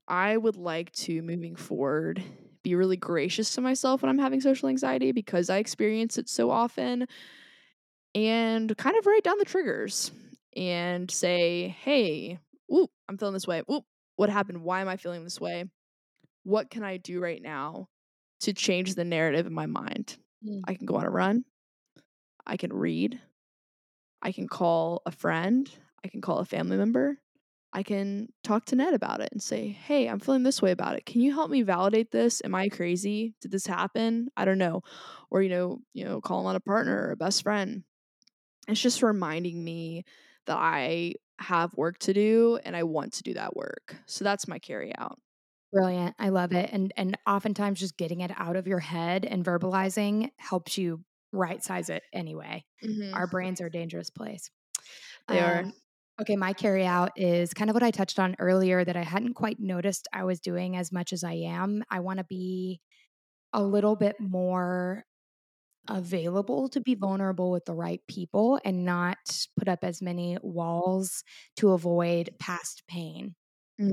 I 0.08 0.36
would 0.36 0.56
like 0.56 0.92
to 0.92 1.22
moving 1.22 1.56
forward 1.56 2.22
be 2.62 2.74
really 2.76 2.96
gracious 2.96 3.54
to 3.54 3.60
myself 3.60 4.02
when 4.02 4.08
I'm 4.08 4.18
having 4.18 4.40
social 4.40 4.68
anxiety 4.68 5.10
because 5.12 5.50
I 5.50 5.58
experience 5.58 6.16
it 6.16 6.28
so 6.28 6.50
often 6.50 7.06
and 8.14 8.76
kind 8.76 8.96
of 8.96 9.06
write 9.06 9.24
down 9.24 9.38
the 9.38 9.44
triggers 9.44 10.10
and 10.56 11.10
say, 11.10 11.68
"Hey, 11.68 12.38
ooh, 12.72 12.88
I'm 13.08 13.18
feeling 13.18 13.34
this 13.34 13.46
way. 13.46 13.62
Ooh, 13.70 13.84
what 14.16 14.28
happened? 14.30 14.62
Why 14.62 14.80
am 14.80 14.88
I 14.88 14.96
feeling 14.96 15.24
this 15.24 15.40
way? 15.40 15.64
What 16.44 16.70
can 16.70 16.84
I 16.84 16.98
do 16.98 17.20
right 17.20 17.42
now 17.42 17.88
to 18.40 18.52
change 18.52 18.94
the 18.94 19.04
narrative 19.04 19.46
in 19.46 19.54
my 19.54 19.66
mind?" 19.66 20.18
Mm. 20.46 20.62
I 20.66 20.74
can 20.74 20.86
go 20.86 20.96
on 20.96 21.04
a 21.04 21.10
run. 21.10 21.44
I 22.46 22.56
can 22.56 22.72
read. 22.72 23.20
I 24.20 24.32
can 24.32 24.48
call 24.48 25.02
a 25.06 25.10
friend. 25.10 25.70
I 26.04 26.08
can 26.08 26.20
call 26.20 26.38
a 26.38 26.44
family 26.44 26.76
member. 26.76 27.18
I 27.72 27.82
can 27.82 28.28
talk 28.44 28.66
to 28.66 28.76
Ned 28.76 28.94
about 28.94 29.20
it 29.20 29.30
and 29.32 29.42
say, 29.42 29.68
"Hey, 29.68 30.08
I'm 30.08 30.20
feeling 30.20 30.42
this 30.42 30.60
way 30.60 30.70
about 30.70 30.96
it. 30.96 31.06
Can 31.06 31.20
you 31.20 31.32
help 31.32 31.50
me 31.50 31.62
validate 31.62 32.10
this? 32.10 32.42
Am 32.44 32.54
I 32.54 32.68
crazy? 32.68 33.34
Did 33.40 33.50
this 33.50 33.66
happen? 33.66 34.28
I 34.36 34.44
don't 34.44 34.58
know." 34.58 34.82
Or 35.30 35.42
you 35.42 35.48
know, 35.48 35.80
you 35.94 36.04
know, 36.04 36.20
call 36.20 36.46
on 36.46 36.56
a 36.56 36.60
partner 36.60 37.06
or 37.06 37.12
a 37.12 37.16
best 37.16 37.42
friend. 37.42 37.84
It's 38.68 38.80
just 38.80 39.02
reminding 39.02 39.62
me 39.62 40.04
that 40.46 40.56
I 40.56 41.14
have 41.38 41.74
work 41.74 41.98
to 42.00 42.12
do 42.12 42.58
and 42.64 42.76
I 42.76 42.84
want 42.84 43.14
to 43.14 43.22
do 43.22 43.34
that 43.34 43.56
work. 43.56 43.96
So 44.06 44.24
that's 44.24 44.46
my 44.46 44.58
carry 44.58 44.96
out. 44.96 45.18
Brilliant. 45.72 46.14
I 46.18 46.28
love 46.28 46.52
it. 46.52 46.70
And 46.72 46.92
and 46.96 47.16
oftentimes 47.26 47.80
just 47.80 47.96
getting 47.96 48.20
it 48.20 48.30
out 48.36 48.56
of 48.56 48.66
your 48.66 48.78
head 48.78 49.24
and 49.24 49.44
verbalizing 49.44 50.30
helps 50.36 50.76
you 50.76 51.02
right 51.32 51.64
size 51.64 51.88
it 51.88 52.02
anyway. 52.12 52.64
Mm-hmm. 52.84 53.14
Our 53.14 53.26
brains 53.26 53.60
are 53.60 53.66
a 53.66 53.70
dangerous 53.70 54.10
place. 54.10 54.50
They 55.28 55.40
are. 55.40 55.60
Um, 55.60 55.72
Okay, 56.20 56.36
my 56.36 56.52
carry 56.52 56.84
out 56.84 57.12
is 57.16 57.54
kind 57.54 57.70
of 57.70 57.74
what 57.74 57.82
I 57.82 57.90
touched 57.90 58.18
on 58.18 58.36
earlier 58.38 58.84
that 58.84 58.96
I 58.96 59.02
hadn't 59.02 59.34
quite 59.34 59.58
noticed 59.58 60.08
I 60.12 60.24
was 60.24 60.40
doing 60.40 60.76
as 60.76 60.92
much 60.92 61.12
as 61.12 61.24
I 61.24 61.32
am. 61.32 61.82
I 61.90 62.00
want 62.00 62.18
to 62.18 62.24
be 62.24 62.80
a 63.52 63.62
little 63.62 63.96
bit 63.96 64.16
more 64.20 65.04
available 65.88 66.68
to 66.68 66.80
be 66.80 66.94
vulnerable 66.94 67.50
with 67.50 67.64
the 67.64 67.74
right 67.74 68.00
people 68.08 68.60
and 68.64 68.84
not 68.84 69.16
put 69.58 69.68
up 69.68 69.80
as 69.82 70.00
many 70.00 70.36
walls 70.42 71.24
to 71.56 71.72
avoid 71.72 72.30
past 72.38 72.82
pain. 72.88 73.34
But 73.78 73.86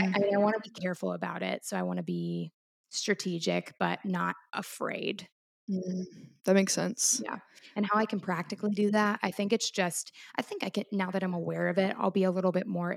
I, 0.00 0.04
mm. 0.04 0.14
I, 0.14 0.34
I 0.34 0.38
want 0.38 0.54
to 0.62 0.70
be 0.70 0.80
careful 0.80 1.12
about 1.12 1.42
it. 1.42 1.64
So 1.64 1.76
I 1.76 1.82
want 1.82 1.96
to 1.96 2.04
be 2.04 2.52
strategic, 2.90 3.72
but 3.80 3.98
not 4.04 4.36
afraid. 4.52 5.26
Mm, 5.70 6.04
that 6.44 6.54
makes 6.54 6.72
sense. 6.72 7.22
Yeah. 7.22 7.38
And 7.76 7.86
how 7.86 7.98
I 7.98 8.06
can 8.06 8.20
practically 8.20 8.70
do 8.72 8.90
that, 8.90 9.20
I 9.22 9.30
think 9.30 9.52
it's 9.52 9.70
just, 9.70 10.12
I 10.36 10.42
think 10.42 10.64
I 10.64 10.70
can, 10.70 10.84
now 10.92 11.10
that 11.10 11.22
I'm 11.22 11.34
aware 11.34 11.68
of 11.68 11.78
it, 11.78 11.94
I'll 11.98 12.10
be 12.10 12.24
a 12.24 12.30
little 12.30 12.52
bit 12.52 12.66
more 12.66 12.96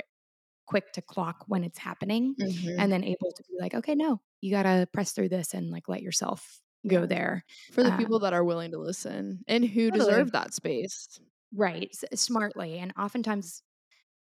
quick 0.67 0.93
to 0.93 1.01
clock 1.01 1.45
when 1.47 1.63
it's 1.63 1.79
happening 1.79 2.37
Mhm. 2.37 2.77
and 2.77 2.91
then 2.91 3.03
able 3.03 3.31
to 3.33 3.43
be 3.43 3.55
like, 3.59 3.75
okay, 3.75 3.95
no, 3.95 4.21
you 4.41 4.51
got 4.51 4.63
to 4.63 4.87
press 4.93 5.13
through 5.13 5.29
this 5.29 5.53
and 5.53 5.71
like 5.71 5.89
let 5.89 6.01
yourself 6.01 6.61
go 6.87 7.05
there. 7.05 7.45
For 7.71 7.83
the 7.83 7.91
um, 7.91 7.93
people 7.93 8.19
that 8.19 8.33
are 8.33 8.43
willing 8.43 8.71
to 8.71 8.79
listen 8.79 9.43
and 9.47 9.65
who 9.65 9.91
Totally. 9.91 10.23
deserve 10.23 10.31
that 10.33 10.53
space. 10.53 11.19
Right. 11.53 11.95
Smartly. 12.13 12.79
And 12.79 12.93
oftentimes, 12.97 13.63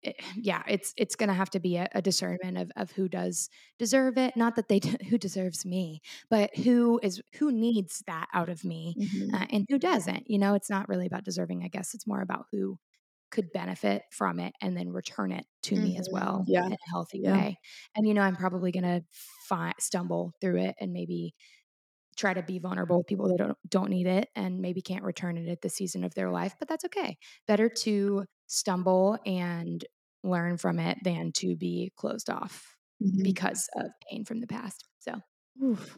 it, 0.04 0.16
yeah, 0.36 0.64
it's 0.68 0.94
it's 0.98 1.16
going 1.16 1.30
to 1.30 1.34
have 1.36 1.50
to 1.52 1.60
be 1.60 1.78
a, 1.78 1.88
a 1.94 2.02
discernment 2.02 2.58
of 2.58 2.72
of 2.76 2.92
who 2.92 3.08
does 3.10 3.50
deserve 3.80 4.18
it. 4.18 4.36
Not 4.36 4.56
that 4.56 4.68
they 4.70 4.80
who 5.10 5.18
deserves 5.18 5.66
me, 5.66 6.02
but 6.30 6.56
who 6.58 7.00
is 7.04 7.22
who 7.36 7.52
needs 7.52 8.04
that 8.08 8.28
out 8.34 8.50
of 8.50 8.64
me 8.64 8.96
Mhm. 8.96 9.28
uh, 9.34 9.46
and 9.50 9.66
who 9.70 9.80
doesn't. 9.80 10.30
You 10.30 10.40
know, 10.40 10.54
it's 10.56 10.70
not 10.70 10.90
really 10.90 11.08
about 11.08 11.24
deserving. 11.26 11.64
I 11.64 11.68
guess 11.70 11.94
it's 11.94 12.08
more 12.08 12.22
about 12.22 12.46
who 12.52 12.80
could 13.30 13.52
benefit 13.52 14.04
from 14.12 14.40
it 14.40 14.54
and 14.62 14.76
then 14.78 14.90
return 14.90 15.32
it 15.34 15.46
to 15.64 15.78
me 15.78 15.98
as 15.98 16.08
Mhm. 16.08 16.12
well 16.12 16.48
Yeah. 16.48 16.70
in 16.70 16.78
a 16.78 16.90
healthy 16.92 17.24
Yeah. 17.24 17.44
way. 17.44 17.60
And 17.96 18.08
you 18.08 18.14
know, 18.14 18.22
I'm 18.22 18.38
probably 18.38 18.72
going 18.72 18.84
to 18.86 19.04
fi- 19.50 19.74
stumble 19.80 20.34
through 20.40 20.58
it 20.62 20.76
and 20.80 20.94
maybe 20.94 21.36
try 22.16 22.34
to 22.34 22.42
be 22.42 22.58
vulnerable 22.60 22.98
with 22.98 23.08
people 23.08 23.28
that 23.28 23.38
don't 23.38 23.58
don't 23.70 23.90
need 23.90 24.08
it 24.08 24.30
and 24.36 24.60
maybe 24.60 24.82
can't 24.82 25.04
return 25.04 25.38
it 25.38 25.50
at 25.50 25.62
the 25.62 25.70
season 25.70 26.04
of 26.04 26.16
their 26.16 26.32
life, 26.32 26.56
but 26.60 26.68
that's 26.68 26.86
okay. 26.86 27.18
Better 27.48 27.70
to 27.70 28.26
stumble 28.48 29.18
and 29.26 29.86
learn 30.24 30.58
from 30.58 30.80
it 30.80 30.98
than 31.04 31.32
to 31.34 31.56
be 31.56 31.92
closed 31.96 32.30
off 32.30 32.76
Mhm. 33.02 33.24
because 33.24 33.70
of 33.76 33.86
pain 34.10 34.26
from 34.26 34.40
the 34.42 34.48
past. 34.48 34.84
So 35.00 35.22
Oof. 35.64 35.98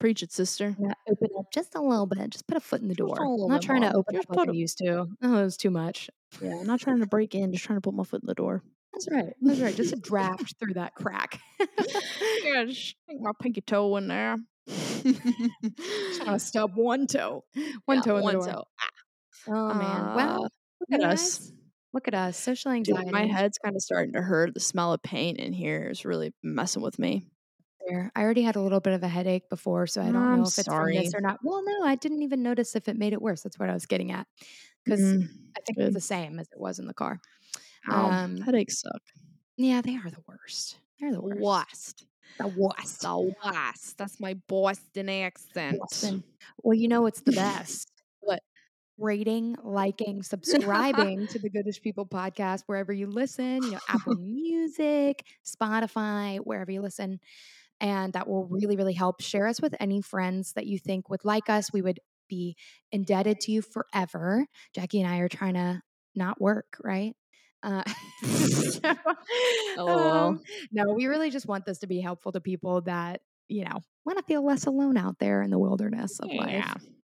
Preach 0.00 0.22
it, 0.24 0.32
sister. 0.32 0.74
I'm 0.80 0.94
open 1.08 1.28
up 1.38 1.52
just 1.52 1.74
a 1.76 1.80
little 1.80 2.06
bit, 2.06 2.30
just 2.30 2.48
put 2.48 2.56
a 2.56 2.60
foot 2.60 2.80
in 2.82 2.88
the 2.88 2.94
door. 2.94 3.16
I'm 3.20 3.48
not 3.48 3.62
trying 3.62 3.82
to 3.82 3.94
open 3.94 4.14
Just 4.16 4.28
up 4.30 4.36
like 4.36 4.46
put 4.48 4.56
used 4.56 4.78
to. 4.78 5.06
Oh, 5.22 5.38
it 5.38 5.44
was 5.44 5.56
too 5.56 5.70
much. 5.70 6.10
Yeah, 6.40 6.56
I'm 6.58 6.66
not 6.66 6.80
trying 6.80 6.98
to 7.00 7.06
break 7.06 7.34
in, 7.36 7.52
just 7.52 7.64
trying 7.64 7.76
to 7.76 7.80
put 7.82 7.94
my 7.94 8.02
foot 8.02 8.20
in 8.22 8.26
the 8.26 8.34
door. 8.34 8.62
That's 8.92 9.08
right. 9.10 9.32
That's 9.40 9.60
right. 9.60 9.76
Just 9.76 9.92
a 9.92 9.96
draft 10.00 10.56
through 10.58 10.74
that 10.74 10.94
crack. 10.96 11.40
yeah, 12.44 12.64
just 12.64 12.96
my 13.20 13.30
pinky 13.40 13.60
toe 13.60 13.96
in 13.96 14.08
there. 14.08 14.38
Just 14.66 15.04
want 16.26 16.32
to 16.32 16.38
stub 16.40 16.72
one 16.74 17.06
toe. 17.06 17.44
One 17.84 17.98
Yeah, 17.98 18.02
toe 18.02 18.16
in 18.16 18.22
one 18.24 18.38
the 18.38 18.44
door. 18.44 18.52
toe. 18.54 18.64
Oh 19.48 19.74
man. 19.74 20.00
Uh, 20.00 20.14
Well, 20.16 20.42
look 20.80 21.00
at 21.00 21.08
us. 21.08 21.38
guys, 21.38 21.52
Look 21.92 22.08
at 22.08 22.14
us. 22.14 22.38
Social 22.38 22.72
Dude, 22.72 22.88
anxiety. 22.88 23.10
my 23.10 23.26
head's 23.26 23.58
kind 23.58 23.76
of 23.76 23.82
starting 23.82 24.12
to 24.14 24.22
hurt. 24.22 24.54
The 24.54 24.60
smell 24.60 24.92
of 24.92 25.02
paint 25.02 25.38
in 25.38 25.52
here 25.52 25.88
is 25.90 26.04
really 26.04 26.32
messing 26.42 26.82
with 26.82 26.98
me. 26.98 27.26
I 28.16 28.22
already 28.22 28.42
had 28.42 28.56
a 28.56 28.60
little 28.62 28.80
bit 28.80 28.94
of 28.94 29.02
a 29.02 29.08
headache 29.08 29.50
before, 29.50 29.86
so 29.86 30.00
I 30.00 30.06
don't 30.06 30.16
I'm 30.16 30.36
know 30.38 30.42
if 30.46 30.56
it's 30.58 30.66
from 30.66 30.92
this 30.92 31.12
or 31.14 31.20
not. 31.20 31.40
Well, 31.42 31.62
no, 31.64 31.84
I 31.84 31.96
didn't 31.96 32.22
even 32.22 32.42
notice 32.42 32.74
if 32.74 32.88
it 32.88 32.96
made 32.96 33.12
it 33.12 33.20
worse. 33.20 33.42
That's 33.42 33.58
what 33.58 33.68
I 33.68 33.74
was 33.74 33.84
getting 33.86 34.12
at. 34.12 34.26
Because 34.84 35.00
Mm, 35.00 35.28
I 35.56 35.60
think 35.60 35.78
it 35.78 35.84
was 35.84 35.94
the 35.94 36.00
same 36.00 36.38
as 36.38 36.46
it 36.52 36.58
was 36.60 36.78
in 36.78 36.86
the 36.86 36.94
car. 36.94 37.20
Ow, 37.90 38.10
Um, 38.10 38.40
headaches 38.40 38.80
suck. 38.80 39.02
Yeah, 39.56 39.82
they 39.82 39.96
are 39.96 40.10
the 40.10 40.22
worst. 40.26 40.78
They're 41.00 41.12
the 41.12 41.20
worst. 41.20 41.40
Worst. 41.40 42.06
The 42.38 42.48
worst. 42.48 43.00
The 43.02 43.34
worst. 43.44 43.98
That's 43.98 44.18
my 44.20 44.34
Boston 44.48 45.08
accent. 45.08 45.78
Boston. 45.78 46.24
Well, 46.62 46.74
you 46.74 46.88
know 46.88 47.02
what's 47.02 47.20
the 47.20 47.32
best? 47.32 47.90
What? 48.20 48.40
Rating, 48.98 49.56
liking, 49.62 50.22
subscribing 50.22 51.26
to 51.28 51.38
the 51.38 51.50
Goodish 51.50 51.80
People 51.80 52.06
podcast 52.06 52.62
wherever 52.66 52.92
you 52.92 53.06
listen, 53.06 53.62
you 53.62 53.70
know, 53.72 53.80
Apple 53.88 54.14
Music, 54.20 55.24
Spotify, 55.44 56.38
wherever 56.38 56.70
you 56.70 56.82
listen. 56.82 57.20
And 57.80 58.12
that 58.12 58.28
will 58.28 58.46
really, 58.46 58.76
really 58.76 58.92
help. 58.92 59.20
Share 59.20 59.46
us 59.48 59.60
with 59.60 59.74
any 59.80 60.02
friends 60.02 60.52
that 60.52 60.66
you 60.66 60.78
think 60.78 61.10
would 61.10 61.24
like 61.24 61.48
us. 61.48 61.72
We 61.72 61.82
would 61.82 61.98
be 62.28 62.56
indebted 62.92 63.40
to 63.40 63.52
you 63.52 63.62
forever. 63.62 64.46
Jackie 64.74 65.00
and 65.00 65.10
I 65.12 65.18
are 65.18 65.28
trying 65.28 65.54
to 65.54 65.82
not 66.14 66.40
work, 66.40 66.76
right? 66.82 67.14
Uh, 67.62 67.82
so, 68.24 68.94
LOL. 69.76 70.00
um, 70.00 70.42
no, 70.72 70.92
we 70.92 71.06
really 71.06 71.30
just 71.30 71.46
want 71.46 71.64
this 71.64 71.78
to 71.78 71.86
be 71.86 72.00
helpful 72.00 72.32
to 72.32 72.40
people 72.40 72.80
that, 72.82 73.20
you 73.48 73.64
know, 73.64 73.80
want 74.04 74.18
to 74.18 74.24
feel 74.24 74.44
less 74.44 74.66
alone 74.66 74.96
out 74.96 75.18
there 75.18 75.42
in 75.42 75.50
the 75.50 75.58
wilderness 75.58 76.18
of 76.20 76.28
life. 76.28 76.50
Yeah. 76.50 76.74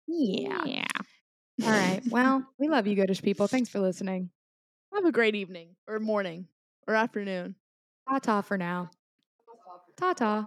Yeah. 0.06 0.64
Yeah. 0.64 0.84
All 1.62 1.70
right. 1.70 2.00
Well, 2.10 2.44
we 2.58 2.68
love 2.68 2.86
you, 2.86 2.94
Goodish 2.96 3.22
people. 3.22 3.46
Thanks 3.46 3.68
for 3.68 3.80
listening. 3.80 4.30
Have 4.92 5.04
a 5.04 5.12
great 5.12 5.34
evening 5.34 5.76
or 5.86 5.98
morning 5.98 6.46
or 6.86 6.94
afternoon. 6.94 7.54
Ta 8.08 8.18
ta 8.18 8.40
for 8.42 8.56
now. 8.58 8.90
Ta 9.96 10.12
ta. 10.12 10.46